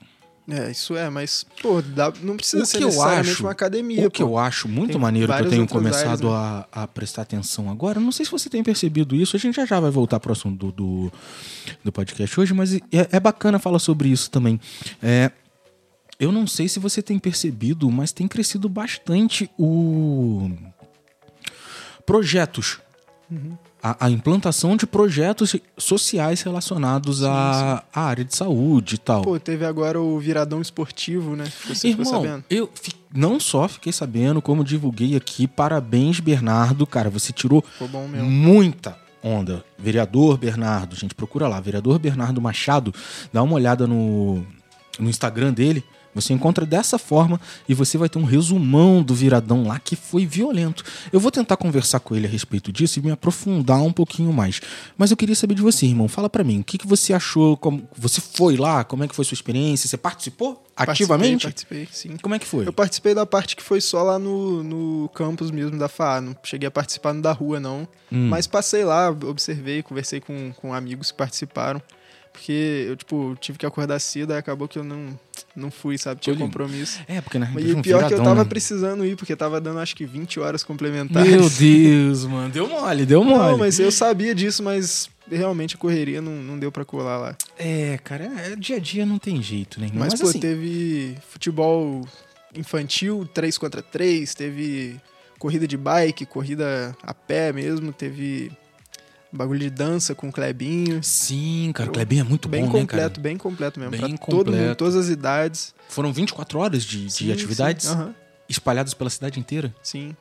É, 0.51 0.71
isso 0.71 0.95
é, 0.97 1.09
mas, 1.11 1.45
pô, 1.61 1.79
dá- 1.81 2.11
não 2.21 2.35
precisa 2.35 2.63
O 2.63 2.65
ser 2.65 2.77
que 2.79 2.83
eu 2.83 2.87
necessariamente 2.87 3.29
acho- 3.31 3.43
uma 3.43 3.51
academia. 3.51 4.07
O 4.07 4.11
que 4.11 4.23
pô. 4.23 4.29
eu 4.29 4.37
acho 4.37 4.67
muito 4.67 4.91
Tem 4.93 4.99
maneiro 5.01 5.31
que 5.31 5.41
eu 5.43 5.49
tenho 5.49 5.67
começado 5.67 6.31
áreas, 6.31 6.65
a, 6.71 6.83
a 6.83 6.87
prestar 6.87 7.21
atenção 7.21 7.69
agora, 7.69 7.99
não 7.99 8.11
sei 8.11 8.25
se 8.25 8.31
você 8.31 8.49
tem 8.49 8.63
percebido 8.63 9.15
isso, 9.15 9.35
a 9.35 9.39
gente 9.39 9.55
já 9.55 9.65
já 9.65 9.79
vai 9.79 9.91
voltar 9.91 10.19
pro 10.19 10.31
assunto 10.31 10.57
do, 10.57 10.71
do, 10.71 11.13
do 11.83 11.91
podcast 11.91 12.39
hoje, 12.39 12.51
mas 12.53 12.73
é, 12.73 12.81
é 12.91 13.19
bacana 13.19 13.59
falar 13.59 13.77
sobre 13.79 14.09
isso 14.09 14.31
também. 14.31 14.59
É, 15.03 15.31
eu 16.19 16.31
não 16.31 16.47
sei 16.47 16.67
se 16.67 16.79
você 16.79 17.01
tem 17.01 17.19
percebido, 17.19 17.89
mas 17.91 18.11
tem 18.11 18.27
crescido 18.27 18.67
bastante 18.67 19.49
o 19.57 20.49
projetos. 22.05 22.79
A, 23.81 24.07
a 24.07 24.09
implantação 24.09 24.75
de 24.75 24.85
projetos 24.85 25.55
sociais 25.77 26.41
relacionados 26.41 27.23
à, 27.23 27.83
área 27.93 28.25
de 28.25 28.35
saúde 28.35 28.95
e 28.95 28.97
tal. 28.97 29.21
Pô, 29.21 29.39
teve 29.39 29.65
agora 29.65 30.01
o 30.01 30.19
viradão 30.19 30.61
esportivo, 30.61 31.35
né? 31.35 31.45
Você 31.65 31.89
ficou 31.89 32.05
Irmão, 32.05 32.21
sabendo? 32.23 32.43
eu 32.49 32.69
fi- 32.73 32.91
não 33.13 33.39
só 33.39 33.69
fiquei 33.69 33.93
sabendo, 33.93 34.41
como 34.41 34.65
divulguei 34.65 35.15
aqui. 35.15 35.47
Parabéns, 35.47 36.19
Bernardo. 36.19 36.85
Cara, 36.85 37.09
você 37.09 37.31
tirou 37.31 37.63
Ficou 37.77 37.87
muita 38.21 38.97
onda. 39.23 39.63
Vereador 39.77 40.37
Bernardo, 40.37 40.95
gente, 40.95 41.15
procura 41.15 41.47
lá. 41.47 41.59
Vereador 41.61 41.97
Bernardo 41.99 42.41
Machado. 42.41 42.93
Dá 43.31 43.41
uma 43.41 43.53
olhada 43.55 43.87
no, 43.87 44.45
no 44.99 45.09
Instagram 45.09 45.53
dele. 45.53 45.83
Você 46.13 46.33
encontra 46.33 46.65
dessa 46.65 46.97
forma 46.97 47.39
e 47.67 47.73
você 47.73 47.97
vai 47.97 48.09
ter 48.09 48.17
um 48.17 48.23
resumão 48.23 49.01
do 49.01 49.13
viradão 49.13 49.67
lá 49.67 49.79
que 49.79 49.95
foi 49.95 50.25
violento. 50.25 50.83
Eu 51.11 51.19
vou 51.19 51.31
tentar 51.31 51.57
conversar 51.57 51.99
com 51.99 52.15
ele 52.15 52.25
a 52.25 52.29
respeito 52.29 52.71
disso 52.71 52.99
e 52.99 53.01
me 53.01 53.11
aprofundar 53.11 53.81
um 53.81 53.91
pouquinho 53.91 54.33
mais. 54.33 54.59
Mas 54.97 55.11
eu 55.11 55.17
queria 55.17 55.35
saber 55.35 55.53
de 55.55 55.61
você, 55.61 55.85
irmão. 55.85 56.07
Fala 56.07 56.29
pra 56.29 56.43
mim, 56.43 56.59
o 56.59 56.63
que, 56.63 56.77
que 56.77 56.87
você 56.87 57.13
achou? 57.13 57.55
Como, 57.57 57.87
você 57.95 58.21
foi 58.21 58.57
lá? 58.57 58.83
Como 58.83 59.03
é 59.03 59.07
que 59.07 59.15
foi 59.15 59.23
sua 59.25 59.35
experiência? 59.35 59.87
Você 59.87 59.97
participou 59.97 60.65
ativamente? 60.75 61.43
Participei, 61.43 61.85
participei, 61.85 62.11
sim. 62.11 62.17
Como 62.17 62.35
é 62.35 62.39
que 62.39 62.47
foi? 62.47 62.67
Eu 62.67 62.73
participei 62.73 63.13
da 63.13 63.25
parte 63.25 63.55
que 63.55 63.63
foi 63.63 63.81
só 63.81 64.01
lá 64.03 64.17
no, 64.17 64.63
no 64.63 65.09
campus 65.09 65.51
mesmo 65.51 65.77
da 65.77 65.87
FA. 65.87 66.21
Não 66.21 66.35
cheguei 66.43 66.67
a 66.67 66.71
participar 66.71 67.13
no 67.13 67.21
da 67.21 67.31
rua, 67.31 67.59
não. 67.59 67.87
Hum. 68.11 68.29
Mas 68.29 68.47
passei 68.47 68.83
lá, 68.83 69.09
observei, 69.09 69.83
conversei 69.83 70.19
com, 70.19 70.51
com 70.53 70.73
amigos 70.73 71.11
que 71.11 71.17
participaram. 71.17 71.81
Porque 72.39 72.85
eu, 72.87 72.95
tipo, 72.95 73.37
tive 73.41 73.57
que 73.57 73.65
acordar 73.65 73.99
cedo, 73.99 74.31
aí 74.31 74.39
acabou 74.39 74.65
que 74.65 74.79
eu 74.79 74.83
não, 74.83 75.19
não 75.53 75.69
fui, 75.69 75.97
sabe? 75.97 76.21
Tinha 76.21 76.33
Olha, 76.33 76.45
compromisso. 76.45 77.01
É, 77.05 77.19
porque 77.19 77.37
na 77.37 77.45
E 77.47 77.49
realidade 77.49 77.75
o 77.75 77.79
um 77.79 77.81
pior 77.81 78.03
é 78.03 78.07
que 78.07 78.13
eu 78.13 78.23
tava 78.23 78.43
né? 78.45 78.49
precisando 78.49 79.05
ir, 79.05 79.17
porque 79.17 79.35
tava 79.35 79.59
dando 79.59 79.79
acho 79.79 79.93
que 79.93 80.05
20 80.05 80.39
horas 80.39 80.63
complementares. 80.63 81.29
Meu 81.29 81.49
Deus, 81.51 82.23
mano. 82.25 82.49
Deu 82.49 82.69
mole, 82.69 83.05
deu 83.05 83.25
mole. 83.25 83.51
Não, 83.51 83.57
mas 83.57 83.77
eu 83.77 83.91
sabia 83.91 84.33
disso, 84.33 84.63
mas 84.63 85.09
realmente 85.29 85.75
a 85.75 85.77
correria 85.77 86.21
não, 86.21 86.31
não 86.31 86.57
deu 86.57 86.71
pra 86.71 86.85
colar 86.85 87.17
lá. 87.17 87.35
É, 87.57 87.99
cara, 88.05 88.23
é, 88.23 88.55
dia 88.55 88.77
a 88.77 88.79
dia 88.79 89.05
não 89.05 89.19
tem 89.19 89.43
jeito, 89.43 89.81
né? 89.81 89.89
Mas, 89.93 90.13
Mas, 90.13 90.21
pô, 90.21 90.29
assim, 90.29 90.39
teve 90.39 91.17
futebol 91.27 92.07
infantil 92.55 93.27
3 93.33 93.57
contra 93.57 93.81
3, 93.81 94.33
teve 94.33 94.95
corrida 95.37 95.67
de 95.67 95.75
bike, 95.75 96.25
corrida 96.25 96.95
a 97.03 97.13
pé 97.13 97.51
mesmo, 97.51 97.91
teve 97.91 98.49
bagulho 99.31 99.59
de 99.59 99.69
dança 99.69 100.13
com 100.15 100.29
o 100.29 100.31
Clebinho. 100.31 101.03
Sim, 101.03 101.71
cara, 101.73 101.89
o 101.89 101.93
Klebinho 101.93 102.21
é 102.21 102.23
muito 102.23 102.47
bem 102.49 102.61
bom, 102.65 102.73
né, 102.73 102.79
completo, 102.81 103.09
cara? 103.11 103.21
bem 103.21 103.37
completo 103.37 103.79
mesmo. 103.79 103.91
Bem 103.91 103.99
pra 103.99 104.09
todo 104.09 104.35
mundo, 104.37 104.45
completo. 104.45 104.75
todas 104.75 104.95
as 104.95 105.07
idades. 105.09 105.73
Foram 105.87 106.11
24 106.11 106.59
horas 106.59 106.83
de, 106.83 107.05
de 107.05 107.11
Sim, 107.11 107.31
atividades 107.31 107.85
Sim, 107.87 107.93
aham, 107.93 108.15
espalhadas 108.47 108.93
pela 108.93 109.09
cidade 109.09 109.39
inteira. 109.39 109.73
sim. 109.83 110.15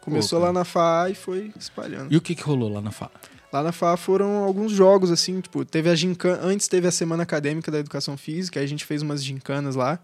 Começou 0.00 0.38
Pô, 0.40 0.46
lá 0.46 0.52
na 0.52 0.64
FAA 0.64 1.10
e 1.10 1.14
foi 1.14 1.52
espalhando. 1.58 2.10
E 2.10 2.16
o 2.16 2.22
que 2.22 2.34
que 2.34 2.42
rolou 2.42 2.72
lá 2.72 2.80
na 2.80 2.90
FA? 2.90 3.10
Lá 3.52 3.62
na 3.62 3.70
FAA 3.70 3.98
foram 3.98 4.44
alguns 4.44 4.72
jogos, 4.72 5.10
assim, 5.10 5.42
tipo, 5.42 5.62
teve 5.62 5.90
a 5.90 5.94
gincana. 5.94 6.42
Antes 6.42 6.68
teve 6.68 6.88
a 6.88 6.90
Semana 6.90 7.22
Acadêmica 7.24 7.70
da 7.70 7.78
Educação 7.78 8.16
Física, 8.16 8.58
aí 8.58 8.64
a 8.64 8.68
gente 8.68 8.86
fez 8.86 9.02
umas 9.02 9.22
gincanas 9.22 9.74
lá. 9.76 9.98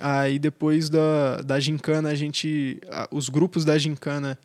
Aí 0.00 0.38
depois 0.38 0.88
da, 0.88 1.42
da 1.44 1.60
gincana, 1.60 2.08
a 2.08 2.14
gente. 2.14 2.80
a- 2.90 3.06
os 3.10 3.28
grupos 3.28 3.66
da 3.66 3.76
gincana 3.76 4.38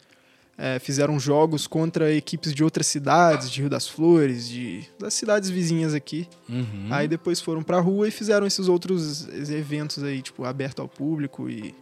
eh, 0.58 0.80
fizeram 0.80 1.20
jogos 1.20 1.68
contra 1.68 2.12
equipes 2.14 2.54
de 2.54 2.64
outras 2.64 2.88
cidades, 2.88 3.52
de 3.52 3.62
Rio 3.62 3.70
das 3.70 3.88
Flores, 3.88 4.50
de, 4.50 4.84
das 5.00 5.14
cidades 5.14 5.50
vizinhas 5.50 5.94
aqui. 5.94 6.28
Uhum. 6.50 6.88
Aí 6.90 7.08
depois 7.08 7.40
foram 7.40 7.62
pra 7.62 7.80
rua 7.80 8.08
e 8.08 8.12
fizeram 8.12 8.48
esses 8.48 8.68
outros 8.68 9.28
eventos 9.50 10.04
aí, 10.04 10.22
tipo, 10.22 10.44
aberto 10.46 10.82
ao 10.82 10.88
público 10.88 11.50
e 11.50 11.76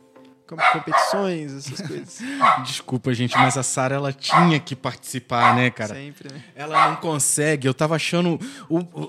com- 0.46 0.58
competições, 0.74 1.54
essas 1.54 1.80
coisas. 1.88 2.20
Desculpa, 2.66 3.14
gente, 3.14 3.36
mas 3.38 3.58
a 3.58 3.64
Sara 3.64 3.96
ela 3.96 4.12
tinha 4.14 4.60
que 4.60 4.76
participar, 4.76 5.56
né, 5.56 5.70
cara? 5.72 5.96
Sempre, 5.96 6.32
né? 6.34 6.44
Ela 6.56 6.90
não 6.90 6.98
consegue. 6.98 7.68
Eu 7.68 7.74
tava 7.74 7.96
achando. 7.96 8.40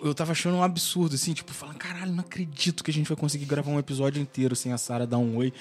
Eu 0.04 0.14
tava 0.14 0.32
achando 0.32 0.56
um 0.56 0.62
absurdo, 0.62 1.14
assim, 1.14 1.32
tipo, 1.34 1.52
falando, 1.52 1.76
caralho, 1.76 2.12
não 2.12 2.20
acredito 2.20 2.82
que 2.84 2.90
a 2.90 2.94
gente 2.94 3.08
vai 3.08 3.16
conseguir 3.16 3.44
gravar 3.46 3.70
um 3.70 3.78
episódio 3.78 4.20
inteiro 4.22 4.54
sem 4.56 4.72
a 4.72 4.78
Sara 4.78 5.06
dar 5.06 5.18
um 5.18 5.36
oi. 5.36 5.52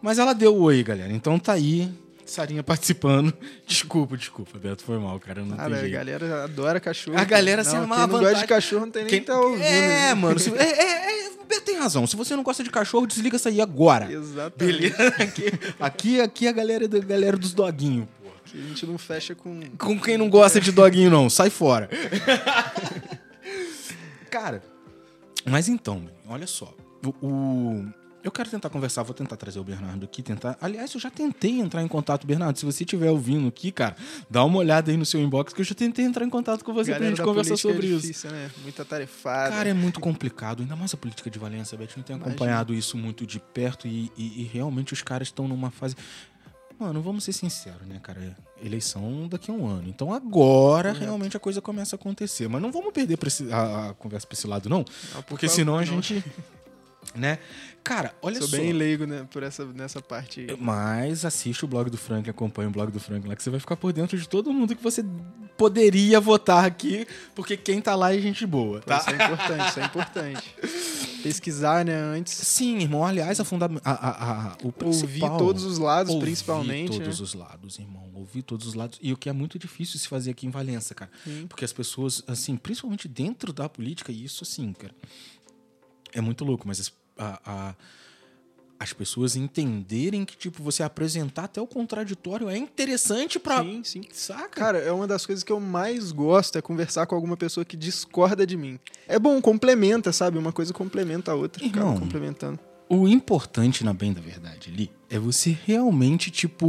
Mas 0.00 0.18
ela 0.18 0.32
deu 0.32 0.56
o 0.56 0.62
oi, 0.62 0.82
galera. 0.82 1.12
Então 1.12 1.38
tá 1.38 1.52
aí. 1.52 1.92
Sarinha 2.30 2.62
participando. 2.62 3.34
Desculpa, 3.66 4.16
desculpa, 4.16 4.56
Beto. 4.56 4.84
Foi 4.84 4.98
mal, 4.98 5.18
cara. 5.18 5.44
Não 5.44 5.56
tem 5.56 5.66
a 5.66 5.80
jeito. 5.80 5.92
galera 5.92 6.44
adora 6.44 6.78
cachorro. 6.78 7.18
A 7.18 7.24
galera 7.24 7.64
se 7.64 7.74
não, 7.74 7.82
ama 7.84 7.96
Quem 7.96 8.04
à 8.04 8.06
não 8.06 8.20
gosta 8.20 8.38
de 8.38 8.46
cachorro 8.46 8.80
não 8.86 8.92
tem 8.92 9.02
nem 9.02 9.10
Quem- 9.10 9.20
que 9.20 9.26
tá 9.26 9.40
ouvindo. 9.40 9.64
É, 9.64 10.08
né? 10.08 10.14
mano. 10.14 10.38
se- 10.38 10.54
é, 10.56 10.62
é, 10.62 11.26
é, 11.26 11.30
Beto 11.48 11.62
tem 11.62 11.76
razão. 11.76 12.06
Se 12.06 12.14
você 12.14 12.36
não 12.36 12.44
gosta 12.44 12.62
de 12.62 12.70
cachorro, 12.70 13.04
desliga 13.06 13.34
isso 13.36 13.48
aí 13.48 13.60
agora. 13.60 14.10
Exatamente. 14.12 14.54
Beleza? 14.94 15.14
Aqui, 15.80 16.20
aqui, 16.20 16.46
a 16.46 16.52
galera, 16.52 16.84
é 16.84 16.88
da 16.88 17.00
galera 17.00 17.36
dos 17.36 17.52
doguinhos, 17.52 18.06
a 18.54 18.56
gente 18.56 18.86
não 18.86 18.96
fecha 18.96 19.34
com. 19.34 19.60
Com 19.76 19.98
quem 20.00 20.16
não 20.16 20.30
gosta 20.30 20.60
de 20.60 20.70
doguinho, 20.70 21.10
não. 21.10 21.28
Sai 21.28 21.50
fora. 21.50 21.90
Cara, 24.30 24.62
mas 25.44 25.68
então, 25.68 26.08
olha 26.28 26.46
só. 26.46 26.72
O, 27.04 27.08
o- 27.26 27.86
eu 28.22 28.30
quero 28.30 28.50
tentar 28.50 28.68
conversar, 28.70 29.02
vou 29.02 29.14
tentar 29.14 29.36
trazer 29.36 29.58
o 29.58 29.64
Bernardo 29.64 30.04
aqui, 30.04 30.22
tentar. 30.22 30.56
Aliás, 30.60 30.92
eu 30.94 31.00
já 31.00 31.10
tentei 31.10 31.58
entrar 31.60 31.82
em 31.82 31.88
contato, 31.88 32.26
Bernardo. 32.26 32.58
Se 32.58 32.64
você 32.66 32.84
estiver 32.84 33.10
ouvindo 33.10 33.48
aqui, 33.48 33.72
cara, 33.72 33.96
dá 34.28 34.44
uma 34.44 34.58
olhada 34.58 34.90
aí 34.90 34.96
no 34.96 35.06
seu 35.06 35.20
inbox 35.20 35.52
que 35.52 35.60
eu 35.60 35.64
já 35.64 35.74
tentei 35.74 36.04
entrar 36.04 36.24
em 36.24 36.30
contato 36.30 36.64
com 36.64 36.72
você 36.72 36.90
pra 36.90 36.98
Galera 36.98 37.10
gente 37.10 37.18
da 37.18 37.24
conversar 37.24 37.48
política 37.50 37.72
sobre 37.72 37.86
é 37.86 37.90
isso. 37.90 38.00
difícil, 38.02 38.30
né? 38.30 38.50
Muita 38.62 38.84
tarefada. 38.84 39.50
Cara, 39.54 39.68
é 39.68 39.74
muito 39.74 40.00
complicado, 40.00 40.60
ainda 40.62 40.76
mais 40.76 40.92
a 40.94 40.96
política 40.96 41.30
de. 41.30 41.38
Eu 41.40 41.48
tenho 41.48 41.60
Imagina. 42.16 42.16
acompanhado 42.26 42.74
isso 42.74 42.96
muito 42.98 43.26
de 43.26 43.38
perto 43.40 43.88
e, 43.88 44.10
e- 44.16 44.42
e 44.42 44.50
realmente 44.52 44.92
os 44.92 45.02
caras 45.02 45.28
estão 45.28 45.48
numa 45.48 45.70
fase. 45.70 45.96
Mano, 46.78 47.02
vamos 47.02 47.24
ser 47.24 47.32
sinceros, 47.32 47.86
né, 47.86 47.98
cara? 48.02 48.36
Eleição 48.62 49.28
daqui 49.28 49.50
a 49.50 49.54
um 49.54 49.66
ano. 49.66 49.88
Então 49.88 50.12
agora 50.12 50.88
Correto. 50.90 51.04
realmente 51.04 51.36
a 51.36 51.40
coisa 51.40 51.60
começa 51.60 51.94
a 51.94 51.98
acontecer. 51.98 52.48
Mas 52.48 52.60
não 52.62 52.70
vamos 52.72 52.92
perder 52.92 53.16
pra 53.16 53.28
esse- 53.28 53.52
a, 53.52 53.90
a 53.90 53.94
conversa 53.94 54.26
pra 54.26 54.34
esse 54.34 54.46
lado, 54.46 54.68
não. 54.68 54.78
Não, 54.78 54.84
por 55.22 55.24
Porque 55.24 55.48
senão 55.48 55.74
a 55.74 55.78
não. 55.78 55.84
gente. 55.84 56.22
Né? 57.14 57.38
Cara, 57.82 58.14
olha 58.20 58.38
Sou 58.38 58.48
só. 58.48 58.56
bem 58.56 58.72
leigo 58.72 59.06
né, 59.06 59.26
por 59.30 59.42
essa, 59.42 59.64
nessa 59.64 60.00
parte 60.00 60.40
aí. 60.40 60.56
Mas 60.60 61.24
assiste 61.24 61.64
o 61.64 61.68
blog 61.68 61.90
do 61.90 61.96
Frank, 61.96 62.28
acompanha 62.28 62.68
o 62.68 62.72
blog 62.72 62.90
do 62.92 63.00
Frank 63.00 63.26
lá, 63.26 63.34
que 63.34 63.42
você 63.42 63.50
vai 63.50 63.58
ficar 63.58 63.76
por 63.76 63.92
dentro 63.92 64.18
de 64.18 64.28
todo 64.28 64.52
mundo 64.52 64.76
que 64.76 64.82
você 64.82 65.04
poderia 65.56 66.20
votar 66.20 66.64
aqui, 66.64 67.06
porque 67.34 67.56
quem 67.56 67.80
tá 67.80 67.94
lá 67.94 68.14
é 68.14 68.18
gente 68.18 68.46
boa, 68.46 68.80
Pô, 68.80 68.86
tá? 68.86 68.98
Isso 68.98 69.10
é 69.10 69.14
importante, 69.14 69.68
isso 69.68 69.80
é 69.80 69.84
importante. 69.84 70.54
Pesquisar, 71.22 71.84
né, 71.84 71.94
antes. 71.94 72.32
Sim, 72.32 72.78
irmão. 72.78 73.04
Aliás, 73.04 73.38
a 73.40 73.44
fundamento. 73.44 73.82
A, 73.84 73.92
a, 73.92 74.52
a, 74.52 74.56
o 74.62 74.72
Ouvir 74.86 75.20
todos 75.20 75.64
os 75.64 75.78
lados, 75.78 76.14
ouvir 76.14 76.26
principalmente. 76.26 76.92
todos 76.92 77.18
né? 77.18 77.24
os 77.24 77.34
lados, 77.34 77.78
irmão. 77.78 78.10
Ouvir 78.14 78.42
todos 78.42 78.66
os 78.66 78.74
lados. 78.74 78.98
E 79.02 79.12
o 79.12 79.16
que 79.16 79.28
é 79.28 79.32
muito 79.32 79.58
difícil 79.58 80.00
se 80.00 80.08
fazer 80.08 80.30
aqui 80.30 80.46
em 80.46 80.50
Valença, 80.50 80.94
cara. 80.94 81.10
Sim. 81.24 81.46
Porque 81.46 81.64
as 81.64 81.72
pessoas, 81.74 82.22
assim, 82.26 82.56
principalmente 82.56 83.06
dentro 83.06 83.52
da 83.52 83.68
política, 83.68 84.10
e 84.10 84.24
isso, 84.24 84.44
assim, 84.44 84.72
cara, 84.72 84.94
é 86.12 86.20
muito 86.20 86.42
louco, 86.44 86.66
mas 86.66 86.80
as, 86.80 86.92
a- 87.20 87.40
a- 87.44 87.74
as 88.82 88.94
pessoas 88.94 89.36
entenderem 89.36 90.24
que, 90.24 90.34
tipo, 90.36 90.62
você 90.62 90.82
apresentar 90.82 91.44
até 91.44 91.60
o 91.60 91.66
contraditório 91.66 92.48
é 92.48 92.56
interessante 92.56 93.38
pra. 93.38 93.62
Sim, 93.62 93.82
sim. 93.84 94.02
Saca? 94.10 94.48
Cara, 94.48 94.78
é 94.78 94.90
uma 94.90 95.06
das 95.06 95.26
coisas 95.26 95.44
que 95.44 95.52
eu 95.52 95.60
mais 95.60 96.12
gosto 96.12 96.56
é 96.56 96.62
conversar 96.62 97.04
com 97.06 97.14
alguma 97.14 97.36
pessoa 97.36 97.62
que 97.64 97.76
discorda 97.76 98.46
de 98.46 98.56
mim. 98.56 98.78
É 99.06 99.18
bom, 99.18 99.38
complementa, 99.42 100.12
sabe? 100.12 100.38
Uma 100.38 100.50
coisa 100.52 100.72
complementa 100.72 101.32
a 101.32 101.34
outra. 101.34 101.62
Irmão. 101.62 101.98
complementando. 101.98 102.58
O 102.88 103.06
importante, 103.06 103.84
na 103.84 103.92
bem 103.92 104.12
da 104.14 104.20
verdade, 104.22 104.70
ali, 104.72 104.90
é 105.10 105.18
você 105.18 105.56
realmente, 105.66 106.30
tipo. 106.30 106.66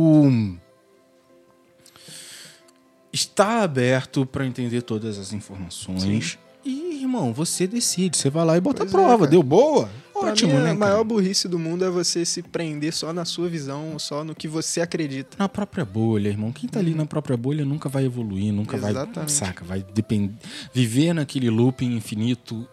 Estar 3.14 3.62
aberto 3.64 4.26
pra 4.26 4.46
entender 4.46 4.82
todas 4.84 5.18
as 5.18 5.34
informações. 5.34 6.38
E, 6.64 7.00
irmão, 7.02 7.34
você 7.34 7.68
decide. 7.68 8.18
Você 8.18 8.30
vai 8.30 8.46
lá 8.46 8.56
e 8.56 8.62
bota 8.62 8.80
Pois 8.86 8.94
a 8.94 8.98
prova. 8.98 9.26
é. 9.26 9.28
Deu 9.30 9.44
boa? 9.44 9.90
Ótimo, 10.30 10.54
mim, 10.54 10.58
né? 10.58 10.62
a 10.62 10.66
cara? 10.66 10.78
maior 10.78 11.04
burrice 11.04 11.48
do 11.48 11.60
mundo 11.60 11.86
é 11.86 11.90
você 11.90 12.26
se 12.26 12.42
prender 12.42 12.94
só 12.94 13.12
na 13.14 13.26
sua 13.26 13.50
visão, 13.50 13.98
só 14.00 14.24
no 14.24 14.36
que 14.36 14.48
você 14.48 14.82
acredita. 14.82 15.38
Na 15.38 15.50
própria 15.50 15.86
bolha, 15.86 16.30
irmão. 16.30 16.52
Quem 16.52 16.70
tá 16.70 16.80
ali 16.80 16.94
na 16.94 17.06
própria 17.06 17.38
bolha 17.38 17.66
nunca 17.66 17.90
vai 17.90 18.06
evoluir, 18.06 18.54
nunca 18.54 18.78
vai. 18.78 18.92
Exatamente. 18.92 19.32
Saca? 19.32 19.66
Vai 19.66 19.86
depender. 19.94 20.34
Viver 20.74 21.14
naquele 21.14 21.50
looping 21.50 21.96
infinito. 21.96 22.68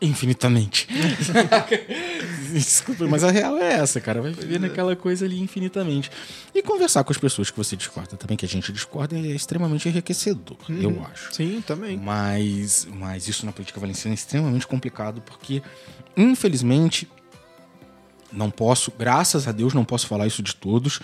Infinitamente. 0.00 0.86
Desculpa, 2.52 3.06
mas 3.08 3.24
a 3.24 3.30
real 3.30 3.58
é 3.58 3.74
essa, 3.74 4.00
cara. 4.00 4.22
Vai 4.22 4.30
viver 4.30 4.60
naquela 4.60 4.94
coisa 4.94 5.24
ali 5.24 5.40
infinitamente. 5.40 6.08
E 6.54 6.62
conversar 6.62 7.02
com 7.02 7.12
as 7.12 7.18
pessoas 7.18 7.50
que 7.50 7.56
você 7.56 7.76
discorda 7.76 8.16
também, 8.16 8.36
que 8.36 8.44
a 8.44 8.48
gente 8.48 8.72
discorda, 8.72 9.16
é 9.16 9.20
extremamente 9.20 9.88
enriquecedor, 9.88 10.56
eu 10.68 11.04
acho. 11.10 11.34
Sim, 11.34 11.62
também. 11.66 11.96
Mas, 11.96 12.86
mas 12.92 13.26
isso 13.26 13.44
na 13.44 13.50
política 13.50 13.80
valenciana 13.80 14.12
é 14.12 14.16
extremamente 14.16 14.66
complicado, 14.66 15.20
porque, 15.20 15.62
infelizmente, 16.18 17.08
não 18.32 18.50
posso, 18.50 18.92
graças 18.98 19.46
a 19.46 19.52
Deus, 19.52 19.72
não 19.72 19.84
posso 19.84 20.06
falar 20.06 20.26
isso 20.26 20.42
de 20.42 20.54
todos, 20.54 21.00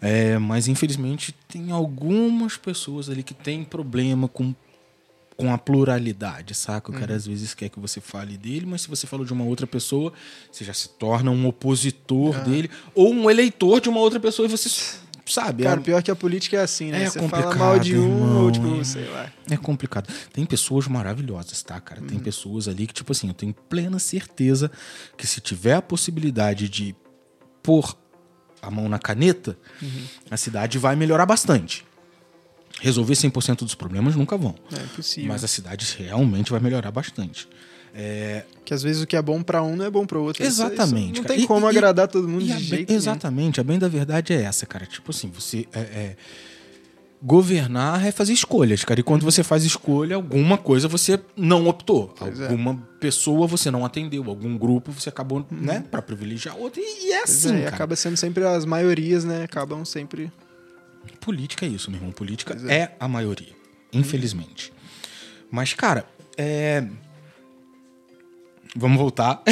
é, 0.00 0.38
mas 0.38 0.68
infelizmente 0.68 1.34
tem 1.48 1.70
algumas 1.70 2.56
pessoas 2.56 3.10
ali 3.10 3.22
que 3.22 3.34
têm 3.34 3.64
problema 3.64 4.28
com, 4.28 4.54
com 5.36 5.52
a 5.52 5.58
pluralidade, 5.58 6.54
saca? 6.54 6.90
O 6.90 6.94
cara 6.94 7.14
às 7.14 7.26
vezes 7.26 7.54
quer 7.54 7.68
que 7.68 7.78
você 7.78 8.00
fale 8.00 8.36
dele, 8.36 8.66
mas 8.66 8.82
se 8.82 8.88
você 8.88 9.06
falou 9.06 9.26
de 9.26 9.32
uma 9.32 9.44
outra 9.44 9.66
pessoa, 9.66 10.12
você 10.50 10.64
já 10.64 10.72
se 10.72 10.88
torna 10.90 11.30
um 11.30 11.46
opositor 11.46 12.40
dele, 12.42 12.70
ou 12.94 13.12
um 13.12 13.28
eleitor 13.28 13.80
de 13.80 13.88
uma 13.88 14.00
outra 14.00 14.18
pessoa 14.18 14.46
e 14.46 14.50
você 14.50 14.68
sabe. 15.32 15.64
Cara, 15.64 15.80
é- 15.80 15.82
pior 15.82 16.02
que 16.02 16.10
a 16.10 16.16
política 16.16 16.56
é 16.58 16.62
assim, 16.62 16.90
né? 16.90 17.02
É 17.04 17.10
Você 17.10 17.18
fala 17.18 17.30
complicado, 17.30 17.58
mal 17.58 17.78
de 17.78 17.96
um 17.96 18.44
ou 18.44 18.50
tipo, 18.50 18.80
é. 18.80 18.84
sei 18.84 19.04
lá. 19.08 19.32
É 19.50 19.56
complicado. 19.56 20.12
Tem 20.32 20.44
pessoas 20.44 20.86
maravilhosas, 20.86 21.62
tá, 21.62 21.80
cara? 21.80 22.00
Tem 22.02 22.18
pessoas 22.18 22.68
ali 22.68 22.86
que, 22.86 22.94
tipo 22.94 23.12
assim, 23.12 23.28
eu 23.28 23.34
tenho 23.34 23.52
plena 23.52 23.98
certeza 23.98 24.70
que 25.16 25.26
se 25.26 25.40
tiver 25.40 25.74
a 25.74 25.82
possibilidade 25.82 26.68
de 26.68 26.94
pôr 27.62 27.96
a 28.60 28.70
mão 28.70 28.88
na 28.88 28.98
caneta, 28.98 29.56
a 30.30 30.36
cidade 30.36 30.78
vai 30.78 30.94
melhorar 30.94 31.26
bastante. 31.26 31.84
Resolver 32.80 33.14
100% 33.14 33.58
dos 33.60 33.74
problemas 33.74 34.16
nunca 34.16 34.36
vão. 34.36 34.54
É 34.72 34.82
impossível. 34.82 35.28
Mas 35.28 35.44
a 35.44 35.48
cidade 35.48 35.96
realmente 35.98 36.50
vai 36.50 36.60
melhorar 36.60 36.90
bastante. 36.90 37.48
É, 37.94 38.44
Que 38.64 38.72
às 38.72 38.82
vezes 38.82 39.02
o 39.02 39.06
que 39.06 39.16
é 39.16 39.20
bom 39.22 39.42
pra 39.42 39.62
um 39.62 39.76
não 39.76 39.84
é 39.84 39.90
bom 39.90 40.06
pro 40.06 40.22
outro. 40.22 40.42
Isso- 40.42 40.52
isso 40.62 40.72
Exatamente. 40.72 41.20
não 41.20 41.24
tem 41.26 41.40
E- 41.40 41.46
como 41.46 41.66
e- 41.66 41.68
agradar 41.68 42.08
todo 42.08 42.26
mundo 42.26 42.42
e 42.42 42.46
de 42.46 42.52
bem- 42.54 42.62
jeito 42.62 42.88
nenhum. 42.88 42.98
Exatamente. 43.00 43.60
A 43.60 43.64
bem 43.64 43.78
da 43.78 43.88
verdade 43.88 44.32
é 44.32 44.42
essa, 44.42 44.64
cara. 44.64 44.86
Tipo 44.86 45.10
assim, 45.10 45.28
você. 45.28 45.66
é- 45.74 45.80
é, 45.80 46.16
governar 47.22 48.04
é 48.04 48.10
fazer 48.10 48.32
escolhas, 48.32 48.84
cara. 48.84 48.98
E 48.98 49.02
quando 49.02 49.22
você 49.22 49.42
faz 49.44 49.62
escolha, 49.64 50.16
alguma 50.16 50.58
coisa 50.58 50.88
você 50.88 51.20
não 51.36 51.68
optou. 51.68 52.12
Pois 52.18 52.40
é. 52.40 52.44
alguma 52.48 52.74
pessoa 52.98 53.46
você 53.46 53.70
não 53.70 53.84
atendeu. 53.84 54.24
Algum 54.28 54.56
grupo 54.58 54.90
você 54.90 55.08
acabou, 55.08 55.46
né, 55.50 55.84
pra 55.90 56.02
privilegiar 56.02 56.56
outro. 56.56 56.80
E, 56.80 57.08
e 57.08 57.12
é 57.12 57.22
assim, 57.22 57.54
é, 57.56 57.60
e 57.60 57.66
acaba 57.66 57.94
sendo 57.94 58.16
sempre 58.16 58.44
as 58.44 58.64
maiorias, 58.64 59.24
né? 59.24 59.44
Acabam 59.44 59.84
sempre. 59.84 60.32
Política 61.20 61.64
é 61.66 61.68
isso, 61.68 61.90
meu 61.90 61.98
irmão. 61.98 62.12
Política 62.12 62.56
é. 62.68 62.74
é. 62.74 62.96
a 62.98 63.06
maioria. 63.06 63.52
Infelizmente. 63.92 64.72
Mas, 65.50 65.74
cara, 65.74 66.04
é. 66.36 66.84
Vamos 68.74 68.98
voltar. 68.98 69.42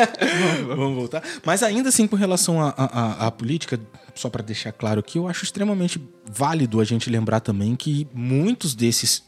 Vamos 0.66 0.96
voltar. 0.96 1.22
Mas 1.44 1.62
ainda 1.62 1.90
assim, 1.90 2.06
com 2.06 2.16
relação 2.16 2.58
à 2.60 3.30
política, 3.30 3.78
só 4.14 4.30
para 4.30 4.42
deixar 4.42 4.72
claro 4.72 5.00
aqui, 5.00 5.18
eu 5.18 5.28
acho 5.28 5.44
extremamente 5.44 6.02
válido 6.30 6.80
a 6.80 6.84
gente 6.84 7.10
lembrar 7.10 7.40
também 7.40 7.76
que 7.76 8.06
muitos 8.14 8.74
desses 8.74 9.22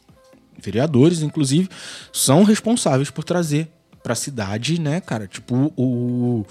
vereadores, 0.58 1.20
inclusive, 1.22 1.68
são 2.12 2.42
responsáveis 2.42 3.10
por 3.10 3.24
trazer 3.24 3.68
para 4.02 4.12
a 4.12 4.16
cidade, 4.16 4.80
né, 4.80 5.00
cara, 5.00 5.26
tipo, 5.26 5.72
o, 5.76 6.44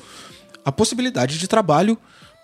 a 0.66 0.72
possibilidade 0.72 1.38
de 1.38 1.48
trabalho 1.48 1.98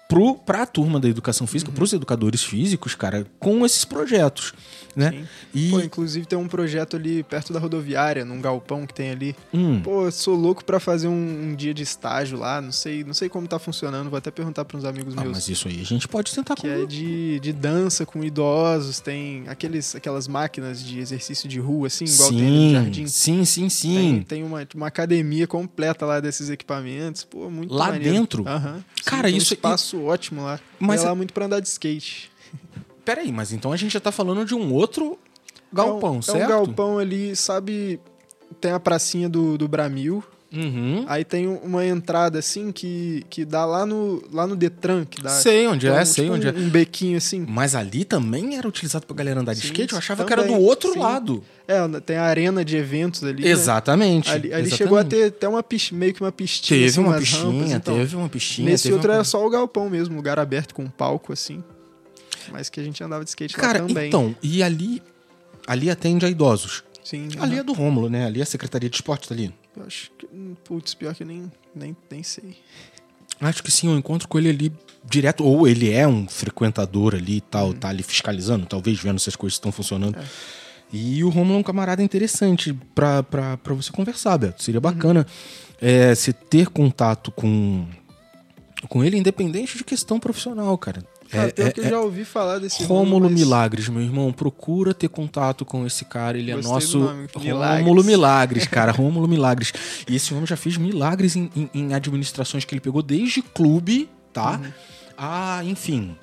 pro, 0.10 0.34
pra 0.36 0.65
turma 0.65 1.00
da 1.00 1.08
educação 1.08 1.45
física, 1.45 1.72
pros 1.72 1.93
educadores 1.93 2.43
físicos, 2.43 2.95
cara, 2.95 3.28
com 3.39 3.63
esses 3.63 3.86
projetos, 3.86 4.54
né? 4.95 5.12
Sim. 5.12 5.26
E, 5.54 5.69
Pô, 5.69 5.80
inclusive 5.80 6.26
tem 6.26 6.38
um 6.38 6.48
projeto 6.48 6.95
ali 6.98 7.22
perto 7.22 7.54
da 7.54 7.60
rodoviária, 7.60 8.26
num 8.26 8.41
galpão 8.41 8.88
que 8.88 8.93
tem 8.93 9.12
ali. 9.12 9.36
hum, 9.54 9.80
Pô, 9.82 10.06
eu 10.06 10.12
sou 10.12 10.36
louco 10.36 10.65
pra 10.65 10.80
fazer 10.80 11.08
um, 11.08 11.52
um 11.52 11.56
dia 11.56 11.76
de 11.76 11.84
estágio 11.84 12.39
lá. 12.39 12.60
Não 12.60 12.72
sei, 12.72 13.04
não 13.04 13.13
sei 13.13 13.30
como 13.30 13.48
tá 13.48 13.60
funcionando. 13.60 14.10
Vou 14.10 14.17
até 14.17 14.32
perguntar 14.32 14.65
pra 14.65 14.76
uns 14.78 14.84
amigos 14.84 15.13
ah, 15.15 15.22
meus. 15.22 15.34
mas 15.34 15.48
isso 15.48 15.67
aí 15.67 15.80
a 15.80 15.86
gente 15.86 16.08
pode 16.08 16.34
tentar 16.34 16.56
Que 16.56 16.67
é 16.67 16.86
de, 16.88 17.39
de 17.39 17.54
dança 17.54 18.04
com 18.04 18.24
idosos, 18.24 19.00
tem 19.00 19.43
aqueles, 19.48 19.95
aquelas 19.95 20.28
máquinas 20.28 20.84
de 20.84 20.98
exercício 21.00 21.48
de 21.48 21.60
rua, 21.60 21.86
assim, 21.86 22.06
igual 22.06 22.30
tem 22.30 22.39
ali 22.41 22.50
no 22.50 22.58
sim, 22.67 22.74
jardim. 22.74 23.08
sim, 23.08 23.45
sim, 23.45 23.62
Tem, 23.62 23.69
sim. 23.69 24.26
tem 24.28 24.43
uma, 24.43 24.67
uma 24.74 24.88
academia 24.88 25.45
completa 25.45 26.04
lá 26.04 26.19
desses 26.19 26.50
equipamentos. 26.50 27.24
Pô, 27.24 27.48
muito 27.48 27.72
Lá 27.72 27.89
maneiro. 27.89 28.12
dentro? 28.15 28.48
Aham. 28.48 28.84
Cara, 29.06 29.28
tem 29.28 29.38
isso- 29.38 29.54
Um 29.54 29.56
espaço 29.56 29.98
ótimo 30.05 30.43
lá. 30.43 30.59
Mas 30.79 30.88
Mas 30.88 31.03
é- 31.03 31.05
lá 31.07 31.15
muito 31.15 31.33
pra 31.33 31.45
andar 31.45 31.59
de 31.59 31.67
skate. 31.67 32.31
Peraí, 33.05 33.31
mas 33.31 33.51
então 33.51 33.71
a 33.71 33.77
gente 33.77 33.91
já 33.93 33.99
tá 33.99 34.12
falando 34.12 34.45
de 34.45 34.53
um 34.53 34.71
outro 34.73 35.17
galpão, 35.73 36.15
é 36.15 36.17
um, 36.17 36.21
certo? 36.21 36.41
É 36.41 36.45
um 36.45 36.49
galpão 36.49 36.99
ali, 36.99 37.35
sabe? 37.35 37.99
Tem 38.62 38.71
a 38.71 38.79
pracinha 38.79 39.27
do, 39.29 39.57
do 39.57 39.67
Bramil. 39.67 40.23
Uhum. 40.51 41.05
Aí 41.07 41.23
tem 41.23 41.45
uma 41.47 41.85
entrada 41.85 42.39
assim 42.39 42.71
que, 42.71 43.23
que 43.29 43.45
dá 43.45 43.65
lá 43.65 43.85
no, 43.85 44.23
lá 44.31 44.47
no 44.47 44.55
Detran. 44.55 45.05
Que 45.05 45.21
dá, 45.21 45.29
Sei 45.29 45.67
onde 45.67 45.85
é, 45.85 46.01
um- 46.01 46.05
sei 46.05 46.23
tipo 46.25 46.35
onde 46.35 46.47
um, 46.47 46.49
é. 46.49 46.53
Um 46.53 46.69
bequinho 46.69 47.17
assim. 47.17 47.45
Mas 47.47 47.75
ali 47.75 48.03
também 48.03 48.57
era 48.57 48.67
utilizado 48.67 49.05
pra 49.05 49.15
galera 49.15 49.39
andar 49.41 49.53
de 49.53 49.62
Sim, 49.62 49.67
skate? 49.67 49.93
Eu 49.93 49.99
achava 49.99 50.25
que 50.25 50.33
era 50.33 50.41
do 50.41 50.49
também, 50.49 50.63
outro 50.65 50.93
sim. 50.93 50.99
lado. 50.99 51.43
É, 51.67 51.99
tem 51.99 52.17
a 52.17 52.23
arena 52.23 52.65
de 52.65 52.75
eventos 52.77 53.23
ali. 53.23 53.43
né? 53.43 53.49
Exatamente. 53.49 54.31
Ali, 54.31 54.39
ali 54.47 54.47
exatamente. 54.63 54.75
chegou 54.75 54.97
a 54.97 55.03
ter 55.03 55.25
até 55.27 55.47
uma 55.47 55.62
pis- 55.62 55.91
meio 55.91 56.15
que 56.15 56.21
uma 56.21 56.31
pistinha. 56.31 56.79
Teve 56.79 56.89
assim, 56.89 56.99
uma 56.99 57.09
umas 57.09 57.19
pistinha, 57.19 57.43
rampas, 57.51 57.71
então. 57.71 57.95
teve 57.95 58.15
uma 58.15 58.29
pistinha. 58.29 58.69
Nesse 58.71 58.91
outro 58.91 59.07
uma... 59.09 59.15
era 59.15 59.23
só 59.23 59.45
o 59.45 59.49
galpão 59.51 59.88
mesmo, 59.88 60.15
lugar 60.15 60.39
aberto 60.39 60.73
com 60.73 60.83
um 60.83 60.89
palco 60.89 61.31
assim. 61.31 61.63
Mas 62.51 62.69
que 62.69 62.79
a 62.79 62.83
gente 62.83 63.03
andava 63.03 63.23
de 63.23 63.29
skate 63.29 63.53
Cara, 63.55 63.81
lá 63.83 63.88
também. 63.88 64.07
então, 64.07 64.35
e 64.41 64.63
ali, 64.63 64.99
ali 65.67 65.91
atende 65.91 66.25
a 66.25 66.29
idosos. 66.29 66.83
Sim, 67.10 67.30
Ali 67.39 67.58
é 67.58 67.63
do 67.63 67.74
Rômulo, 67.74 68.08
né? 68.10 68.26
Ali 68.26 68.39
é 68.39 68.43
a 68.43 68.45
Secretaria 68.45 68.88
de 68.89 68.95
Esportes 68.95 69.28
tá 69.30 69.34
ali. 69.34 69.52
Eu 69.76 69.84
acho 69.86 70.12
que. 70.12 70.28
hum, 70.28 70.56
Putz, 70.63 70.93
pior 70.93 71.15
que 71.15 71.24
eu 71.24 71.28
nem, 71.28 71.52
nem, 71.76 71.95
nem 72.12 72.22
sei. 72.22 72.56
Acho 73.41 73.63
que 73.63 73.72
sim, 73.72 73.88
eu 73.88 73.98
encontro 73.98 74.28
com 74.28 74.38
ele 74.38 74.50
ali 74.50 74.74
direto. 75.04 75.43
Ou 75.43 75.67
ele 75.67 75.91
é 75.91 76.08
um 76.08 76.28
frequentador 76.28 77.15
ali 77.15 77.34
e 77.34 77.36
Uhum. 77.36 77.41
tal, 77.50 77.74
tá 77.74 77.89
ali 77.89 78.04
fiscalizando, 78.04 78.65
talvez 78.65 79.00
vendo 79.00 79.19
se 79.19 79.28
as 79.30 79.36
coisas 79.36 79.56
estão 79.56 79.72
funcionando. 79.72 80.17
E 80.91 81.24
o 81.24 81.30
Rômulo 81.30 81.56
é 81.58 81.60
um 81.60 81.63
camarada 81.63 82.04
interessante 82.04 82.74
pra, 82.93 83.24
pra, 83.24 83.58
pra 83.58 83.74
você 83.74 83.91
conversar, 83.91 84.38
Beto. 84.38 84.62
Seria 84.62 84.82
bacana 84.82 85.26
é, 85.82 86.13
você 86.13 86.34
ter 86.34 86.67
contato 86.67 87.32
com, 87.32 87.88
com 88.88 89.04
ele, 89.04 89.17
independente 89.17 89.78
de 89.78 89.84
questão 89.84 90.19
profissional, 90.19 90.78
cara. 90.78 91.04
É- 91.31 91.51
pior 91.51 91.67
é- 91.67 91.71
que 91.71 91.79
eu 91.79 91.85
é 91.85 91.89
já 91.89 91.99
ouvi 91.99 92.25
falar 92.25 92.59
desse 92.59 92.83
Rômulo 92.83 93.29
mas- 93.29 93.39
Milagres, 93.39 93.87
meu 93.89 94.01
irmão. 94.01 94.31
Procura 94.33 94.93
ter 94.93 95.09
contato 95.09 95.63
com 95.65 95.85
esse 95.85 96.05
cara. 96.05 96.37
Ele 96.37 96.51
é 96.51 96.55
Gostei 96.55 96.71
nosso 96.73 96.97
do 96.99 97.03
nome, 97.05 97.27
Milagres. 97.39 97.79
Rômulo 97.85 98.03
Milagres, 98.03 98.67
cara. 98.67 98.91
Rômulo 98.91 99.27
Milagres. 99.27 99.71
E 100.07 100.15
esse 100.15 100.33
homem 100.33 100.45
já 100.45 100.55
fez 100.57 100.77
milagres 100.77 101.35
em, 101.35 101.49
em- 101.55 101.69
em 101.73 101.93
administrações 101.93 102.65
que 102.65 102.73
ele 102.73 102.81
pegou 102.81 103.01
desde 103.03 103.41
clube, 103.41 104.09
tá? 104.33 104.59
Uhum. 104.63 104.71
Ah, 105.17 105.61
enfim. 105.65 106.15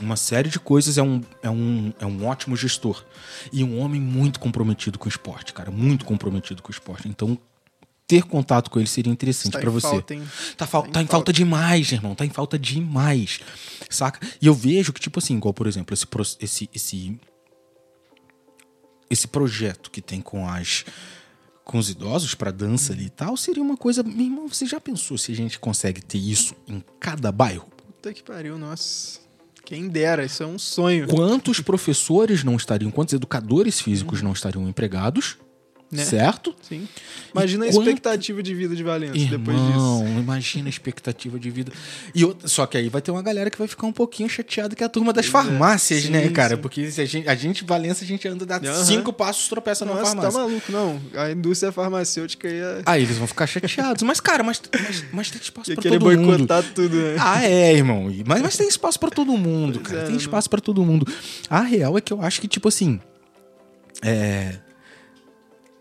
Uma 0.00 0.14
série 0.16 0.48
de 0.48 0.60
coisas. 0.60 0.96
É 0.98 1.02
um, 1.02 1.20
é, 1.42 1.50
um, 1.50 1.92
é 1.98 2.06
um 2.06 2.24
ótimo 2.26 2.54
gestor. 2.56 3.04
E 3.52 3.64
um 3.64 3.80
homem 3.80 4.00
muito 4.00 4.38
comprometido 4.38 4.98
com 4.98 5.06
o 5.06 5.08
esporte, 5.08 5.52
cara. 5.52 5.70
Muito 5.70 6.04
comprometido 6.04 6.62
com 6.62 6.68
o 6.68 6.72
esporte. 6.72 7.08
Então, 7.08 7.36
ter 8.08 8.22
contato 8.24 8.70
com 8.70 8.80
ele 8.80 8.88
seria 8.88 9.12
interessante 9.12 9.52
Tá 9.52 9.60
pra 9.60 9.70
em 9.70 9.72
você. 9.72 9.86
falta, 9.88 10.14
hein? 10.14 10.22
Tá, 10.56 10.66
fal- 10.66 10.82
Tá 10.82 10.88
em 10.88 10.92
tá 10.92 11.02
em 11.02 11.06
falta 11.06 11.14
falta. 11.16 11.32
demais, 11.32 11.92
irmão. 11.92 12.14
Tá 12.14 12.24
em 12.24 12.30
falta 12.30 12.58
demais. 12.58 13.38
Saca? 13.90 14.26
E 14.42 14.46
eu 14.46 14.54
vejo 14.54 14.92
que, 14.92 15.00
tipo 15.00 15.18
assim, 15.18 15.36
igual, 15.36 15.52
por 15.54 15.66
exemplo, 15.66 15.92
esse, 15.94 16.06
esse, 16.40 16.70
esse, 16.74 17.20
esse 19.10 19.28
projeto 19.28 19.90
que 19.90 20.00
tem 20.00 20.20
com 20.20 20.48
as 20.48 20.84
com 21.64 21.76
os 21.76 21.90
idosos 21.90 22.34
pra 22.34 22.50
dança 22.50 22.94
ali 22.94 23.04
e 23.04 23.10
tal, 23.10 23.36
seria 23.36 23.62
uma 23.62 23.76
coisa. 23.76 24.02
Meu 24.02 24.24
irmão, 24.24 24.48
você 24.48 24.64
já 24.64 24.80
pensou 24.80 25.18
se 25.18 25.30
a 25.32 25.34
gente 25.36 25.58
consegue 25.58 26.00
ter 26.00 26.16
isso 26.16 26.54
em 26.66 26.82
cada 26.98 27.30
bairro? 27.30 27.68
Puta 27.76 28.10
que 28.14 28.22
pariu, 28.22 28.56
nossa. 28.56 29.20
Quem 29.66 29.86
dera, 29.86 30.24
isso 30.24 30.42
é 30.42 30.46
um 30.46 30.58
sonho. 30.58 31.06
Quantos 31.08 31.60
professores 31.60 32.42
não 32.42 32.56
estariam, 32.56 32.90
quantos 32.90 33.12
educadores 33.12 33.82
físicos 33.82 34.22
não 34.22 34.32
estariam 34.32 34.66
empregados? 34.66 35.36
Né? 35.90 36.04
Certo? 36.04 36.54
Sim. 36.60 36.86
Imagina 37.32 37.64
a 37.64 37.68
E 37.68 37.72
quanto- 37.72 37.88
expectativa 37.88 38.42
de 38.42 38.54
vida 38.54 38.76
de 38.76 38.82
Valença 38.82 39.14
depois 39.14 39.56
Irmão, 39.56 40.04
disso. 40.04 40.18
imagina 40.18 40.68
a 40.68 40.70
expectativa 40.70 41.38
de 41.38 41.48
vida. 41.50 41.72
E 42.14 42.26
outra- 42.26 42.46
só 42.46 42.66
que 42.66 42.76
aí 42.76 42.90
vai 42.90 43.00
ter 43.00 43.10
uma 43.10 43.22
galera 43.22 43.48
que 43.48 43.56
vai 43.56 43.66
ficar 43.66 43.86
um 43.86 43.92
pouquinho 43.92 44.28
chateada 44.28 44.76
que 44.76 44.82
é 44.82 44.86
a 44.86 44.88
turma 44.90 45.14
das 45.14 45.24
é. 45.24 45.30
farmácias, 45.30 46.02
Sim, 46.02 46.10
né, 46.10 46.28
cara? 46.28 46.56
sim. 46.56 46.60
Porque 46.60 46.90
se 46.90 47.00
a 47.00 47.06
gente, 47.06 47.26
a 47.26 47.34
gente, 47.34 47.64
Valença, 47.64 48.04
a 48.04 48.06
gente 48.06 48.28
anda, 48.28 48.44
dá 48.44 48.56
Aham. 48.56 48.84
cinco 48.84 49.14
passos, 49.14 49.48
tropeça 49.48 49.86
numa 49.86 49.96
tá 50.00 50.04
farmácia. 50.04 50.38
maluco, 50.40 50.70
não. 50.70 51.00
A 51.14 51.30
indústria 51.30 51.72
farmacêutica 51.72 52.46
ia, 52.50 52.82
Aí 52.84 53.04
eles 53.04 53.16
vão 53.16 53.26
ficar 53.26 53.46
chateados. 53.46 54.02
Mas, 54.02 54.20
cara, 54.20 54.42
mas, 54.42 54.60
mas, 54.70 55.04
mas 55.10 55.30
tem 55.30 55.40
espaço 55.40 55.74
querer 55.74 55.98
todo 55.98 56.04
mundo. 56.16 56.26
boicotar 56.26 56.62
tudo, 56.74 56.94
né? 56.96 57.16
Ah, 57.18 57.42
é, 57.42 57.72
irmão. 57.72 58.12
Mas, 58.26 58.42
mas 58.42 58.56
tem 58.58 58.68
espaço 58.68 59.00
pra 59.00 59.08
todo 59.08 59.32
mundo, 59.38 59.78
Pois 59.80 59.86
cara. 59.88 60.00
é, 60.00 60.02
tem 60.02 60.10
não- 60.12 60.20
espaço 60.20 60.50
pra 60.50 60.60
todo 60.60 60.84
mundo. 60.84 61.10
A 61.48 61.62
real 61.62 61.96
é 61.96 62.00
que 62.02 62.12
eu 62.12 62.20
acho 62.20 62.42
que, 62.42 62.46
tipo 62.46 62.68
assim. 62.68 63.00
É. 64.02 64.56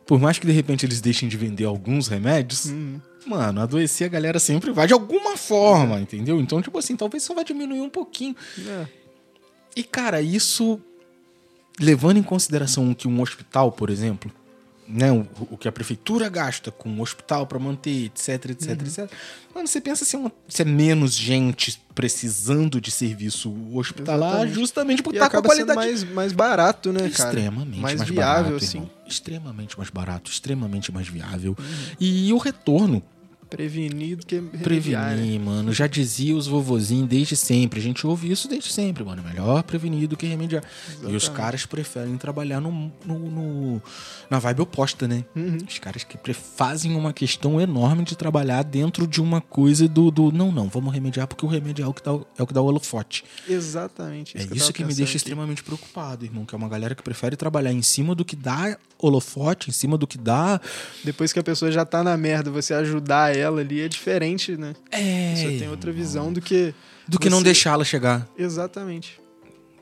Por 0.07 0.19
mais 0.19 0.39
que 0.39 0.47
de 0.47 0.53
repente 0.53 0.85
eles 0.85 1.01
deixem 1.01 1.27
de 1.29 1.35
vender 1.37 1.65
alguns 1.65 2.07
remédios, 2.07 2.65
Uhum. 2.65 2.99
mano, 3.25 3.59
adoecer 3.61 4.07
a 4.07 4.09
galera 4.09 4.39
sempre 4.39 4.71
vai 4.71 4.87
de 4.87 4.93
alguma 4.93 5.35
forma, 5.37 5.99
entendeu? 5.99 6.39
Então, 6.39 6.61
tipo 6.61 6.77
assim, 6.79 6.95
talvez 6.95 7.23
só 7.23 7.33
vai 7.35 7.43
diminuir 7.43 7.81
um 7.81 7.89
pouquinho. 7.89 8.35
É. 8.65 8.85
E, 9.75 9.83
cara, 9.83 10.21
isso. 10.21 10.79
Levando 11.79 12.17
em 12.17 12.23
consideração 12.23 12.91
que 12.95 13.07
um 13.07 13.21
hospital, 13.21 13.71
por 13.71 13.91
exemplo, 13.91 14.31
né, 14.87 15.11
o, 15.11 15.27
o 15.51 15.57
que 15.57 15.67
a 15.67 15.71
prefeitura 15.71 16.29
gasta 16.29 16.71
com 16.71 16.89
o 16.89 17.01
hospital 17.01 17.45
para 17.45 17.59
manter, 17.59 18.05
etc, 18.05 18.51
etc, 18.51 18.81
etc. 18.81 19.11
Mano, 19.53 19.67
você 19.67 19.81
pensa 19.81 20.05
se 20.05 20.15
é, 20.15 20.31
se 20.47 20.61
é 20.61 20.65
menos 20.65 21.13
gente 21.13 21.81
precisando 21.93 22.79
de 22.79 22.91
serviço 22.91 23.53
hospitalar 23.73 24.29
Exatamente. 24.29 24.55
justamente 24.55 25.03
por 25.03 25.13
E 25.13 25.17
estar 25.17 25.29
com 25.29 25.37
a 25.37 25.41
qualidade 25.41 25.75
mais, 25.75 26.03
mais 26.03 26.31
barato, 26.31 26.93
né, 26.93 27.09
cara? 27.09 27.29
extremamente 27.29 27.79
mais, 27.79 27.97
mais, 27.97 28.09
viável, 28.09 28.43
barato, 28.43 28.63
assim. 28.63 28.77
irmão. 28.77 28.91
Extremamente 29.07 29.77
mais 29.77 29.89
barato, 29.89 30.31
extremamente 30.31 30.91
mais 30.91 31.07
viável. 31.07 31.55
Uhum. 31.57 31.95
E 31.99 32.31
o 32.31 32.37
retorno 32.37 33.03
Prevenido 33.49 34.25
que 34.25 34.35
remediar, 34.35 34.57
né? 34.57 34.63
Prevenir, 34.63 35.39
mano. 35.39 35.73
Já 35.73 35.87
dizia 35.87 36.35
os 36.35 36.47
vovozinhos 36.47 37.07
desde 37.07 37.35
sempre. 37.35 37.79
A 37.79 37.83
gente 37.83 38.05
ouve 38.05 38.31
isso 38.31 38.47
desde 38.47 38.71
sempre, 38.71 39.03
mano. 39.03 39.23
Melhor 39.23 39.63
prevenir 39.63 40.07
do 40.07 40.15
que 40.17 40.25
remediar. 40.25 40.63
E 40.63 40.91
os 40.91 41.23
Exatamente. 41.23 41.31
caras 41.31 41.65
preferem 41.65 42.17
trabalhar 42.17 42.59
no, 42.59 42.71
no- 43.05 43.19
no- 43.19 43.81
na 44.29 44.39
vibe 44.39 44.61
oposta, 44.61 45.07
né? 45.07 45.23
Uhum. 45.35 45.57
Os 45.67 45.79
caras 45.79 46.03
que 46.03 46.17
fazem 46.33 46.95
uma 46.95 47.13
questão 47.13 47.59
enorme 47.61 48.03
de 48.03 48.15
trabalhar 48.15 48.63
dentro 48.63 49.07
de 49.07 49.21
uma 49.21 49.39
coisa 49.41 49.87
do, 49.87 50.11
do 50.11 50.31
não, 50.31 50.51
não, 50.51 50.67
vamos 50.67 50.93
remediar 50.93 51.27
porque 51.27 51.45
o 51.45 51.49
remédio 51.49 51.83
é 51.83 51.87
o 51.87 51.93
que 51.93 52.03
dá, 52.03 52.13
o- 52.13 52.25
é 52.37 52.43
o 52.43 52.47
que 52.47 52.53
dá 52.53 52.61
o 52.61 52.65
holofote. 52.65 53.23
Exatamente. 53.47 54.37
É 54.37 54.41
eu 54.43 54.55
isso 54.55 54.73
que 54.73 54.83
me 54.83 54.93
deixa 54.93 55.11
aqui. 55.11 55.17
extremamente 55.17 55.63
preocupado, 55.63 56.25
irmão. 56.25 56.45
Que 56.45 56.53
é 56.55 56.57
uma 56.57 56.67
galera 56.69 56.95
que 56.95 57.03
prefere 57.03 57.35
trabalhar 57.35 57.71
em 57.71 57.81
cima 57.81 58.13
do 58.15 58.25
que 58.25 58.35
dá 58.35 58.77
holofote, 58.99 59.69
em 59.69 59.73
cima 59.73 59.97
do 59.97 60.07
que 60.07 60.17
dá. 60.17 60.59
Depois 61.03 61.31
que 61.31 61.37
a 61.39 61.43
pessoa 61.43 61.71
já 61.71 61.85
tá 61.85 62.03
na 62.03 62.17
merda, 62.17 62.49
você 62.49 62.73
ajudar 62.73 63.36
ela 63.37 63.61
ali 63.61 63.81
é 63.81 63.87
diferente, 63.87 64.57
né? 64.57 64.75
É. 64.91 65.35
Você 65.35 65.57
tem 65.59 65.69
outra 65.69 65.91
visão 65.91 66.31
do 66.33 66.41
que. 66.41 66.73
Do 67.07 67.17
que 67.19 67.29
não 67.29 67.37
você- 67.39 67.45
deixá-la 67.45 67.83
chegar. 67.85 68.27
Exatamente. 68.37 69.19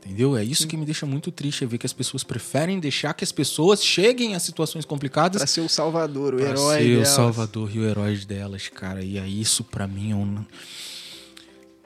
Entendeu? 0.06 0.38
É 0.38 0.44
isso 0.44 0.68
que 0.68 0.78
me 0.78 0.86
deixa 0.86 1.04
muito 1.08 1.32
triste, 1.32 1.64
é 1.64 1.68
ver 1.68 1.80
que 1.80 1.86
as 1.88 1.94
pessoas 1.94 2.24
preferem 2.24 2.80
deixar 2.80 3.12
que 3.16 3.24
as 3.24 3.32
pessoas 3.32 3.84
cheguem 3.84 4.36
a 4.36 4.40
situações 4.40 4.86
complicadas 4.86 5.40
Pra 5.40 5.48
ser 5.48 5.62
o 5.62 5.70
salvador, 5.70 6.36
o 6.36 6.38
pra 6.38 6.50
herói. 6.50 6.78
ser 6.78 6.84
o 6.84 6.94
delas. 6.94 7.08
salvador 7.10 7.72
e 7.76 7.80
o 7.80 7.84
herói 7.90 8.16
delas, 8.18 8.68
cara. 8.68 9.04
E 9.04 9.18
aí 9.18 9.42
isso 9.42 9.64
pra 9.64 9.88
mim 9.88 10.12
é 10.12 10.16
um, 10.16 10.46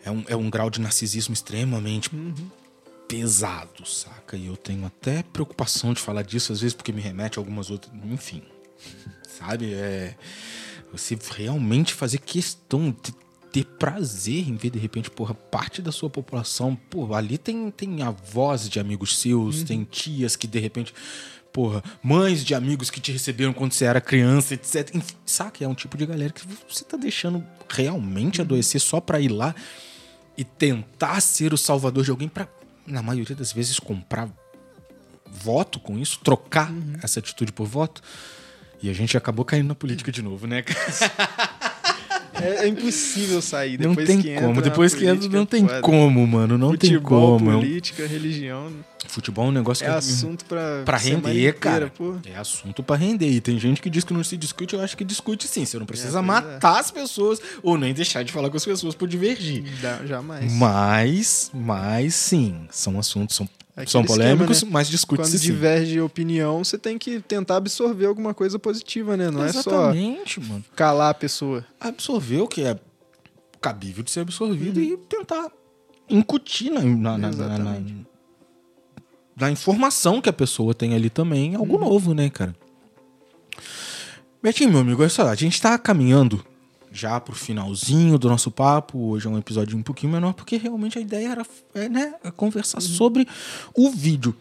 é 0.03 0.11
um, 0.11 0.23
é 0.27 0.35
um 0.35 0.49
grau 0.49 0.69
de 0.69 0.81
narcisismo 0.81 1.33
extremamente 1.33 2.13
Uhum. 2.13 2.33
pesado, 3.07 3.85
saca? 3.85 4.35
E 4.35 4.47
eu 4.47 4.57
tenho 4.57 4.85
até 4.85 5.23
preocupação 5.23 5.93
de 5.93 6.01
falar 6.01 6.23
disso, 6.23 6.51
às 6.51 6.59
vezes 6.59 6.73
porque 6.73 6.91
me 6.91 7.01
remete 7.01 7.39
a 7.39 7.41
algumas 7.41 7.69
outras... 7.71 7.93
Enfim, 8.11 8.41
sabe? 9.39 9.73
É... 9.73 10.13
Você 10.91 11.17
realmente 11.35 11.93
fazer 11.93 12.19
questão 12.19 12.91
de 12.91 13.13
ter 13.51 13.65
prazer 13.65 14.47
em 14.47 14.55
ver, 14.55 14.69
de 14.69 14.79
repente, 14.79 15.09
porra, 15.09 15.33
parte 15.33 15.81
da 15.81 15.91
sua 15.91 16.09
população, 16.09 16.75
pô, 16.75 17.13
ali 17.13 17.37
tem, 17.37 17.71
tem 17.71 18.01
avós 18.03 18.69
de 18.69 18.79
amigos 18.79 19.17
seus, 19.17 19.63
tem 19.63 19.83
tias 19.83 20.35
que, 20.35 20.47
de 20.47 20.59
repente, 20.59 20.93
porra, 21.51 21.83
mães 22.01 22.43
de 22.45 22.53
amigos 22.53 22.89
que 22.89 22.99
te 22.99 23.11
receberam 23.11 23.53
quando 23.53 23.73
você 23.73 23.85
era 23.85 23.99
criança, 23.99 24.53
etc. 24.53 24.93
Enfim, 24.93 25.15
saca? 25.25 25.63
É 25.63 25.67
um 25.67 25.73
tipo 25.73 25.97
de 25.97 26.05
galera 26.05 26.31
que 26.31 26.43
você 26.67 26.83
tá 26.83 26.97
deixando 26.97 27.43
realmente 27.67 28.41
adoecer 28.41 28.79
só 28.79 28.99
pra 29.01 29.19
ir 29.19 29.29
lá 29.29 29.55
e 30.37 30.43
tentar 30.43 31.19
ser 31.21 31.53
o 31.53 31.57
salvador 31.57 32.03
de 32.03 32.11
alguém 32.11 32.29
pra, 32.29 32.47
na 32.85 33.01
maioria 33.01 33.35
das 33.35 33.51
vezes, 33.51 33.79
comprar 33.79 34.29
voto 35.25 35.79
com 35.79 35.97
isso, 35.97 36.19
trocar 36.23 36.71
essa 37.03 37.19
atitude 37.19 37.51
por 37.51 37.67
voto. 37.67 38.01
E 38.81 38.89
a 38.89 38.93
gente 38.93 39.17
acabou 39.17 39.43
caindo 39.43 39.67
na 39.67 39.75
política 39.75 40.11
de 40.11 40.21
novo, 40.21 40.47
né, 40.47 40.61
cara? 40.61 40.79
É, 42.41 42.63
é 42.63 42.67
impossível 42.69 43.41
sair. 43.41 43.77
Não 43.77 43.89
Depois 43.89 44.07
tem 44.07 44.21
que 44.21 44.29
entra 44.29 44.47
como. 44.47 44.61
Depois 44.61 44.95
que 44.95 45.05
entra, 45.05 45.27
não 45.27 45.45
tem 45.45 45.67
como, 45.81 46.25
mano. 46.25 46.57
Não 46.57 46.69
tem 46.75 46.91
Futebol, 46.91 47.37
como. 47.37 47.51
É 47.51 47.55
política, 47.55 48.07
religião. 48.07 48.71
Futebol 49.07 49.45
é 49.45 49.47
um 49.47 49.51
negócio 49.51 49.83
É 49.85 49.89
que 49.89 49.95
assunto 49.95 50.45
pra, 50.45 50.83
pra 50.85 50.97
render, 50.97 51.29
inteira, 51.31 51.53
cara. 51.57 51.89
pô. 51.95 52.15
É 52.25 52.35
assunto 52.35 52.83
pra 52.83 52.95
render. 52.95 53.29
E 53.29 53.39
tem 53.41 53.57
gente 53.57 53.81
que 53.81 53.89
diz 53.89 54.03
que 54.03 54.13
não 54.13 54.23
se 54.23 54.35
discute, 54.37 54.75
eu 54.75 54.81
acho 54.81 54.95
que 54.97 55.03
discute 55.03 55.47
sim. 55.47 55.65
Você 55.65 55.79
não 55.79 55.85
precisa 55.85 56.13
pois 56.21 56.25
matar 56.25 56.79
as 56.79 56.91
pessoas 56.91 57.39
ou 57.63 57.77
nem 57.77 57.93
deixar 57.93 58.23
de 58.23 58.31
falar 58.31 58.49
com 58.49 58.57
as 58.57 58.65
pessoas 58.65 58.93
por 58.93 59.07
divergir. 59.07 59.63
Dá- 59.81 60.05
jamais. 60.05 60.51
Mas, 60.53 61.49
mas 61.53 62.13
sim, 62.13 62.67
são 62.69 62.99
assuntos, 62.99 63.35
são, 63.37 63.49
Aquele 63.73 63.89
são 63.89 64.03
polêmicos, 64.03 64.57
esquema, 64.57 64.73
mas 64.73 64.87
Quando 64.87 64.91
discute-se 64.91 65.39
sim. 65.39 65.45
diverge 65.45 66.01
opinião, 66.01 66.61
você 66.63 66.77
tem 66.77 66.97
que 66.97 67.19
tentar 67.21 67.55
absorver 67.55 68.05
alguma 68.05 68.33
coisa 68.33 68.59
positiva, 68.59 69.15
né? 69.15 69.31
Não 69.31 69.43
é 69.45 69.51
só 69.53 69.59
Exatamente, 69.59 70.39
mano. 70.41 70.63
calar 70.75 71.11
a 71.11 71.13
pessoa. 71.13 71.65
Absorver 71.79 72.41
o 72.41 72.47
que 72.47 72.63
é 72.63 72.77
cabível 73.61 74.03
de 74.03 74.11
ser 74.11 74.19
absorvido 74.19 74.79
e 74.81 74.97
tentar 74.97 75.47
incutir 76.09 76.69
na, 76.71 76.81
na, 76.81 77.17
na- 77.17 77.57
na- 77.57 77.81
Na 79.39 79.49
informação 79.49 80.21
que 80.21 80.29
a 80.29 80.33
pessoa 80.33 80.73
tem 80.73 80.93
ali 80.93 81.09
também 81.09 81.55
algo 81.55 81.77
novo, 81.77 82.13
né, 82.13 82.29
cara? 82.29 82.53
Betinho, 84.43 84.69
meu 84.69 84.79
amigo, 84.81 85.01
olha 85.01 85.09
só, 85.09 85.27
a 85.27 85.35
gente 85.35 85.61
tá 85.61 85.77
caminhando 85.77 86.45
já 86.91 87.19
pro 87.19 87.35
finalzinho 87.35 88.17
do 88.17 88.27
nosso 88.29 88.51
papo. 88.51 88.97
Hoje 89.11 89.27
é 89.27 89.29
um 89.29 89.37
episódio 89.37 89.77
um 89.77 89.83
pouquinho 89.83 90.11
menor, 90.11 90.33
porque 90.33 90.57
realmente 90.57 90.97
a 90.97 91.01
ideia 91.01 91.29
era 91.29 91.45
é, 91.73 91.87
né, 91.87 92.13
conversar 92.35 92.81
sobre 92.81 93.27
o 93.73 93.89
vídeo. 93.91 94.35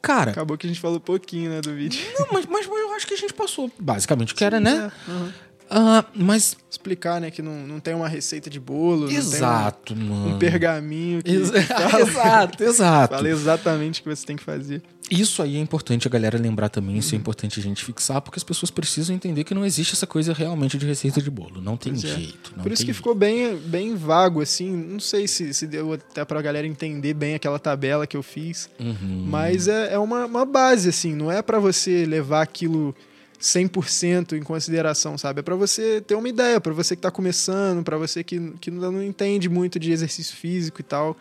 Cara, 0.00 0.30
Acabou 0.30 0.56
que 0.56 0.66
a 0.66 0.70
gente 0.70 0.80
falou 0.80 1.00
pouquinho, 1.00 1.50
né, 1.50 1.60
do 1.60 1.74
vídeo. 1.74 2.00
não, 2.18 2.28
mas, 2.32 2.46
mas 2.46 2.66
eu 2.66 2.94
acho 2.94 3.06
que 3.06 3.14
a 3.14 3.16
gente 3.16 3.34
passou 3.34 3.70
basicamente 3.80 4.32
o 4.32 4.36
que 4.36 4.44
era, 4.44 4.60
né? 4.60 4.92
É, 5.08 5.10
aham. 5.10 5.32
Ah, 5.70 6.04
mas. 6.14 6.56
Explicar, 6.70 7.18
né, 7.18 7.30
que 7.30 7.40
não, 7.40 7.66
não 7.66 7.80
tem 7.80 7.94
uma 7.94 8.06
receita 8.06 8.50
de 8.50 8.60
bolo, 8.60 9.10
Exato, 9.10 9.94
tem 9.94 10.04
mano. 10.04 10.34
um, 10.34 10.38
pergaminho 10.38 11.22
que 11.22 11.30
Ex- 11.30 11.48
fala, 11.66 12.00
exato, 12.04 12.62
exato. 12.62 13.14
fala 13.14 13.28
exatamente 13.30 14.00
o 14.00 14.02
que 14.04 14.08
você 14.14 14.26
tem 14.26 14.36
que 14.36 14.42
fazer. 14.42 14.82
Isso 15.10 15.42
aí 15.42 15.56
é 15.56 15.58
importante 15.58 16.06
a 16.06 16.10
galera 16.10 16.36
lembrar 16.38 16.68
também, 16.68 16.98
isso 16.98 17.14
é 17.14 17.18
importante 17.18 17.58
a 17.58 17.62
gente 17.62 17.82
fixar, 17.82 18.20
porque 18.20 18.38
as 18.38 18.44
pessoas 18.44 18.70
precisam 18.70 19.16
entender 19.16 19.44
que 19.44 19.54
não 19.54 19.64
existe 19.64 19.94
essa 19.94 20.06
coisa 20.06 20.34
realmente 20.34 20.76
de 20.76 20.84
receita 20.84 21.22
de 21.22 21.30
bolo. 21.30 21.62
Não 21.62 21.78
tem 21.78 21.92
Pois 21.94 22.04
é. 22.04 22.08
jeito. 22.08 22.52
não 22.54 22.62
Por 22.62 22.70
isso 22.70 22.84
que 22.84 22.92
ficou 22.92 23.14
bem, 23.14 23.56
bem 23.56 23.96
vago, 23.96 24.42
assim. 24.42 24.70
Não 24.70 25.00
sei 25.00 25.26
se, 25.26 25.54
se 25.54 25.66
deu 25.66 25.94
até 25.94 26.22
pra 26.26 26.42
galera 26.42 26.66
entender 26.66 27.14
bem 27.14 27.34
aquela 27.34 27.58
tabela 27.58 28.06
que 28.06 28.16
eu 28.16 28.22
fiz. 28.22 28.68
Uhum. 28.78 29.24
Mas 29.26 29.66
é, 29.66 29.94
é 29.94 29.98
uma, 29.98 30.26
uma 30.26 30.44
base, 30.44 30.90
assim. 30.90 31.14
Não 31.14 31.32
é 31.32 31.40
pra 31.40 31.58
você 31.58 32.04
levar 32.04 32.42
aquilo 32.42 32.94
100% 33.40 34.32
em 34.36 34.42
consideração, 34.42 35.16
sabe? 35.16 35.40
É 35.40 35.42
pra 35.42 35.54
você 35.54 36.00
ter 36.00 36.14
uma 36.14 36.28
ideia, 36.28 36.60
pra 36.60 36.72
você 36.72 36.96
que 36.96 37.02
tá 37.02 37.10
começando, 37.10 37.82
pra 37.84 37.96
você 37.96 38.24
que, 38.24 38.52
que 38.60 38.70
não 38.70 39.02
entende 39.02 39.48
muito 39.48 39.78
de 39.78 39.92
exercício 39.92 40.34
físico 40.36 40.80
e 40.80 40.84
tal. 40.84 41.16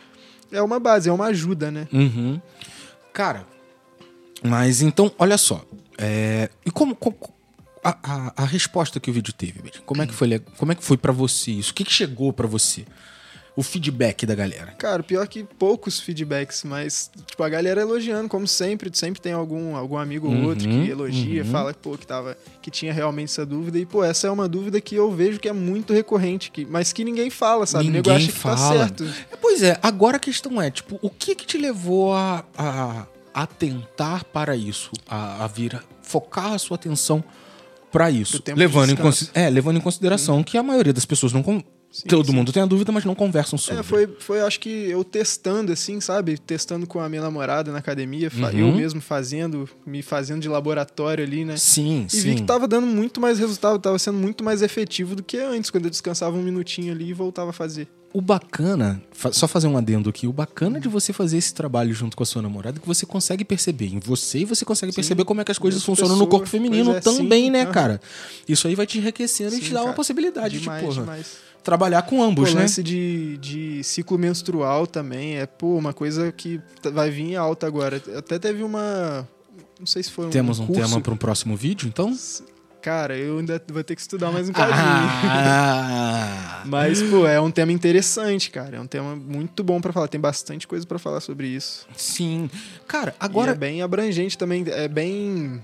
É 0.52 0.62
uma 0.62 0.80
base, 0.80 1.10
é 1.10 1.12
uma 1.14 1.26
ajuda, 1.28 1.70
né? 1.70 1.88
Uhum. 1.94 2.42
Cara, 3.14 3.46
mas 4.44 4.82
então, 4.82 5.12
olha 5.18 5.38
só. 5.38 5.64
é, 5.98 6.50
e 6.66 6.72
como. 6.72 6.96
como- 6.96 7.18
a, 7.84 7.98
a- 8.04 8.34
a 8.38 8.46
resposta 8.46 9.00
que 9.00 9.10
o 9.10 9.14
vídeo 9.14 9.32
teve, 9.32 9.62
como 9.86 10.02
é 10.02 10.08
que 10.08 10.14
foi, 10.14 10.40
como 10.58 10.72
é 10.74 10.76
que 10.76 10.84
foi 10.84 10.98
para 10.98 11.14
você 11.14 11.52
isso? 11.52 11.72
O 11.72 11.74
que, 11.74 11.86
que 11.86 11.94
chegou 11.94 12.34
pra 12.34 12.46
você? 12.48 12.86
O 13.58 13.64
feedback 13.64 14.24
da 14.24 14.36
galera. 14.36 14.68
Cara, 14.78 15.02
pior 15.02 15.28
que 15.28 15.44
poucos 15.44 16.00
feedbacks, 16.00 16.64
mas, 16.64 17.10
tipo, 17.26 17.42
a 17.42 17.50
galera 17.50 17.82
elogiando, 17.82 18.30
como 18.30 18.48
sempre. 18.48 18.92
Sempre 18.94 19.20
tem 19.20 19.34
algum, 19.34 19.76
algum 19.76 19.98
amigo 19.98 20.28
ou 20.28 20.34
Uhum, 20.34 20.46
outro 20.46 20.70
que 20.70 20.90
elogia, 20.90 21.44
uhum. 21.44 21.50
fala 21.50 21.74
pô, 21.74 21.98
que, 21.98 22.06
tava, 22.06 22.38
que 22.62 22.70
tinha 22.70 22.94
realmente 22.94 23.30
essa 23.32 23.44
dúvida. 23.44 23.80
E, 23.80 23.86
pô, 23.86 24.04
essa 24.04 24.28
é 24.28 24.30
uma 24.32 24.48
dúvida 24.48 24.80
que 24.80 24.94
eu 24.94 25.12
vejo 25.12 25.40
que 25.40 25.50
é 25.50 25.54
muito 25.54 25.92
recorrente, 25.92 26.52
que, 26.52 26.68
mas 26.68 26.94
que 26.94 27.04
ninguém 27.04 27.32
fala, 27.32 27.66
sabe? 27.66 27.88
O 27.88 27.92
nego 27.92 28.08
Ninguém 28.10 28.28
acha 28.28 28.32
que 28.32 28.40
tá 28.44 28.56
fala. 28.56 28.78
certo. 28.78 29.04
É, 29.32 29.36
Pois 29.42 29.64
é, 29.64 29.80
agora 29.82 30.18
a 30.18 30.20
questão 30.20 30.62
é, 30.62 30.70
tipo, 30.70 31.00
o 31.02 31.10
que 31.10 31.34
que 31.34 31.48
te 31.48 31.58
levou 31.58 32.14
a, 32.14 32.46
a, 32.56 33.08
a 33.34 33.48
tentar 33.48 34.24
para 34.26 34.56
isso? 34.56 34.92
A, 35.10 35.44
a 35.46 35.48
vir 35.48 35.76
a 35.76 35.82
focar 36.04 36.54
a 36.54 36.60
sua 36.60 36.76
atenção 36.76 37.24
para 37.92 38.12
isso? 38.12 38.40
Levando 38.56 38.92
em, 38.92 38.98
é, 39.34 39.50
levando 39.50 39.78
em 39.78 39.82
consideração 39.82 40.44
que 40.44 40.60
a 40.60 40.62
maioria 40.62 40.94
das 40.94 41.06
pessoas 41.06 41.34
não... 41.34 41.44
Sim, 41.98 42.08
todo 42.08 42.28
sim. 42.28 42.34
mundo 42.34 42.52
tem 42.54 42.62
a 42.62 42.66
dúvida, 42.66 42.92
mas 42.92 43.04
não 43.06 43.16
conversam 43.16 43.58
sobre. 43.58 43.80
É, 43.80 43.84
foi, 43.84 44.08
foi, 44.20 44.42
acho 44.42 44.60
que 44.60 44.70
eu 44.70 45.04
testando, 45.04 45.72
assim, 45.72 46.00
sabe? 46.00 46.38
Testando 46.38 46.86
com 46.86 47.00
a 47.00 47.10
minha 47.10 47.22
namorada 47.22 47.72
na 47.72 47.80
academia, 47.80 48.30
Uhum. 48.36 48.50
eu 48.60 48.72
mesmo 48.76 49.02
fazendo, 49.02 49.68
me 49.86 50.04
fazendo 50.04 50.42
de 50.42 50.48
laboratório 50.48 51.24
ali, 51.24 51.44
né? 51.44 51.58
Sim, 51.58 52.06
E 52.08 52.12
sim. 52.16 52.22
vi 52.22 52.36
que 52.36 52.44
tava 52.44 52.68
dando 52.68 52.86
muito 52.86 53.20
mais 53.20 53.40
resultado, 53.40 53.80
tava 53.80 53.98
sendo 53.98 54.18
muito 54.20 54.44
mais 54.44 54.62
efetivo 54.62 55.16
do 55.16 55.24
que 55.24 55.38
antes, 55.38 55.72
quando 55.72 55.86
eu 55.86 55.90
descansava 55.90 56.38
um 56.38 56.44
minutinho 56.44 56.94
ali 56.94 57.10
e 57.10 57.14
voltava 57.14 57.50
a 57.50 57.54
fazer. 57.54 57.88
O 58.14 58.22
bacana, 58.22 59.02
só 59.32 59.48
fazer 59.48 59.68
um 59.68 59.78
adendo 59.78 60.10
aqui, 60.10 60.28
o 60.28 60.34
bacana 60.34 60.80
de 60.80 60.88
você 60.88 61.12
fazer 61.12 61.38
esse 61.38 61.54
trabalho 61.54 61.94
junto 61.94 62.16
com 62.16 62.24
a 62.24 62.26
sua 62.26 62.42
namorada 62.42 62.78
é 62.78 62.82
que 62.82 62.88
você 62.88 63.06
consegue 63.06 63.44
perceber 63.44 63.88
em 63.88 64.00
você 64.00 64.40
e 64.40 64.46
você 64.46 64.64
consegue 64.64 64.92
Sim, 64.92 64.96
perceber 64.96 65.26
como 65.26 65.42
é 65.42 65.44
que 65.44 65.52
as 65.52 65.60
coisas 65.60 65.84
funcionam 65.84 66.16
no 66.16 66.22
pessoa, 66.26 66.32
corpo 66.32 66.48
feminino 66.48 66.96
é, 66.96 67.00
também, 67.02 67.52
né, 67.52 67.66
cara? 67.66 68.00
Isso 68.48 68.68
aí 68.68 68.76
vai 68.76 68.88
te 68.88 68.98
enriquecendo 68.98 69.56
e 69.56 69.60
te 69.60 69.74
dá 69.74 69.84
uma 69.84 69.94
possibilidade 69.94 70.58
demais, 70.60 70.80
de, 70.80 70.88
porra, 70.88 71.02
demais. 71.02 71.28
Trabalhar 71.68 72.02
com 72.04 72.24
ambos, 72.24 72.50
Pô, 72.52 72.56
né? 72.56 72.62
lance 72.62 72.82
de, 72.82 73.38
de 73.40 73.84
ciclo 73.84 74.18
menstrual 74.18 74.88
também 74.88 75.36
é, 75.38 75.46
pô, 75.46 75.76
uma 75.76 75.92
coisa 75.92 76.32
que 76.32 76.62
vai 76.94 77.12
vir 77.12 77.36
alta 77.36 77.68
agora. 77.68 78.02
Até 78.16 78.40
teve 78.40 78.64
uma. 78.64 79.28
Não 79.78 79.86
sei 79.86 80.02
se 80.02 80.10
foi 80.10 80.28
um. 80.28 80.30
Temos 80.30 80.60
um 80.60 80.66
curso. 80.66 80.82
tema 80.82 81.02
para 81.02 81.14
um 81.14 81.18
próximo 81.18 81.58
vídeo, 81.58 81.86
então? 81.90 82.16
Cara, 82.82 83.18
eu 83.18 83.40
ainda 83.40 83.62
vou 83.70 83.84
ter 83.84 83.96
que 83.96 84.02
estudar 84.02 84.32
mais 84.32 84.48
um 84.48 84.54
bocadinho. 84.54 84.78
Ah, 84.80 86.64
Mas, 86.66 87.04
pô, 87.04 87.28
é 87.28 87.40
um 87.42 87.52
tema 87.52 87.74
interessante, 87.74 88.50
cara. 88.50 88.78
É 88.78 88.80
um 88.80 88.88
tema 88.88 89.14
muito 89.14 89.62
bom 89.62 89.82
pra 89.82 89.92
falar. 89.92 90.08
Tem 90.08 90.22
bastante 90.22 90.66
coisa 90.66 90.86
pra 90.88 90.98
falar 90.98 91.20
sobre 91.20 91.48
isso. 91.48 91.86
sim. 91.98 92.50
Cara, 92.88 93.14
Agora 93.20 93.52
agora. 93.52 93.52
é 93.52 93.56
bem 93.56 93.82
abrangente 93.82 94.38
também. 94.38 94.64
É 94.68 94.88
bem. 94.88 95.62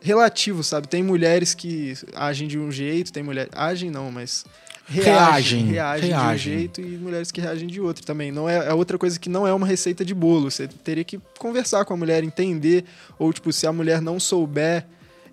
relativo, 0.00 0.62
sabe? 0.62 0.86
Tem 0.88 1.02
mulheres 1.02 1.52
que 1.54 1.94
agem 2.14 2.46
de 2.46 2.58
um 2.58 2.70
jeito, 2.70 3.12
tem 3.12 3.22
mulheres. 3.24 3.50
Agem 3.56 3.90
não, 3.90 4.10
mas. 4.12 4.44
Reagem, 4.92 5.66
Reagem, 5.66 6.08
reagem, 6.10 6.10
de 6.10 6.34
um 6.34 6.38
jeito 6.58 6.80
e 6.80 6.84
mulheres 6.98 7.30
que 7.30 7.40
reagem 7.40 7.66
de 7.68 7.80
outro 7.80 8.04
também. 8.04 8.30
Não 8.32 8.48
é, 8.48 8.68
é 8.68 8.74
outra 8.74 8.98
coisa 8.98 9.18
que 9.18 9.28
não 9.28 9.46
é 9.46 9.52
uma 9.54 9.66
receita 9.66 10.04
de 10.04 10.14
bolo. 10.14 10.50
Você 10.50 10.68
teria 10.68 11.04
que 11.04 11.20
conversar 11.38 11.84
com 11.84 11.94
a 11.94 11.96
mulher, 11.96 12.22
entender, 12.24 12.84
ou 13.18 13.32
tipo, 13.32 13.52
se 13.52 13.66
a 13.66 13.72
mulher 13.72 14.00
não 14.00 14.20
souber, 14.20 14.86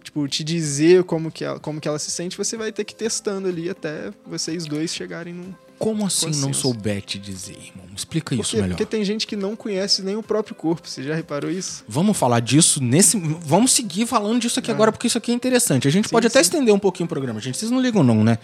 tipo, 0.03 0.27
te 0.27 0.43
dizer 0.43 1.03
como 1.03 1.31
que 1.31 1.43
ela, 1.43 1.59
como 1.59 1.79
que 1.81 1.87
ela 1.87 1.99
se 1.99 2.09
sente, 2.11 2.37
você 2.37 2.55
vai 2.57 2.71
ter 2.71 2.83
que 2.83 2.93
ir 2.93 2.97
testando 2.97 3.47
ali 3.47 3.69
até 3.69 4.11
vocês 4.25 4.65
dois 4.65 4.93
chegarem 4.93 5.33
num. 5.33 5.53
Como 5.77 6.05
assim 6.05 6.31
não 6.41 6.51
souber 6.51 7.01
te 7.01 7.17
dizer, 7.17 7.53
irmão? 7.53 7.85
Explica 7.95 8.35
isso 8.35 8.43
Porque, 8.43 8.55
melhor. 8.57 8.69
porque 8.75 8.85
tem 8.85 9.01
gente 9.05 9.25
que 9.25 9.37
não 9.37 9.55
conhece 9.55 10.01
nem 10.01 10.17
o 10.17 10.21
próprio 10.21 10.53
corpo. 10.53 10.85
Você 10.85 11.01
já 11.01 11.15
reparou 11.15 11.49
isso? 11.49 11.85
Vamos 11.87 12.17
falar 12.17 12.41
disso 12.41 12.83
nesse. 12.83 13.17
Vamos 13.17 13.71
seguir 13.71 14.05
falando 14.05 14.41
disso 14.41 14.59
aqui 14.59 14.69
Ah. 14.71 14.73
agora, 14.73 14.91
porque 14.91 15.07
isso 15.07 15.17
aqui 15.17 15.31
é 15.31 15.33
interessante. 15.33 15.87
A 15.87 15.91
gente 15.91 16.09
Sim, 16.09 16.11
pode 16.11 16.27
até 16.27 16.39
sim. 16.39 16.49
estender 16.49 16.73
um 16.73 16.79
pouquinho 16.79 17.05
o 17.05 17.07
programa, 17.07 17.39
gente. 17.39 17.57
Vocês 17.57 17.71
não 17.71 17.81
ligam, 17.81 18.03
não, 18.03 18.25
né? 18.25 18.37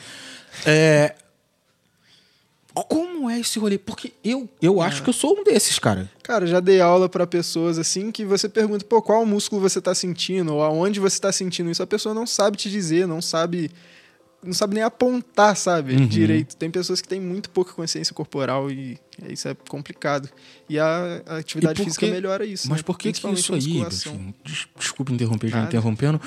É. 0.65 1.15
Como 2.89 3.29
é 3.29 3.39
esse 3.39 3.57
rolê? 3.57 3.77
Porque 3.77 4.11
eu, 4.21 4.49
eu 4.61 4.81
acho 4.81 5.01
que 5.01 5.09
eu 5.09 5.13
sou 5.13 5.39
um 5.39 5.43
desses, 5.45 5.79
cara. 5.79 6.11
Cara, 6.21 6.45
já 6.45 6.59
dei 6.59 6.81
aula 6.81 7.07
pra 7.07 7.25
pessoas 7.25 7.79
assim 7.79 8.11
que 8.11 8.25
você 8.25 8.49
pergunta, 8.49 8.83
pô, 8.83 9.01
qual 9.01 9.25
músculo 9.25 9.61
você 9.61 9.79
tá 9.79 9.95
sentindo 9.95 10.53
ou 10.55 10.61
aonde 10.61 10.99
você 10.99 11.19
tá 11.19 11.31
sentindo 11.31 11.71
isso, 11.71 11.81
a 11.81 11.87
pessoa 11.87 12.13
não 12.13 12.27
sabe 12.27 12.57
te 12.57 12.69
dizer, 12.69 13.07
não 13.07 13.21
sabe 13.21 13.71
não 14.45 14.53
sabe 14.53 14.75
nem 14.75 14.83
apontar, 14.83 15.55
sabe, 15.55 15.95
Uhum. 15.95 16.07
direito. 16.07 16.55
Tem 16.55 16.69
pessoas 16.71 17.01
que 17.01 17.07
têm 17.07 17.19
muito 17.19 17.49
pouca 17.49 17.73
consciência 17.73 18.13
corporal 18.13 18.69
e 18.71 18.97
é, 19.21 19.33
isso 19.33 19.47
é 19.47 19.55
complicado. 19.67 20.29
E 20.69 20.77
a, 20.79 21.21
a 21.25 21.37
atividade 21.37 21.81
E 21.81 21.85
física 21.85 22.05
que- 22.05 22.11
melhora 22.11 22.45
isso. 22.45 22.67
Mas 22.69 22.77
né? 22.79 22.83
por 22.83 22.97
que, 22.97 23.11
que 23.11 23.17
isso 23.17 23.53
aí, 23.53 23.59
musculação. 23.59 24.13
Betinho? 24.13 24.35
Des- 24.43 24.67
desculpa 24.79 25.11
interromper, 25.11 25.47
já 25.49 25.55
Nada. 25.57 25.67
interrompendo. 25.67 26.21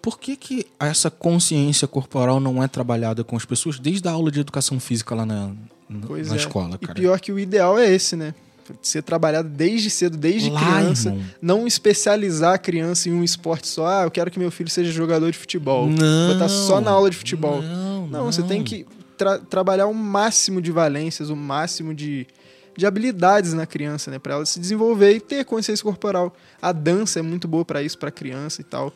Por 0.00 0.18
que, 0.18 0.36
que 0.36 0.66
essa 0.80 1.10
consciência 1.10 1.86
corporal 1.88 2.40
não 2.40 2.62
é 2.62 2.68
trabalhada 2.68 3.22
com 3.24 3.36
as 3.36 3.44
pessoas 3.44 3.78
desde 3.78 4.06
a 4.08 4.10
aula 4.12 4.30
de 4.30 4.40
educação 4.40 4.78
física 4.80 5.14
lá 5.14 5.24
na, 5.24 5.46
na, 5.88 6.08
na 6.08 6.18
é. 6.34 6.36
escola, 6.36 6.76
E 6.80 6.86
cara? 6.86 6.98
pior 6.98 7.20
que 7.20 7.30
o 7.32 7.38
ideal 7.38 7.78
é 7.78 7.88
esse, 7.88 8.16
né? 8.16 8.34
Ser 8.80 9.02
trabalhado 9.02 9.48
desde 9.48 9.90
cedo, 9.90 10.16
desde 10.16 10.50
Lá, 10.50 10.60
criança. 10.60 11.08
irmão. 11.10 11.24
Não 11.40 11.66
especializar 11.66 12.54
a 12.54 12.58
criança 12.58 13.08
em 13.08 13.12
um 13.12 13.22
esporte 13.24 13.66
só. 13.68 13.86
Ah, 13.86 14.02
eu 14.04 14.10
quero 14.10 14.30
que 14.30 14.38
meu 14.38 14.50
filho 14.50 14.70
seja 14.70 14.90
jogador 14.92 15.30
de 15.30 15.38
futebol. 15.38 15.88
Não. 15.88 16.32
Botar 16.32 16.48
só 16.48 16.80
na 16.80 16.90
aula 16.90 17.10
de 17.10 17.16
futebol. 17.16 17.60
Não, 17.62 18.06
Não, 18.06 18.24
você 18.32 18.42
tem 18.42 18.62
que 18.62 18.86
tra- 19.16 19.38
trabalhar 19.38 19.86
o 19.86 19.94
máximo 19.94 20.60
de 20.60 20.70
valências, 20.70 21.30
o 21.30 21.36
máximo 21.36 21.94
de, 21.94 22.26
de 22.76 22.86
habilidades 22.86 23.52
na 23.52 23.66
criança, 23.66 24.10
né? 24.10 24.18
Pra 24.18 24.34
ela 24.34 24.46
se 24.46 24.58
desenvolver 24.60 25.12
e 25.14 25.20
ter 25.20 25.44
consciência 25.44 25.82
corporal. 25.82 26.34
A 26.60 26.72
dança 26.72 27.18
é 27.18 27.22
muito 27.22 27.46
boa 27.48 27.64
pra 27.64 27.82
isso, 27.82 27.98
pra 27.98 28.10
criança 28.10 28.60
e 28.60 28.64
tal. 28.64 28.92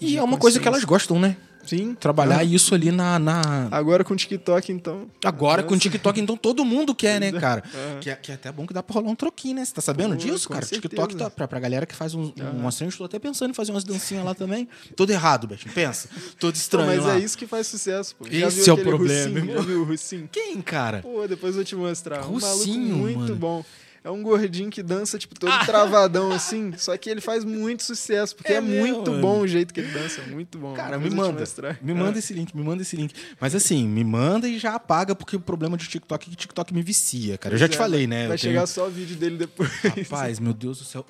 E 0.00 0.16
é 0.18 0.22
uma 0.22 0.36
coisa 0.36 0.60
que 0.60 0.68
elas 0.68 0.84
gostam, 0.84 1.18
né? 1.18 1.36
Sim. 1.66 1.94
Trabalhar 1.94 2.38
Ah, 2.38 2.44
isso 2.44 2.74
ali 2.74 2.90
na. 2.90 3.18
na- 3.18 3.68
Agora 3.70 4.04
com 4.04 4.14
o 4.14 4.16
TikTok, 4.16 4.70
então. 4.72 5.06
Agora 5.24 5.62
com 5.62 5.74
o. 5.74 5.78
TikTok, 5.78 6.20
então 6.20 6.36
todo 6.36 6.64
mundo 6.64 6.94
quer, 6.94 7.20
né, 7.20 7.32
cara? 7.32 7.62
Aham. 7.74 8.00
Que, 8.00 8.10
é, 8.10 8.14
que 8.16 8.30
é 8.32 8.34
até 8.36 8.52
bom 8.52 8.66
que 8.66 8.72
dá 8.74 8.82
pra 8.82 8.94
rolar 8.94 9.10
um 9.10 9.14
troquinho, 9.14 9.56
né? 9.56 9.64
Você 9.64 9.74
tá 9.74 9.80
sabendo 9.80 10.10
Pô, 10.10 10.16
disso, 10.16 10.48
cara? 10.48 10.64
O 10.64 10.68
certeza. 10.68 10.82
TikTok 10.88 11.16
tá 11.16 11.28
pra, 11.30 11.48
pra 11.48 11.58
galera 11.60 11.84
que 11.86 11.94
faz 11.94 12.14
um, 12.14 12.32
Aham. 12.40 12.50
umas 12.52 12.76
treinos, 12.76 12.96
tô 12.96 13.04
até 13.04 13.18
pensando 13.18 13.50
em 13.50 13.54
fazer 13.54 13.72
umas 13.72 13.84
dancinhas 13.84 14.24
lá 14.24 14.34
também. 14.34 14.68
Todo 14.94 15.10
errado, 15.10 15.46
Betinho, 15.46 15.74
pensa. 15.74 16.08
Todo 16.38 16.52
Pô, 16.52 16.58
estranho 16.58 16.86
mas 16.86 17.04
lá. 17.04 17.16
é 17.16 17.18
isso 17.18 17.36
que 17.36 17.46
faz 17.46 17.66
sucesso, 17.66 18.14
pô. 18.16 18.26
Esse 18.26 18.62
viu 18.62 18.66
é 18.68 18.72
o 18.72 18.82
problema, 18.82 19.28
Russinho? 19.40 19.54
Já 19.54 19.60
viu 19.62 19.80
o 19.80 19.84
Russinho? 19.84 20.28
Quem, 20.30 20.60
cara? 20.60 21.00
Pô, 21.02 21.26
depois 21.26 21.50
eu 21.54 21.56
vou 21.56 21.64
te 21.64 21.74
mostrar. 21.76 22.20
um 22.26 22.32
Russinho, 22.32 22.80
maluco 22.96 23.02
muito 23.02 23.18
mano. 23.20 23.36
bom. 23.36 23.64
É 24.06 24.10
um 24.10 24.22
gordinho 24.22 24.70
que 24.70 24.84
dança, 24.84 25.18
tipo, 25.18 25.34
todo 25.38 25.50
travadão 25.66 26.30
assim. 26.30 26.72
Só 26.78 26.96
que 26.96 27.10
ele 27.10 27.20
faz 27.20 27.44
muito 27.44 27.82
sucesso, 27.82 28.36
porque 28.36 28.52
É 28.52 28.56
é, 28.56 28.60
muito 28.60 29.10
mano. 29.10 29.20
bom 29.20 29.40
o 29.40 29.48
jeito 29.48 29.74
que 29.74 29.80
ele 29.80 29.90
dança. 29.92 30.22
Muito 30.22 30.56
bom. 30.58 30.74
Cara, 30.74 30.96
Depois 30.96 31.12
me 31.12 31.18
manda. 31.20 31.44
Me 31.82 31.90
É. 31.90 31.94
manda 31.94 32.16
esse 32.18 32.32
link, 32.32 32.54
me 32.56 32.62
manda 32.62 32.82
esse 32.82 32.94
link. 32.94 33.12
Mas 33.40 33.52
assim, 33.56 33.84
me 33.88 34.04
manda 34.04 34.48
e 34.48 34.60
já 34.60 34.76
apaga, 34.76 35.14
porque 35.16 35.34
o 35.34 35.40
problema 35.40 35.76
de 35.76 35.88
TikTok 35.88 36.24
é 36.26 36.30
que 36.30 36.36
TikTok 36.36 36.72
me 36.72 36.82
vicia, 36.82 37.36
cara. 37.36 37.54
Eu 37.56 37.58
já 37.58 37.68
te 37.68 37.74
É, 37.74 37.78
falei, 37.78 38.06
né? 38.06 38.28
Vai 38.28 38.38
tenho- 38.38 38.52
chegar 38.52 38.66
só 38.68 38.86
o 38.86 38.90
vídeo 38.90 39.16
dele 39.16 39.36
depois. 39.38 39.68
Rapaz, 39.82 40.38
meu 40.38 40.52
Deus 40.54 40.78
do 40.78 40.84
céu. 40.84 41.04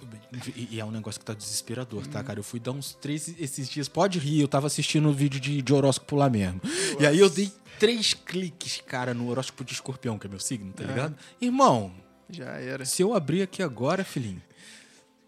E 0.57 0.69
e 0.77 0.81
é 0.81 0.85
um 0.85 0.91
negócio 0.91 1.21
que 1.21 1.27
tá 1.27 1.35
desesperador, 1.35 2.07
tá, 2.07 2.25
cara? 2.25 2.39
Eu 2.39 2.45
fui 2.45 2.59
dar 2.59 2.73
uns 2.73 2.95
três 2.95 3.35
esses 3.39 3.69
dias. 3.69 3.89
Pode 3.89 4.19
rir, 4.19 4.41
eu 4.41 4.49
tava 4.49 4.67
assistindo 4.69 5.07
o 5.09 5.13
vídeo 5.13 5.39
de, 5.39 5.61
de 5.61 5.75
horóscopo 5.75 6.17
lá 6.17 6.31
mesmo. 6.31 6.63
E 6.99 7.07
aí 7.07 7.19
eu 7.19 7.29
dei 7.29 7.53
três 7.79 8.15
cliques, 8.15 8.83
cara, 8.87 9.13
no 9.13 9.29
horóscopo 9.29 9.63
de 9.65 9.75
escorpião, 9.75 10.19
que 10.19 10.27
é 10.27 10.31
meu 10.31 10.41
signo, 10.41 10.73
tá 10.73 10.83
ligado? 10.83 11.15
Irmão, 11.41 11.93
Já 12.29 12.51
era. 12.53 12.85
se 12.85 13.03
eu 13.03 13.15
abrir 13.15 13.43
aqui 13.43 13.63
agora, 13.63 14.05
filhinho, 14.05 14.43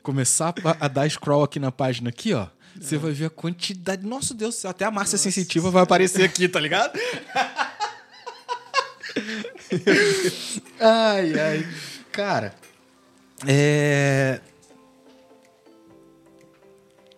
começar 0.02 0.52
a, 0.64 0.86
a 0.86 0.88
dar 0.88 1.08
scroll 1.08 1.44
aqui 1.44 1.60
na 1.60 1.70
página 1.70 2.10
aqui, 2.10 2.34
ó. 2.34 2.48
Você 2.80 2.96
vai 2.96 3.12
ver 3.12 3.26
a 3.26 3.30
quantidade. 3.30 4.06
Nossa 4.06 4.34
Deus 4.34 4.54
do 4.54 4.58
céu, 4.58 4.70
até 4.70 4.84
a 4.84 4.90
Márcia 4.90 5.18
Sensitiva 5.18 5.70
vai 5.70 5.82
aparecer 5.82 6.24
aqui, 6.24 6.48
tá 6.48 6.60
ligado? 6.60 6.96
ai, 10.78 11.38
ai. 11.38 11.66
Cara, 12.12 12.54
é. 13.46 14.40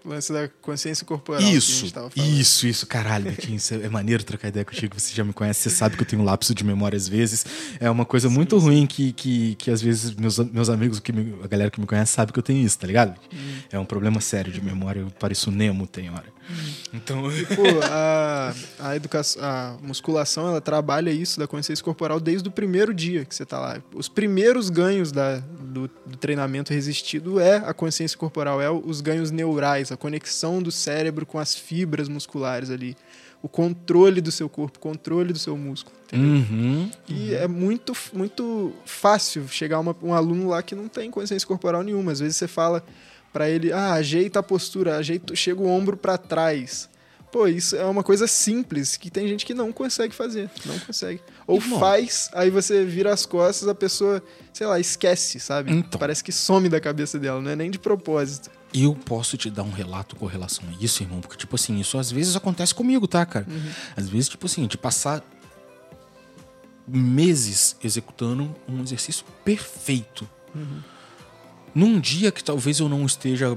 Lance 0.04 0.32
da 0.32 0.48
consciência 0.62 1.04
corporal. 1.04 1.42
Isso, 1.42 1.86
isso, 2.16 2.66
isso, 2.66 2.86
caralho, 2.86 3.24
Betinho, 3.30 3.56
isso 3.56 3.74
é 3.74 3.88
maneiro 3.88 4.24
trocar 4.24 4.48
ideia 4.48 4.64
contigo, 4.64 4.98
você 4.98 5.14
já 5.14 5.22
me 5.24 5.32
conhece, 5.32 5.60
você 5.62 5.70
sabe 5.70 5.96
que 5.96 6.02
eu 6.02 6.06
tenho 6.06 6.22
um 6.22 6.24
lapso 6.24 6.54
de 6.54 6.64
memória 6.64 6.96
às 6.96 7.06
vezes, 7.08 7.44
é 7.78 7.90
uma 7.90 8.04
coisa 8.04 8.28
muito 8.30 8.56
ruim 8.58 8.86
que, 8.86 9.12
que, 9.12 9.54
que 9.56 9.70
às 9.70 9.82
vezes 9.82 10.14
meus, 10.14 10.38
meus 10.38 10.68
amigos, 10.70 11.00
que 11.00 11.12
me- 11.12 11.34
a 11.44 11.46
galera 11.46 11.70
que 11.70 11.80
me 11.80 11.86
conhece 11.86 12.12
sabe 12.12 12.32
que 12.32 12.38
eu 12.38 12.42
tenho 12.42 12.64
isso, 12.64 12.78
tá 12.78 12.86
ligado? 12.86 13.14
Hum. 13.32 13.58
É 13.70 13.78
um 13.78 13.84
problema 13.84 14.20
sério 14.20 14.52
de 14.52 14.60
memória, 14.62 15.00
eu 15.00 15.10
pareço 15.18 15.50
Nemo 15.50 15.86
tem 15.86 16.08
hora. 16.10 16.26
Hum. 16.50 16.72
Então, 16.94 17.22
Pô, 17.54 17.62
a, 17.84 18.54
a 18.78 18.96
educação, 18.96 19.42
a 19.42 19.76
musculação, 19.82 20.48
ela 20.48 20.60
trabalha 20.60 21.10
isso 21.10 21.38
da 21.38 21.46
consciência 21.46 21.84
corporal 21.84 22.18
desde 22.18 22.48
o 22.48 22.50
primeiro 22.50 22.92
dia 22.94 23.24
que 23.24 23.34
você 23.34 23.44
tá 23.44 23.58
lá. 23.58 23.80
Os 23.94 24.08
primeiros 24.08 24.68
ganhos 24.70 25.12
da, 25.12 25.38
do, 25.38 25.88
do 26.06 26.16
treinamento 26.18 26.72
resistido 26.72 27.38
é 27.38 27.56
a 27.56 27.72
consciência 27.72 28.16
corporal, 28.18 28.60
é 28.60 28.70
os 28.70 29.00
ganhos 29.00 29.30
neurais, 29.30 29.89
a 29.94 29.96
conexão 29.96 30.62
do 30.62 30.70
cérebro 30.70 31.24
com 31.24 31.38
as 31.38 31.54
fibras 31.54 32.08
musculares 32.08 32.70
ali, 32.70 32.96
o 33.42 33.48
controle 33.48 34.20
do 34.20 34.30
seu 34.30 34.48
corpo, 34.48 34.76
o 34.78 34.80
controle 34.80 35.32
do 35.32 35.38
seu 35.38 35.56
músculo. 35.56 35.96
uhum, 36.12 36.90
E 37.08 37.32
é 37.34 37.46
muito, 37.48 37.96
muito 38.12 38.72
fácil 38.84 39.46
chegar 39.48 39.78
uma- 39.80 39.96
um 40.02 40.12
aluno 40.12 40.48
lá 40.48 40.62
que 40.62 40.74
não 40.74 40.88
tem 40.88 41.10
consciência 41.10 41.46
corporal 41.48 41.82
nenhuma. 41.82 42.12
Às 42.12 42.20
vezes 42.20 42.36
você 42.36 42.46
fala 42.48 42.84
pra 43.32 43.48
ele, 43.48 43.72
ah, 43.72 43.92
ajeita 43.92 44.40
a 44.40 44.42
postura, 44.42 44.96
ajeita, 44.98 45.34
chega 45.36 45.62
o 45.62 45.66
ombro 45.68 45.96
pra 45.96 46.18
trás. 46.18 46.89
Pô, 47.30 47.46
isso 47.46 47.76
é 47.76 47.84
uma 47.84 48.02
coisa 48.02 48.26
simples 48.26 48.96
que 48.96 49.08
tem 49.08 49.28
gente 49.28 49.46
que 49.46 49.54
não 49.54 49.72
consegue 49.72 50.12
fazer, 50.14 50.50
não 50.66 50.78
consegue. 50.80 51.20
Ou 51.46 51.58
Irmão. 51.58 51.78
faz, 51.78 52.28
aí 52.32 52.50
você 52.50 52.84
vira 52.84 53.12
as 53.12 53.24
costas, 53.24 53.68
a 53.68 53.74
pessoa, 53.74 54.22
sei 54.52 54.66
lá, 54.66 54.80
esquece, 54.80 55.38
sabe? 55.38 55.72
Então. 55.72 55.98
Parece 55.98 56.24
que 56.24 56.32
some 56.32 56.68
da 56.68 56.80
cabeça 56.80 57.18
dela, 57.18 57.40
não 57.40 57.50
é 57.50 57.56
nem 57.56 57.70
de 57.70 57.78
propósito. 57.78 58.50
eu 58.74 58.94
posso 58.94 59.36
te 59.36 59.48
dar 59.48 59.62
um 59.62 59.70
relato 59.70 60.16
com 60.16 60.26
relação 60.26 60.64
a 60.68 60.82
isso, 60.82 61.02
irmão, 61.02 61.20
porque, 61.20 61.36
tipo 61.36 61.54
assim, 61.54 61.78
isso 61.78 61.98
às 61.98 62.10
vezes 62.10 62.34
acontece 62.34 62.74
comigo, 62.74 63.06
tá, 63.06 63.24
cara? 63.24 63.46
Uhum. 63.48 63.70
Às 63.96 64.08
vezes, 64.08 64.28
tipo 64.28 64.46
assim, 64.46 64.66
de 64.66 64.76
passar 64.76 65.22
meses 66.86 67.76
executando 67.82 68.54
um 68.68 68.82
exercício 68.82 69.24
perfeito. 69.44 70.28
Uhum. 70.52 70.80
Num 71.72 72.00
dia 72.00 72.32
que 72.32 72.42
talvez 72.42 72.80
eu 72.80 72.88
não 72.88 73.06
esteja 73.06 73.56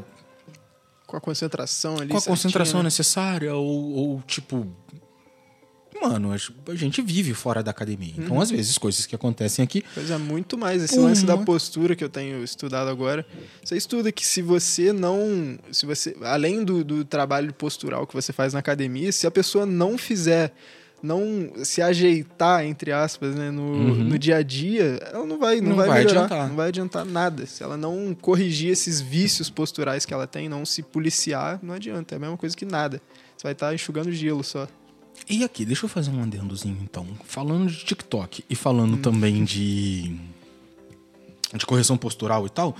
Com 1.14 1.18
a 1.18 1.22
concentração 1.22 1.98
ali. 1.98 2.08
com 2.08 2.18
a 2.18 2.20
certinha, 2.20 2.36
concentração 2.36 2.80
né? 2.80 2.86
necessária, 2.86 3.54
ou, 3.54 3.92
ou, 3.92 4.22
tipo. 4.24 4.66
Mano, 6.02 6.34
a 6.34 6.76
gente 6.76 7.04
vive 7.04 7.36
fora 7.36 7.62
da 7.62 7.70
academia. 7.70 8.16
Uhum. 8.18 8.24
Então, 8.24 8.42
às 8.42 8.50
vezes, 8.50 8.80
coisas 8.80 9.06
que 9.06 9.14
acontecem 9.14 9.62
aqui. 9.64 9.86
Pois 9.94 10.10
é, 10.10 10.18
muito 10.18 10.58
mais. 10.58 10.82
Esse 10.82 10.96
Pô, 10.96 11.04
lance 11.04 11.24
da 11.24 11.38
postura 11.38 11.96
que 11.96 12.04
eu 12.04 12.10
tenho 12.10 12.44
estudado 12.44 12.90
agora. 12.90 13.24
Você 13.64 13.78
estuda 13.78 14.12
que 14.12 14.26
se 14.26 14.42
você 14.42 14.92
não. 14.92 15.60
Se 15.72 15.86
você. 15.86 16.18
Além 16.24 16.64
do, 16.64 16.84
do 16.84 17.06
trabalho 17.06 17.54
postural 17.54 18.08
que 18.08 18.16
você 18.16 18.34
faz 18.34 18.54
na 18.54 18.60
academia, 18.60 19.12
se 19.12 19.28
a 19.28 19.32
pessoa 19.32 19.68
não 19.68 20.00
fizer. 20.00 20.52
Não 21.04 21.52
se 21.66 21.82
ajeitar, 21.82 22.64
entre 22.66 22.94
aspas, 22.94 23.36
né, 23.36 23.52
no, 23.52 23.62
Uhum. 23.62 23.94
no 24.06 24.18
dia 24.18 24.38
a 24.38 24.42
dia, 24.42 24.98
ela 25.12 25.26
não 25.26 25.38
vai, 25.38 25.60
não 25.60 25.72
Não 25.72 25.76
vai, 25.76 25.88
vai 25.90 26.00
melhorar. 26.00 26.22
adiantar. 26.24 26.48
Não 26.48 26.56
vai 26.56 26.68
adiantar 26.70 27.06
nada. 27.06 27.46
Se 27.46 27.62
ela 27.62 27.76
não 27.76 28.16
corrigir 28.22 28.70
esses 28.72 29.02
vícios 29.02 29.50
posturais 29.50 30.06
que 30.06 30.14
ela 30.14 30.26
tem, 30.26 30.48
não 30.48 30.66
se 30.66 30.82
policiar, 30.82 31.60
não 31.62 31.74
adianta. 31.74 32.16
É 32.16 32.18
a 32.18 32.20
mesma 32.20 32.38
coisa 32.38 32.56
que 32.56 32.64
nada. 32.66 33.02
Você 33.36 33.44
vai 33.44 33.52
estar 33.52 33.74
enxugando 33.74 34.14
gelo 34.14 34.46
só. 34.46 34.66
E 35.30 35.44
aqui, 35.44 35.66
deixa 35.66 35.86
eu 35.86 35.90
fazer 35.90 36.10
um 36.10 36.24
adendozinho, 36.24 36.78
então. 36.82 37.06
Falando 37.26 37.70
de 37.70 37.84
TikTok 37.84 38.44
e 38.50 38.54
Hum. 38.54 38.56
falando 38.56 38.98
também 38.98 39.44
de. 39.44 40.16
de 41.54 41.66
correção 41.66 41.98
postural 41.98 42.46
e 42.46 42.50
tal. 42.50 42.76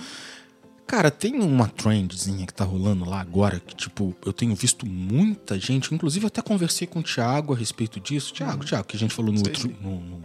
Cara, 0.86 1.10
tem 1.10 1.40
uma 1.40 1.66
trendzinha 1.68 2.46
que 2.46 2.52
tá 2.52 2.62
rolando 2.64 3.04
lá 3.08 3.20
agora 3.20 3.58
que, 3.58 3.74
tipo, 3.74 4.14
eu 4.24 4.32
tenho 4.32 4.54
visto 4.54 4.86
muita 4.86 5.58
gente, 5.58 5.94
inclusive 5.94 6.26
até 6.26 6.42
conversei 6.42 6.86
com 6.86 7.00
o 7.00 7.02
Thiago 7.02 7.54
a 7.54 7.56
respeito 7.56 7.98
disso. 7.98 8.34
Thiago, 8.34 8.64
Thiago, 8.64 8.84
que 8.86 8.96
a 8.96 8.98
gente 8.98 9.14
falou 9.14 9.32
no, 9.32 9.40
outro, 9.40 9.68
no, 9.80 10.00
no- 10.00 10.24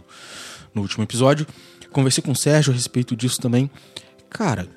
no 0.74 0.82
último 0.82 1.02
episódio. 1.02 1.46
Conversei 1.90 2.22
com 2.22 2.32
o 2.32 2.36
Sérgio 2.36 2.72
a 2.72 2.76
respeito 2.76 3.16
disso 3.16 3.40
também. 3.40 3.70
Cara, 4.28 4.68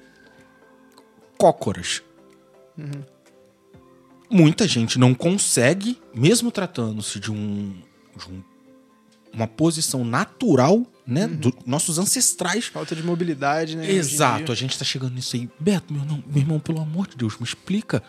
cócoras. 1.38 2.02
muita 4.30 4.68
gente 4.68 4.98
não 4.98 5.14
consegue, 5.14 6.02
mesmo 6.16 6.50
tratando-se 6.50 7.20
de 7.20 7.32
um, 7.32 7.76
de 8.18 8.32
um- 8.32 8.44
uma 9.32 9.48
posição 9.48 10.04
natural, 10.04 10.84
né, 11.06 11.26
Uhum. 11.26 11.36
dos 11.36 11.54
nossos 11.66 11.98
ancestrais. 12.00 12.66
Falta 12.66 12.96
de 12.96 13.04
mobilidade, 13.04 13.76
né? 13.76 13.90
Exato, 13.92 14.52
a 14.52 14.56
gente 14.56 14.78
tá 14.78 14.86
chegando 14.86 15.14
nisso 15.16 15.36
aí. 15.36 15.50
Beto, 15.60 15.94
meu, 15.94 16.06
não- 16.06 16.24
meu 16.28 16.38
irmão, 16.38 16.60
pelo 16.60 16.80
amor 16.82 17.08
de 17.08 17.18
Deus, 17.18 17.38
me 17.38 17.46
explica 17.46 18.02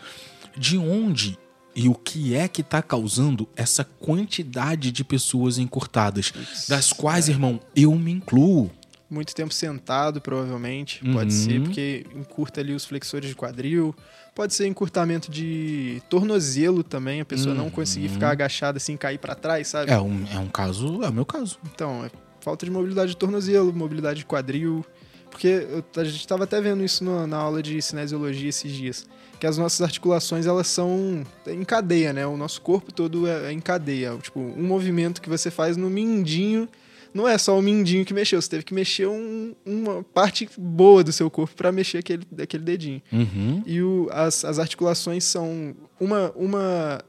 de 0.57 0.77
onde 0.77 1.37
e 1.75 1.89
o 1.89 1.93
que 1.93 2.33
é 2.33 2.47
que 2.47 2.63
tá 2.63 2.81
causando 2.81 3.47
essa 3.55 3.83
quantidade 3.83 4.91
de 4.91 5.03
pessoas 5.03 5.57
encurtadas, 5.57 6.31
das 6.69 6.93
quais, 6.93 7.27
irmão, 7.27 7.59
eu 7.75 7.93
me 7.95 8.11
incluo. 8.13 8.71
Muito 9.09 9.35
tempo 9.35 9.53
sentado, 9.53 10.19
provavelmente. 10.21 11.03
Uhum. 11.05 11.13
Pode 11.13 11.33
ser, 11.33 11.61
porque 11.61 12.05
encurta 12.15 12.61
ali 12.61 12.73
os 12.73 12.85
flexores 12.85 13.29
de 13.29 13.35
quadril. 13.35 13.93
Pode 14.33 14.53
ser 14.53 14.67
encurtamento 14.67 15.29
de 15.29 16.01
tornozelo 16.09 16.83
também, 16.83 17.21
a 17.21 17.25
pessoa 17.25 17.53
não 17.53 17.69
conseguir 17.69 18.09
ficar 18.09 18.31
agachada 18.31 18.77
assim, 18.77 18.97
cair 18.97 19.17
pra 19.19 19.35
trás, 19.35 19.67
sabe? 19.67 19.91
É 19.91 19.99
um, 19.99 20.25
é 20.33 20.39
um 20.39 20.47
caso, 20.49 21.03
é 21.03 21.09
o 21.09 21.13
meu 21.13 21.25
caso. 21.25 21.57
Então, 21.73 22.03
é 22.05 22.09
falta 22.45 22.63
de 22.65 22.71
mobilidade 22.71 23.09
de 23.11 23.17
tornozelo, 23.17 23.73
mobilidade 23.73 24.19
de 24.19 24.25
quadril. 24.25 24.85
Porque 25.31 25.47
eu- 25.47 25.83
a 26.01 26.03
gente 26.05 26.19
estava 26.19 26.43
até 26.45 26.61
vendo 26.61 26.83
isso 26.83 27.03
no- 27.03 27.25
na 27.27 27.35
aula 27.37 27.61
de 27.61 27.81
cinesiologia 27.81 28.47
esses 28.47 28.71
dias. 28.71 29.05
Que 29.39 29.45
as 29.47 29.57
nossas 29.57 29.81
articulações, 29.81 30.45
elas 30.45 30.67
são 30.67 31.23
em 31.47 31.63
cadeia, 31.65 32.13
né? 32.13 32.25
O 32.25 32.37
nosso 32.37 32.61
corpo 32.61 32.93
todo 32.93 33.27
é, 33.27 33.47
é 33.47 33.51
em 33.51 33.59
cadeia. 33.59 34.15
Tipo, 34.21 34.39
um 34.39 34.63
movimento 34.63 35.21
que 35.21 35.27
você 35.29 35.51
faz 35.51 35.75
no 35.75 35.89
mindinho, 35.89 36.69
não 37.13 37.27
é 37.27 37.37
só 37.37 37.57
o 37.57 37.61
mindinho 37.61 38.05
que 38.05 38.13
mexeu. 38.13 38.41
Você 38.41 38.49
teve 38.49 38.63
que 38.63 38.73
mexer 38.73 39.07
um- 39.07 39.53
uma 39.65 40.03
parte 40.03 40.47
boa 40.57 41.03
do 41.03 41.11
seu 41.11 41.29
corpo 41.29 41.53
para 41.55 41.71
mexer 41.71 41.97
aquele, 41.97 42.23
aquele 42.41 42.63
dedinho. 42.63 43.01
Uhum. 43.11 43.61
E 43.65 43.81
o- 43.81 44.07
as, 44.11 44.45
as 44.45 44.57
articulações 44.59 45.23
são 45.25 45.75
uma, 45.99 46.31
uma 46.35 47.01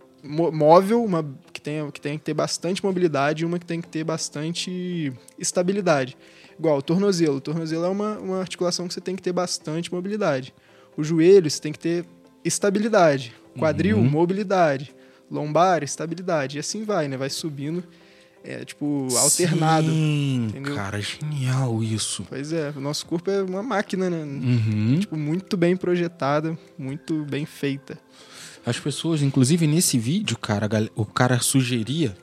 móvel, 0.52 1.04
uma 1.04 1.22
tem, 1.66 1.90
que 1.90 2.00
tem 2.00 2.18
que 2.18 2.24
ter 2.24 2.34
bastante 2.34 2.84
mobilidade 2.84 3.42
e 3.42 3.46
uma 3.46 3.58
que 3.58 3.66
tem 3.66 3.80
que 3.80 3.88
ter 3.88 4.04
bastante 4.04 5.12
estabilidade. 5.38 6.16
Igual 6.58 6.78
o 6.78 6.82
tornozelo. 6.82 7.36
O 7.36 7.40
tornozelo 7.40 7.84
é 7.84 7.88
uma, 7.88 8.18
uma 8.18 8.40
articulação 8.40 8.88
que 8.88 8.94
você 8.94 9.00
tem 9.00 9.14
que 9.16 9.22
ter 9.22 9.32
bastante 9.32 9.92
mobilidade. 9.92 10.54
O 10.96 11.04
joelho, 11.04 11.50
você 11.50 11.60
tem 11.60 11.72
que 11.72 11.78
ter 11.78 12.04
estabilidade. 12.44 13.34
Quadril, 13.58 13.96
Uhum. 13.98 14.08
mobilidade. 14.08 14.94
Lombar, 15.30 15.82
estabilidade. 15.82 16.56
E 16.56 16.60
assim 16.60 16.84
vai, 16.84 17.08
né? 17.08 17.16
Vai 17.16 17.28
subindo, 17.28 17.82
é, 18.44 18.64
tipo, 18.64 19.08
alternado. 19.18 19.88
Sim, 19.90 20.46
entendeu? 20.50 20.74
cara, 20.76 21.00
genial 21.00 21.82
isso. 21.82 22.24
Pois 22.28 22.52
é, 22.52 22.72
o 22.76 22.80
nosso 22.80 23.04
corpo 23.06 23.30
é 23.30 23.42
uma 23.42 23.62
máquina, 23.62 24.08
né? 24.08 24.22
Uhum. 24.22 24.98
Tipo, 25.00 25.16
muito 25.16 25.56
bem 25.56 25.76
projetada, 25.76 26.56
muito 26.78 27.24
bem 27.24 27.44
feita. 27.44 27.98
As 28.66 28.78
pessoas, 28.80 29.22
inclusive 29.22 29.66
nesse 29.66 29.96
vídeo, 29.96 30.36
cara, 30.36 30.68
o 30.96 31.04
cara 31.04 31.38
sugeria 31.40 32.16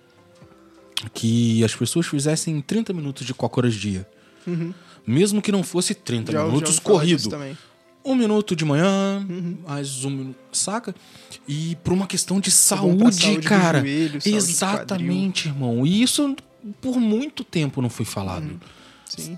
que 1.13 1.63
as 1.63 1.75
pessoas 1.75 2.05
fizessem 2.05 2.59
30 2.61 2.93
minutos 2.93 3.25
de 3.25 3.33
cócoras 3.33 3.73
dia. 3.73 4.07
Uhum. 4.45 4.73
Mesmo 5.07 5.41
que 5.41 5.51
não 5.51 5.63
fosse 5.63 5.93
30 5.95 6.31
Já- 6.31 6.39
já 6.39 6.45
minutos 6.45 6.77
falar 6.79 6.99
corrido. 6.99 7.29
Um 8.05 8.15
minuto 8.15 8.55
de 8.55 8.65
manhã, 8.65 9.25
Uhum. 9.29 9.57
mais 9.65 10.03
um 10.03 10.09
minuto, 10.09 10.35
saca? 10.51 10.93
E 11.47 11.77
por 11.83 11.93
uma 11.93 12.05
questão 12.05 12.37
de 12.41 12.49
pra 12.49 12.51
saúde, 12.51 13.15
saúde 13.15 13.47
cara. 13.47 13.79
joelho, 13.79 14.21
saúde 14.21 14.35
Exatamente, 14.35 15.47
irmão. 15.47 15.85
E 15.87 16.01
isso 16.03 16.35
por 16.81 16.97
muito 16.99 17.45
tempo 17.45 17.81
não 17.81 17.89
foi 17.89 18.05
falado. 18.05 18.43
Uhum. 18.43 18.59
Sim. 19.07 19.37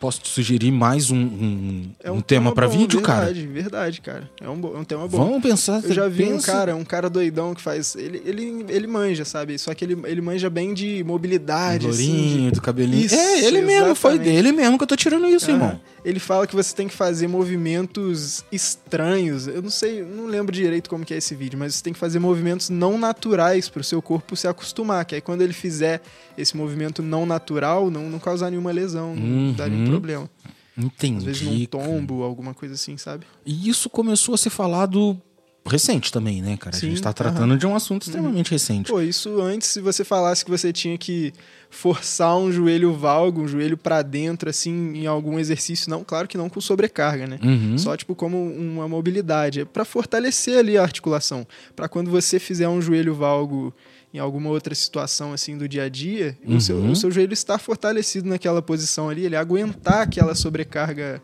Posso 0.00 0.20
te 0.20 0.28
sugerir 0.28 0.70
mais 0.70 1.10
um, 1.10 1.16
um, 1.18 1.90
É 2.00 2.08
um 2.08 2.20
tema 2.20 2.52
pra 2.54 2.68
bom, 2.68 2.78
vídeo, 2.78 3.00
cara? 3.02 3.24
verdade, 3.26 3.46
Verdade, 3.48 4.00
cara. 4.00 4.30
É 4.40 4.48
um, 4.48 4.76
é 4.76 4.78
um 4.78 4.84
tema 4.84 5.08
bom. 5.08 5.18
Vamos 5.18 5.42
pensar. 5.42 5.82
Eu 5.82 5.92
já 5.92 6.06
vi 6.06 6.22
um 6.22 6.34
pensa- 6.34 6.52
cara, 6.52 6.76
um 6.76 6.84
cara 6.84 7.10
doidão 7.10 7.52
que 7.52 7.60
faz. 7.60 7.96
Ele, 7.96 8.22
ele, 8.24 8.64
ele 8.68 8.86
manja, 8.86 9.24
sabe? 9.24 9.58
Só 9.58 9.74
que 9.74 9.84
ele, 9.84 9.98
ele 10.04 10.20
manja 10.20 10.48
bem 10.48 10.72
de 10.72 11.02
mobilidade, 11.02 11.88
assim. 11.88 12.12
Lourinho, 12.16 12.52
do 12.52 12.60
cabelinho. 12.62 13.06
Isso, 13.06 13.14
é, 13.16 13.44
ele 13.44 13.60
mesmo, 13.60 13.92
foi 13.96 14.12
exatamente. 14.12 14.34
dele 14.36 14.52
mesmo 14.52 14.78
que 14.78 14.84
eu 14.84 14.88
tô 14.88 14.94
tirando 14.94 15.26
isso, 15.26 15.46
de- 15.46 15.50
irmão. 15.52 15.80
Ele 16.04 16.20
fala 16.20 16.46
que 16.46 16.54
você 16.54 16.72
tem 16.74 16.86
que 16.86 16.94
fazer 16.94 17.26
movimentos 17.26 18.44
estranhos. 18.52 19.48
Eu 19.48 19.60
não 19.60 19.68
sei, 19.68 20.02
não 20.04 20.26
lembro 20.26 20.54
direito 20.54 20.88
como 20.88 21.04
que 21.04 21.12
é 21.12 21.16
esse 21.16 21.34
vídeo, 21.34 21.58
mas 21.58 21.74
você 21.74 21.82
tem 21.82 21.92
que 21.92 21.98
fazer 21.98 22.20
movimentos 22.20 22.70
não 22.70 22.96
naturais 22.96 23.68
pro 23.68 23.82
seu 23.82 24.00
corpo 24.00 24.36
se 24.36 24.46
acostumar. 24.46 25.04
Que 25.04 25.16
aí 25.16 25.20
quando 25.20 25.42
ele 25.42 25.52
fizer 25.52 26.00
esse 26.36 26.56
movimento 26.56 27.02
não 27.02 27.26
natural, 27.26 27.90
não, 27.90 28.08
não 28.08 28.20
causar 28.20 28.48
nenhuma 28.48 28.70
lesão, 28.70 29.16
não 29.16 29.52
dar 29.52 29.68
nenhum 29.68 29.87
Uhum. 29.87 29.87
Problema. 29.90 30.30
Entendi. 30.76 31.18
Às 31.18 31.24
vezes 31.24 31.42
num 31.42 31.64
tombo, 31.66 32.22
alguma 32.22 32.54
coisa 32.54 32.74
assim, 32.74 32.96
sabe? 32.96 33.26
E 33.44 33.68
isso 33.68 33.90
começou 33.90 34.34
a 34.34 34.38
ser 34.38 34.50
falado 34.50 35.20
recente 35.68 36.10
também, 36.10 36.40
né, 36.40 36.56
cara? 36.56 36.74
a 36.74 36.78
Sim, 36.78 36.90
gente 36.90 37.02
tá 37.02 37.12
tratando 37.12 37.56
de 37.56 37.66
um 37.66 37.76
assunto 37.76 38.02
extremamente 38.02 38.50
recente. 38.50 38.90
Pô, 38.90 39.00
isso 39.00 39.40
antes, 39.40 39.68
se 39.68 39.80
você 39.80 40.02
falasse 40.02 40.44
que 40.44 40.50
você 40.50 40.72
tinha 40.72 40.96
que 40.96 41.32
forçar 41.70 42.36
um 42.36 42.50
joelho 42.50 42.94
valgo, 42.94 43.42
um 43.42 43.48
joelho 43.48 43.76
pra 43.76 44.02
dentro, 44.02 44.48
assim, 44.48 44.94
em 44.94 45.06
algum 45.06 45.38
exercício, 45.38 45.90
não, 45.90 46.02
claro 46.02 46.26
que 46.26 46.38
não 46.38 46.48
com 46.48 46.60
sobrecarga, 46.60 47.26
né? 47.26 47.38
Uhum. 47.42 47.76
Só 47.76 47.96
tipo 47.96 48.14
como 48.14 48.42
uma 48.42 48.88
mobilidade, 48.88 49.60
é 49.60 49.64
para 49.64 49.84
fortalecer 49.84 50.58
ali 50.58 50.78
a 50.78 50.82
articulação, 50.82 51.46
Pra 51.76 51.88
quando 51.88 52.10
você 52.10 52.38
fizer 52.38 52.68
um 52.68 52.80
joelho 52.80 53.14
valgo 53.14 53.74
em 54.12 54.18
alguma 54.18 54.48
outra 54.50 54.74
situação 54.74 55.32
assim 55.32 55.56
do 55.58 55.68
dia 55.68 55.84
a 55.84 55.88
dia, 55.88 56.36
o, 56.44 56.60
seu, 56.60 56.76
Uhum. 56.76 56.92
o 56.92 56.96
seu 56.96 57.10
joelho 57.10 57.32
estar 57.32 57.58
fortalecido 57.58 58.28
naquela 58.28 58.62
posição 58.62 59.08
ali, 59.08 59.24
ele 59.24 59.36
aguentar 59.36 60.00
aquela 60.02 60.34
sobrecarga 60.34 61.22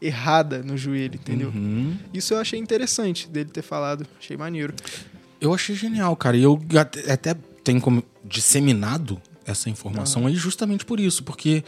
errada 0.00 0.62
no 0.62 0.76
joelho, 0.78 1.16
entendeu? 1.16 1.48
Uhum. 1.48 1.96
Isso 2.14 2.32
eu 2.32 2.38
achei 2.38 2.58
interessante 2.58 3.28
dele 3.28 3.50
ter 3.50 3.62
falado, 3.62 4.06
achei 4.18 4.36
maneiro. 4.36 4.72
Eu 5.40 5.52
achei 5.52 5.74
genial, 5.74 6.14
cara. 6.16 6.36
E 6.36 6.42
eu 6.42 6.58
até, 6.78 7.12
até 7.12 7.34
tenho 7.64 7.80
como 7.80 8.02
disseminado 8.24 9.20
essa 9.44 9.68
informação 9.68 10.26
aí 10.26 10.34
justamente 10.34 10.84
por 10.84 11.00
isso, 11.00 11.24
porque 11.24 11.64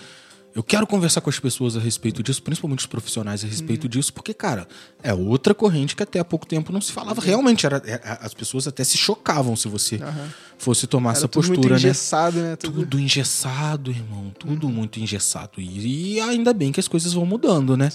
eu 0.54 0.62
quero 0.62 0.86
conversar 0.86 1.22
com 1.22 1.30
as 1.30 1.38
pessoas 1.38 1.76
a 1.76 1.80
respeito 1.80 2.22
disso, 2.22 2.42
principalmente 2.42 2.80
os 2.80 2.86
profissionais 2.86 3.42
a 3.42 3.46
respeito 3.46 3.88
disso, 3.88 4.12
porque, 4.12 4.34
cara, 4.34 4.68
é 5.02 5.14
outra 5.14 5.54
corrente 5.54 5.96
que 5.96 6.02
até 6.02 6.18
há 6.18 6.24
pouco 6.24 6.46
tempo 6.46 6.70
não 6.70 6.80
se 6.80 6.92
falava. 6.92 7.22
Realmente, 7.22 7.64
era, 7.64 7.82
é, 7.86 8.18
as 8.20 8.34
pessoas 8.34 8.68
até 8.68 8.84
se 8.84 8.98
chocavam 8.98 9.56
se 9.56 9.66
você 9.66 9.96
Aham. 9.96 10.28
fosse 10.58 10.86
tomar 10.86 11.10
Era 11.10 11.18
essa 11.20 11.28
tudo 11.28 11.48
postura, 11.48 11.70
né? 11.70 11.76
engessado, 11.76 12.38
né? 12.38 12.56
Tudo... 12.56 12.80
Tudo 12.80 13.00
engessado, 13.00 13.90
irmão. 13.90 14.30
Tudo 14.38 14.68
muito 14.68 15.00
engessado. 15.00 15.58
E, 15.58 16.16
e 16.16 16.20
ainda 16.20 16.52
bem 16.52 16.70
que 16.70 16.80
as 16.80 16.88
coisas 16.88 17.14
vão 17.14 17.24
mudando, 17.24 17.74
né? 17.74 17.90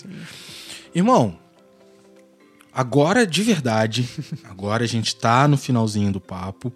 Irmão, 0.96 1.38
agora 2.74 3.28
de 3.28 3.44
verdade, 3.44 4.10
agora 4.50 4.84
a 4.84 4.88
gente 4.88 5.16
tá 5.16 5.48
no 5.48 5.58
finalzinho 5.58 6.12
do 6.12 6.20
papo. 6.20 6.74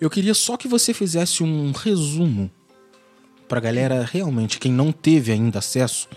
Eu 0.00 0.08
queria 0.08 0.32
só 0.32 0.56
que 0.56 0.68
você 0.68 0.94
fizesse 0.94 1.42
um 1.42 1.72
resumo 1.72 2.48
pra 3.48 3.60
galera 3.60 4.08
realmente, 4.10 4.58
quem 4.58 4.70
não 4.72 4.92
teve 4.92 5.32
ainda 5.32 5.58
acesso 5.58 6.08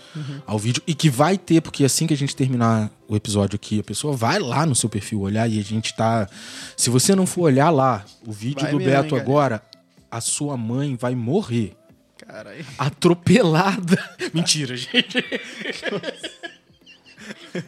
ao 0.46 0.58
vídeo 0.58 0.82
e 0.86 0.94
que 0.94 1.08
vai 1.10 1.36
ter, 1.38 1.60
porque 1.60 1.84
assim 1.84 2.06
que 2.06 2.14
a 2.14 2.16
gente 2.16 2.36
terminar 2.36 2.90
o 3.08 3.16
episódio 3.16 3.56
aqui, 3.56 3.80
a 3.80 3.82
pessoa 3.84 4.14
vai 4.16 4.38
lá 4.38 4.64
no 4.66 4.74
seu 4.74 4.88
perfil 4.88 5.20
olhar 5.22 5.48
e 5.50 5.58
a 5.58 5.62
gente 5.64 5.94
tá. 5.94 6.28
Se 6.76 6.90
você 6.90 7.14
não 7.14 7.26
for 7.26 7.42
olhar 7.42 7.70
lá 7.70 8.04
o 8.26 8.32
vídeo 8.32 8.62
Vai 8.62 8.70
do 8.72 8.78
Beto 8.78 9.10
galera? 9.10 9.16
agora, 9.22 9.62
a 10.10 10.20
sua 10.20 10.56
mãe 10.56 10.94
vai 10.94 11.14
morrer 11.14 11.74
Caralho. 12.18 12.64
atropelada. 12.78 13.98
Mentira, 14.32 14.76
gente. 14.76 15.24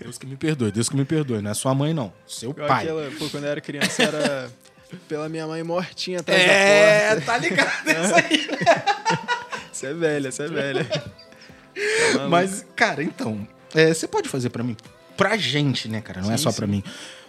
Deus 0.00 0.18
que 0.18 0.26
me 0.26 0.36
perdoe, 0.36 0.72
Deus 0.72 0.88
que 0.88 0.96
me 0.96 1.04
perdoe. 1.04 1.40
Não 1.42 1.50
é 1.50 1.54
sua 1.54 1.74
mãe, 1.74 1.92
não. 1.94 2.12
Seu 2.26 2.50
Igual 2.50 2.68
pai. 2.68 2.84
aquela, 2.84 3.10
pô, 3.18 3.28
quando 3.30 3.44
eu 3.44 3.50
era 3.50 3.60
criança, 3.60 4.02
era 4.02 4.50
pela 5.08 5.28
minha 5.28 5.46
mãe 5.46 5.62
mortinha 5.62 6.20
atrás 6.20 6.40
da 6.44 6.52
É, 6.52 7.08
porta. 7.10 7.26
tá 7.26 7.38
ligado 7.38 7.90
isso 7.90 8.14
aí. 8.14 8.48
Você 9.84 9.90
é 9.90 9.94
velha, 9.94 10.32
você 10.32 10.42
é 10.44 10.48
velha. 10.48 10.86
Tá. 12.12 12.28
Mas, 12.28 12.64
cara, 12.76 13.02
então, 13.02 13.46
é, 13.74 13.92
você 13.92 14.06
pode 14.06 14.28
fazer 14.28 14.48
pra 14.48 14.62
mim? 14.62 14.76
Pra 15.16 15.36
gente, 15.36 15.88
né, 15.88 16.00
cara? 16.00 16.22
Não 16.22 16.30
é 16.30 16.36
Sim, 16.36 16.44
só 16.44 16.50
sim. 16.52 16.56
pra 16.56 16.66
mim. 16.68 16.84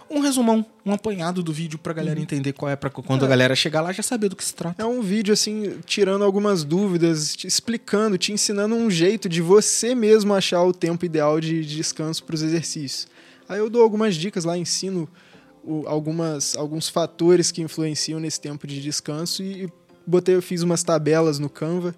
Um 0.08 0.20
resumão, 0.20 0.64
um 0.84 0.92
apanhado 0.92 1.42
do 1.42 1.52
vídeo 1.52 1.76
pra 1.80 1.92
galera 1.92 2.20
entender 2.20 2.52
qual 2.52 2.70
é, 2.70 2.76
pra 2.76 2.88
quando 2.88 3.24
a 3.24 3.28
galera 3.28 3.56
chegar 3.56 3.80
lá 3.80 3.90
já 3.90 4.04
saber 4.04 4.28
do 4.28 4.36
que 4.36 4.44
se 4.44 4.54
trata. 4.54 4.80
É 4.80 4.86
um 4.86 5.02
vídeo, 5.02 5.34
assim, 5.34 5.80
tirando 5.84 6.22
algumas 6.24 6.62
dúvidas, 6.62 7.34
te 7.34 7.48
explicando, 7.48 8.16
te 8.16 8.32
ensinando 8.32 8.76
um 8.76 8.88
jeito 8.88 9.28
de 9.28 9.42
você 9.42 9.96
mesmo 9.96 10.32
achar 10.32 10.62
o 10.62 10.72
tempo 10.72 11.04
ideal 11.04 11.40
de 11.40 11.64
descanso 11.66 12.22
para 12.22 12.36
os 12.36 12.42
exercícios. 12.42 13.08
Aí 13.48 13.58
eu 13.58 13.68
dou 13.68 13.82
algumas 13.82 14.14
dicas 14.14 14.44
lá, 14.44 14.56
ensino 14.56 15.08
o- 15.64 15.82
algumas, 15.88 16.56
alguns 16.56 16.88
fatores 16.88 17.50
que 17.50 17.60
influenciam 17.62 18.20
nesse 18.20 18.40
tempo 18.40 18.64
de 18.64 18.80
descanso 18.80 19.42
e 19.42 19.68
botei, 20.06 20.36
eu 20.36 20.42
fiz 20.42 20.62
umas 20.62 20.84
tabelas 20.84 21.40
no 21.40 21.50
Canva 21.50 21.92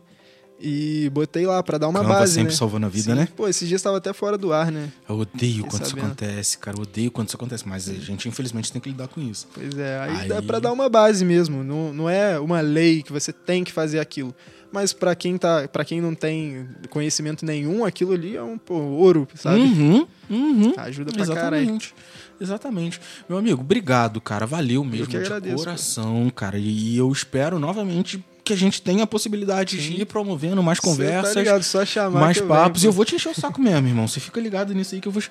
E 0.61 1.09
botei 1.11 1.47
lá 1.47 1.63
pra 1.63 1.79
dar 1.79 1.87
uma 1.89 2.01
Canva 2.01 2.15
base, 2.15 2.35
sempre 2.35 2.51
né? 2.51 2.57
salvando 2.57 2.87
a 2.87 2.89
vida, 2.89 3.13
Sim. 3.13 3.19
né? 3.21 3.29
Pô, 3.37 3.47
esses 3.47 3.69
dias 3.69 3.81
tava 3.81 3.99
até 3.99 4.13
fora 4.13 4.37
do 4.37 4.53
ar, 4.53 4.73
né? 4.73 4.91
Eu 5.09 5.17
odeio 5.19 5.55
Fiquei 5.57 5.71
quando 5.71 5.83
isso 5.83 5.91
sabendo. 5.91 6.07
acontece, 6.07 6.59
cara. 6.59 6.77
Eu 6.77 6.83
odeio 6.83 7.11
quando 7.13 7.29
isso 7.29 7.37
acontece. 7.37 7.69
Mas 7.69 7.89
a 7.89 7.95
gente, 7.95 8.29
infelizmente, 8.29 8.73
tem 8.73 8.81
que 8.81 8.89
lidar 8.89 9.07
com 9.07 9.21
isso. 9.21 9.47
Pois 9.55 9.77
é, 9.79 10.01
aí, 10.01 10.17
Aí- 10.23 10.29
dá 10.29 10.43
pra 10.43 10.59
dar 10.59 10.73
uma 10.73 10.89
base 10.89 11.25
mesmo. 11.25 11.63
Não, 11.63 11.93
não 11.95 12.11
é 12.11 12.41
uma 12.41 12.61
lei 12.61 13.03
que 13.05 13.13
você 13.13 13.33
tem 13.33 13.63
que 13.63 13.71
fazer 13.71 14.01
aquilo. 14.01 14.35
Mas 14.73 14.93
pra 14.93 15.15
quem, 15.15 15.39
tá, 15.39 15.67
pra 15.69 15.85
quem 15.85 16.01
não 16.01 16.15
tem 16.15 16.69
conhecimento 16.91 17.43
nenhum, 17.47 17.85
aquilo 17.85 18.13
ali 18.13 18.37
é 18.37 18.43
um 18.43 18.59
pô, 18.59 18.75
ouro, 18.75 19.27
sabe? 19.35 19.61
Uhum, 19.61 20.07
uhum. 20.29 20.75
Ajuda 20.77 21.11
pra 21.13 21.25
caralho. 21.25 21.57
Exatamente. 21.63 21.95
Exatamente. 22.41 23.01
Meu 23.29 23.39
amigo, 23.39 23.61
obrigado, 23.63 24.21
cara. 24.21 24.45
Valeu 24.47 24.85
mesmo 24.85 25.07
que 25.07 25.13
de 25.19 25.25
agradeço, 25.25 25.57
coração, 25.57 26.31
cara. 26.31 26.59
E 26.59 26.97
eu 26.97 27.11
espero 27.11 27.59
novamente 27.59 28.23
que 28.49 28.53
a 28.53 28.57
gente 28.57 28.83
tenha 28.83 29.05
a 29.05 29.07
possibilidade 29.07 29.79
de 29.79 30.03
ir 30.03 30.05
promovendo 30.05 30.63
mais 30.63 30.79
Tá 30.81 30.89
conversas. 30.89 31.37
ligado, 31.37 31.63
só 31.63 31.85
chamar 31.85 32.21
mais 32.21 32.41
papos. 32.41 32.81
E 32.81 32.83
venho, 32.83 32.89
eu 32.91 32.93
vou 32.93 33.05
te 33.05 33.15
encher 33.15 33.29
o 33.29 33.35
saco 33.35 33.61
mesmo, 33.61 33.87
irmão. 33.87 34.09
Você 34.09 34.21
fica 34.21 34.41
ligado 34.41 34.75
nisso 34.75 34.95
aí 34.95 35.01
que 35.01 35.07
eu 35.09 35.13
vou, 35.13 35.23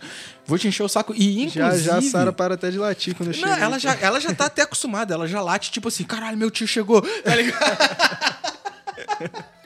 vou 0.45 0.57
te 0.57 0.68
encher 0.68 0.84
o 0.84 0.88
saco. 0.88 1.13
E 1.15 1.45
pô. 1.45 1.49
Já, 1.49 1.65
inclusive. 1.68 1.86
já 1.86 1.97
a 1.97 2.01
Sara 2.01 2.32
para 2.32 2.53
até 2.53 2.70
de 2.72 2.78
latir 2.78 3.15
quando 3.15 3.30
eu 3.30 3.34
chego. 3.34 3.47
Não, 3.47 3.57
ela 3.57 3.80
já, 3.80 3.95
ela 3.99 4.20
já 4.20 4.34
tá 4.34 4.45
até 4.45 4.61
acostumada, 4.61 5.13
ela 5.13 5.28
já 5.28 5.41
late, 5.41 5.72
tipo 5.72 5.88
assim, 5.88 6.03
caralho, 6.03 6.38
meu 6.38 6.51
tio 6.51 6.68
chegou, 6.68 7.01
tá 7.01 7.36
ligado? 7.36 7.57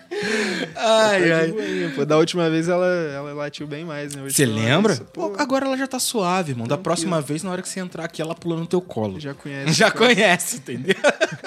ai, 0.76 1.32
ai. 1.32 1.54
Pô, 1.96 2.06
da 2.06 2.18
última 2.18 2.50
vez 2.50 2.68
ela, 2.68 2.86
ela 2.86 3.34
latiu 3.34 3.68
bem 3.68 3.86
mais, 3.86 4.16
né? 4.16 4.24
Você 4.30 4.46
lembra? 4.46 4.94
isso, 4.94 5.04
pô, 5.06 5.30
Pô, 5.30 5.42
agora 5.42 5.66
ela 5.66 5.78
já 5.78 5.88
tá 5.88 6.00
suave, 6.00 6.52
irmão. 6.52 6.68
Da 6.68 6.78
próxima 6.78 7.22
vez, 7.22 7.44
na 7.44 7.52
hora 7.52 7.62
que 7.62 7.70
você 7.70 7.80
entrar 7.80 8.06
aqui, 8.06 8.22
ela 8.22 8.36
pula 8.36 8.58
no 8.58 8.66
teu 8.66 8.82
colo. 8.82 9.20
já 9.20 9.34
conhece. 9.34 9.74
Já 9.74 9.92
conhece, 9.92 10.58
entendeu? 10.58 10.96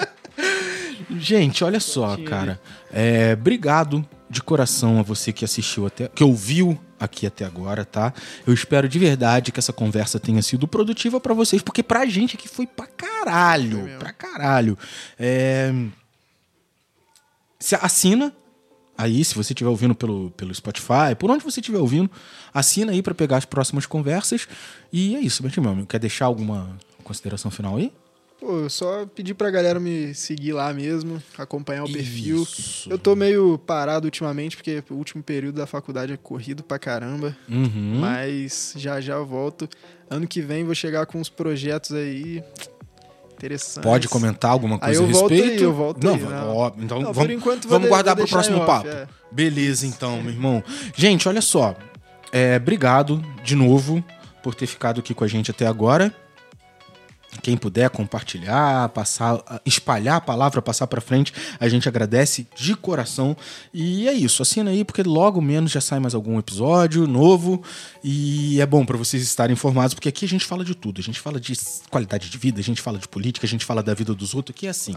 Gente, 1.25 1.63
olha 1.63 1.79
só, 1.79 2.15
cara. 2.17 2.61
É, 2.93 3.33
obrigado 3.33 4.07
de 4.29 4.43
coração 4.43 4.99
a 4.99 5.01
você 5.01 5.33
que 5.33 5.43
assistiu 5.43 5.87
até, 5.87 6.07
que 6.07 6.23
ouviu 6.23 6.79
aqui 6.99 7.25
até 7.25 7.43
agora, 7.43 7.83
tá? 7.83 8.13
Eu 8.45 8.53
espero 8.53 8.87
de 8.87 8.99
verdade 8.99 9.51
que 9.51 9.59
essa 9.59 9.73
conversa 9.73 10.19
tenha 10.19 10.39
sido 10.43 10.67
produtiva 10.67 11.19
pra 11.19 11.33
vocês, 11.33 11.63
porque 11.63 11.81
pra 11.81 12.05
gente 12.05 12.35
aqui 12.35 12.47
foi 12.47 12.67
pra 12.67 12.85
caralho, 12.85 13.85
mesmo. 13.85 13.97
pra 13.97 14.13
caralho. 14.13 14.77
É, 15.17 15.73
se 17.59 17.73
assina 17.73 18.31
aí, 18.95 19.25
se 19.25 19.33
você 19.33 19.51
estiver 19.53 19.69
ouvindo 19.71 19.95
pelo, 19.95 20.29
pelo 20.29 20.53
Spotify, 20.53 21.15
por 21.17 21.31
onde 21.31 21.43
você 21.43 21.59
estiver 21.59 21.79
ouvindo, 21.79 22.11
assina 22.53 22.91
aí 22.91 23.01
pra 23.01 23.15
pegar 23.15 23.37
as 23.37 23.45
próximas 23.45 23.87
conversas. 23.87 24.47
E 24.93 25.15
é 25.15 25.19
isso, 25.21 25.41
meu 25.41 25.71
amigo. 25.71 25.87
Quer 25.87 25.97
deixar 25.97 26.25
alguma 26.25 26.77
consideração 27.03 27.49
final 27.49 27.77
aí? 27.77 27.91
Pô, 28.45 28.59
eu 28.59 28.69
só 28.69 29.07
pedi 29.07 29.33
pra 29.33 29.49
galera 29.49 29.79
me 29.79 30.13
seguir 30.13 30.53
lá 30.53 30.71
mesmo, 30.71 31.21
acompanhar 31.35 31.83
o 31.83 31.91
perfil. 31.91 32.43
Isso. 32.43 32.87
Eu 32.91 32.97
tô 32.99 33.15
meio 33.15 33.57
parado 33.57 34.05
ultimamente, 34.05 34.55
porque 34.55 34.83
o 34.89 34.93
último 34.93 35.23
período 35.23 35.55
da 35.55 35.65
faculdade 35.65 36.13
é 36.13 36.17
corrido 36.17 36.61
pra 36.61 36.77
caramba. 36.77 37.35
Uhum. 37.49 37.97
Mas 37.99 38.73
já 38.77 39.01
já 39.01 39.15
eu 39.15 39.25
volto. 39.25 39.67
Ano 40.09 40.27
que 40.27 40.41
vem 40.41 40.63
vou 40.63 40.75
chegar 40.75 41.07
com 41.07 41.19
uns 41.19 41.27
projetos 41.27 41.91
aí 41.93 42.43
interessantes. 43.33 43.81
Pode 43.89 44.07
comentar 44.07 44.51
alguma 44.51 44.75
Aí 44.75 44.95
coisa 44.95 45.01
eu 45.01 45.07
a 45.07 45.11
volto 45.11 45.33
aí, 45.33 45.39
respeito? 45.41 45.63
eu 45.63 45.73
volto 45.73 46.03
não, 46.03 46.13
aí, 46.13 46.21
não. 46.21 46.55
ó, 46.55 46.71
então 46.77 47.01
Não, 47.01 47.13
vamos, 47.13 47.31
enquanto 47.33 47.67
vamos 47.67 47.83
de- 47.85 47.89
guardar 47.89 48.15
pro 48.15 48.23
deixar 48.25 48.35
próximo 48.37 48.57
off, 48.59 48.65
papo. 48.67 48.87
é. 48.87 49.07
Beleza, 49.31 49.87
então, 49.87 50.21
meu 50.21 50.31
irmão. 50.31 50.63
Gente, 50.95 51.27
olha 51.27 51.41
só. 51.41 51.75
É, 52.31 52.57
obrigado 52.57 53.23
de 53.43 53.55
novo 53.55 54.03
por 54.43 54.53
ter 54.53 54.67
ficado 54.67 54.99
aqui 54.99 55.13
com 55.15 55.23
a 55.23 55.27
gente 55.27 55.49
até 55.49 55.65
agora. 55.65 56.13
Quem 57.41 57.57
puder 57.57 57.89
compartilhar, 57.89 58.89
passar, 58.89 59.61
espalhar 59.65 60.17
a 60.17 60.21
palavra, 60.21 60.61
passar 60.61 60.87
pra 60.87 61.01
frente, 61.01 61.33
a 61.59 61.67
gente 61.67 61.87
agradece 61.87 62.47
de 62.55 62.75
coração. 62.75 63.35
E 63.73 64.07
é 64.07 64.13
isso, 64.13 64.41
assina 64.41 64.71
aí 64.71 64.83
porque 64.83 65.03
logo 65.03 65.41
menos 65.41 65.71
já 65.71 65.81
sai 65.81 65.99
mais 65.99 66.15
algum 66.15 66.39
episódio 66.39 67.07
novo 67.07 67.61
e 68.03 68.59
é 68.59 68.65
bom 68.65 68.85
pra 68.85 68.97
vocês 68.97 69.23
estarem 69.23 69.53
informados 69.53 69.93
porque 69.93 70.09
aqui 70.09 70.25
a 70.25 70.27
gente 70.27 70.45
fala 70.45 70.63
de 70.63 70.75
tudo. 70.75 70.99
A 70.99 71.03
gente 71.03 71.19
fala 71.19 71.39
de 71.39 71.53
qualidade 71.89 72.29
de 72.29 72.37
vida, 72.37 72.59
a 72.59 72.63
gente 72.63 72.81
fala 72.81 72.97
de 72.97 73.07
política, 73.07 73.45
a 73.45 73.49
gente 73.49 73.65
fala 73.65 73.83
da 73.83 73.93
vida 73.93 74.13
dos 74.13 74.33
outros, 74.33 74.55
aqui 74.55 74.67
é 74.67 74.69
assim. 74.69 74.93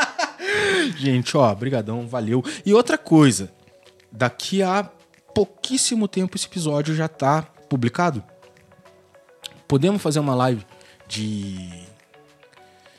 gente, 0.96 1.36
ó, 1.36 1.54
brigadão, 1.54 2.06
valeu. 2.06 2.44
E 2.64 2.72
outra 2.74 2.98
coisa, 2.98 3.52
daqui 4.12 4.62
a 4.62 4.88
pouquíssimo 5.34 6.08
tempo 6.08 6.36
esse 6.36 6.46
episódio 6.46 6.94
já 6.94 7.08
tá 7.08 7.42
publicado. 7.68 8.22
Podemos 9.66 10.02
fazer 10.02 10.18
uma 10.18 10.34
live 10.34 10.66
de, 11.10 11.68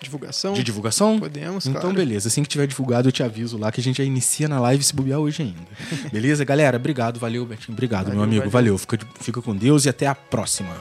Divulgação? 0.01 0.53
de 0.53 0.63
divulgação? 0.63 1.19
Podemos, 1.19 1.65
Então, 1.65 1.79
claro. 1.81 1.95
beleza. 1.95 2.27
Assim 2.27 2.43
que 2.43 2.49
tiver 2.49 2.67
divulgado, 2.67 3.07
eu 3.07 3.11
te 3.11 3.23
aviso 3.23 3.57
lá 3.57 3.71
que 3.71 3.79
a 3.79 3.83
gente 3.83 3.97
já 3.97 4.03
inicia 4.03 4.47
na 4.47 4.59
live 4.59 4.83
se 4.83 4.93
bobear 4.95 5.19
hoje 5.19 5.43
ainda. 5.43 5.59
beleza, 6.11 6.43
galera? 6.43 6.77
Obrigado, 6.77 7.19
valeu, 7.19 7.45
Betinho. 7.45 7.73
Obrigado, 7.73 8.07
meu 8.09 8.17
Valeu, 8.17 8.23
amigo. 8.23 8.49
valeu. 8.49 8.75
Valeu. 8.75 8.77
Fica, 8.77 8.99
fica 9.21 9.41
com 9.41 9.55
Deus 9.55 9.85
e 9.85 9.89
até 9.89 10.07
a 10.07 10.15
próxima. 10.15 10.75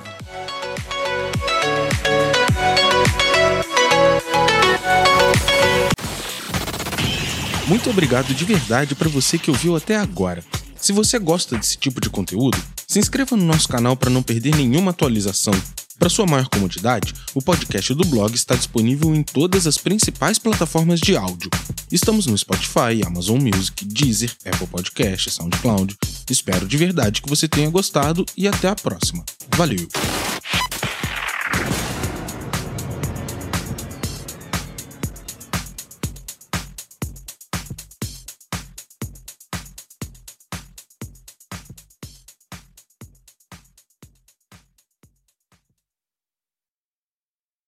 Muito 7.67 7.89
obrigado 7.89 8.35
de 8.35 8.45
verdade 8.45 8.95
para 8.95 9.09
você 9.09 9.39
que 9.39 9.51
ouviu 9.51 9.77
até 9.77 9.97
agora. 9.97 10.43
Se 10.77 10.93
você 10.93 11.19
gosta 11.19 11.57
desse 11.57 11.77
tipo 11.77 12.01
de 12.01 12.11
conteúdo, 12.11 12.59
se 12.87 12.99
inscreva 12.99 13.37
no 13.37 13.45
nosso 13.45 13.69
canal 13.69 13.97
para 13.97 14.11
não 14.11 14.23
perder 14.23 14.57
nenhuma 14.57 14.91
atualização. 14.91 15.55
Para 16.01 16.09
sua 16.09 16.25
maior 16.25 16.49
comodidade, 16.49 17.13
o 17.35 17.43
podcast 17.43 17.93
do 17.93 18.07
blog 18.07 18.35
está 18.35 18.55
disponível 18.55 19.15
em 19.15 19.23
todas 19.23 19.67
as 19.67 19.77
principais 19.77 20.39
plataformas 20.39 20.99
de 20.99 21.15
áudio. 21.15 21.51
Estamos 21.93 22.25
no 22.25 22.39
Spotify, 22.39 23.05
Amazon 23.05 23.39
Music, 23.39 23.85
Deezer, 23.85 24.35
Apple 24.47 24.67
Podcast, 24.67 25.31
SoundCloud. 25.31 25.95
Espero 26.31 26.67
de 26.67 26.77
verdade 26.79 27.21
que 27.21 27.29
você 27.29 27.47
tenha 27.47 27.69
gostado 27.69 28.25
e 28.35 28.49
até 28.49 28.69
a 28.69 28.75
próxima. 28.75 29.23
Valeu! 29.55 29.87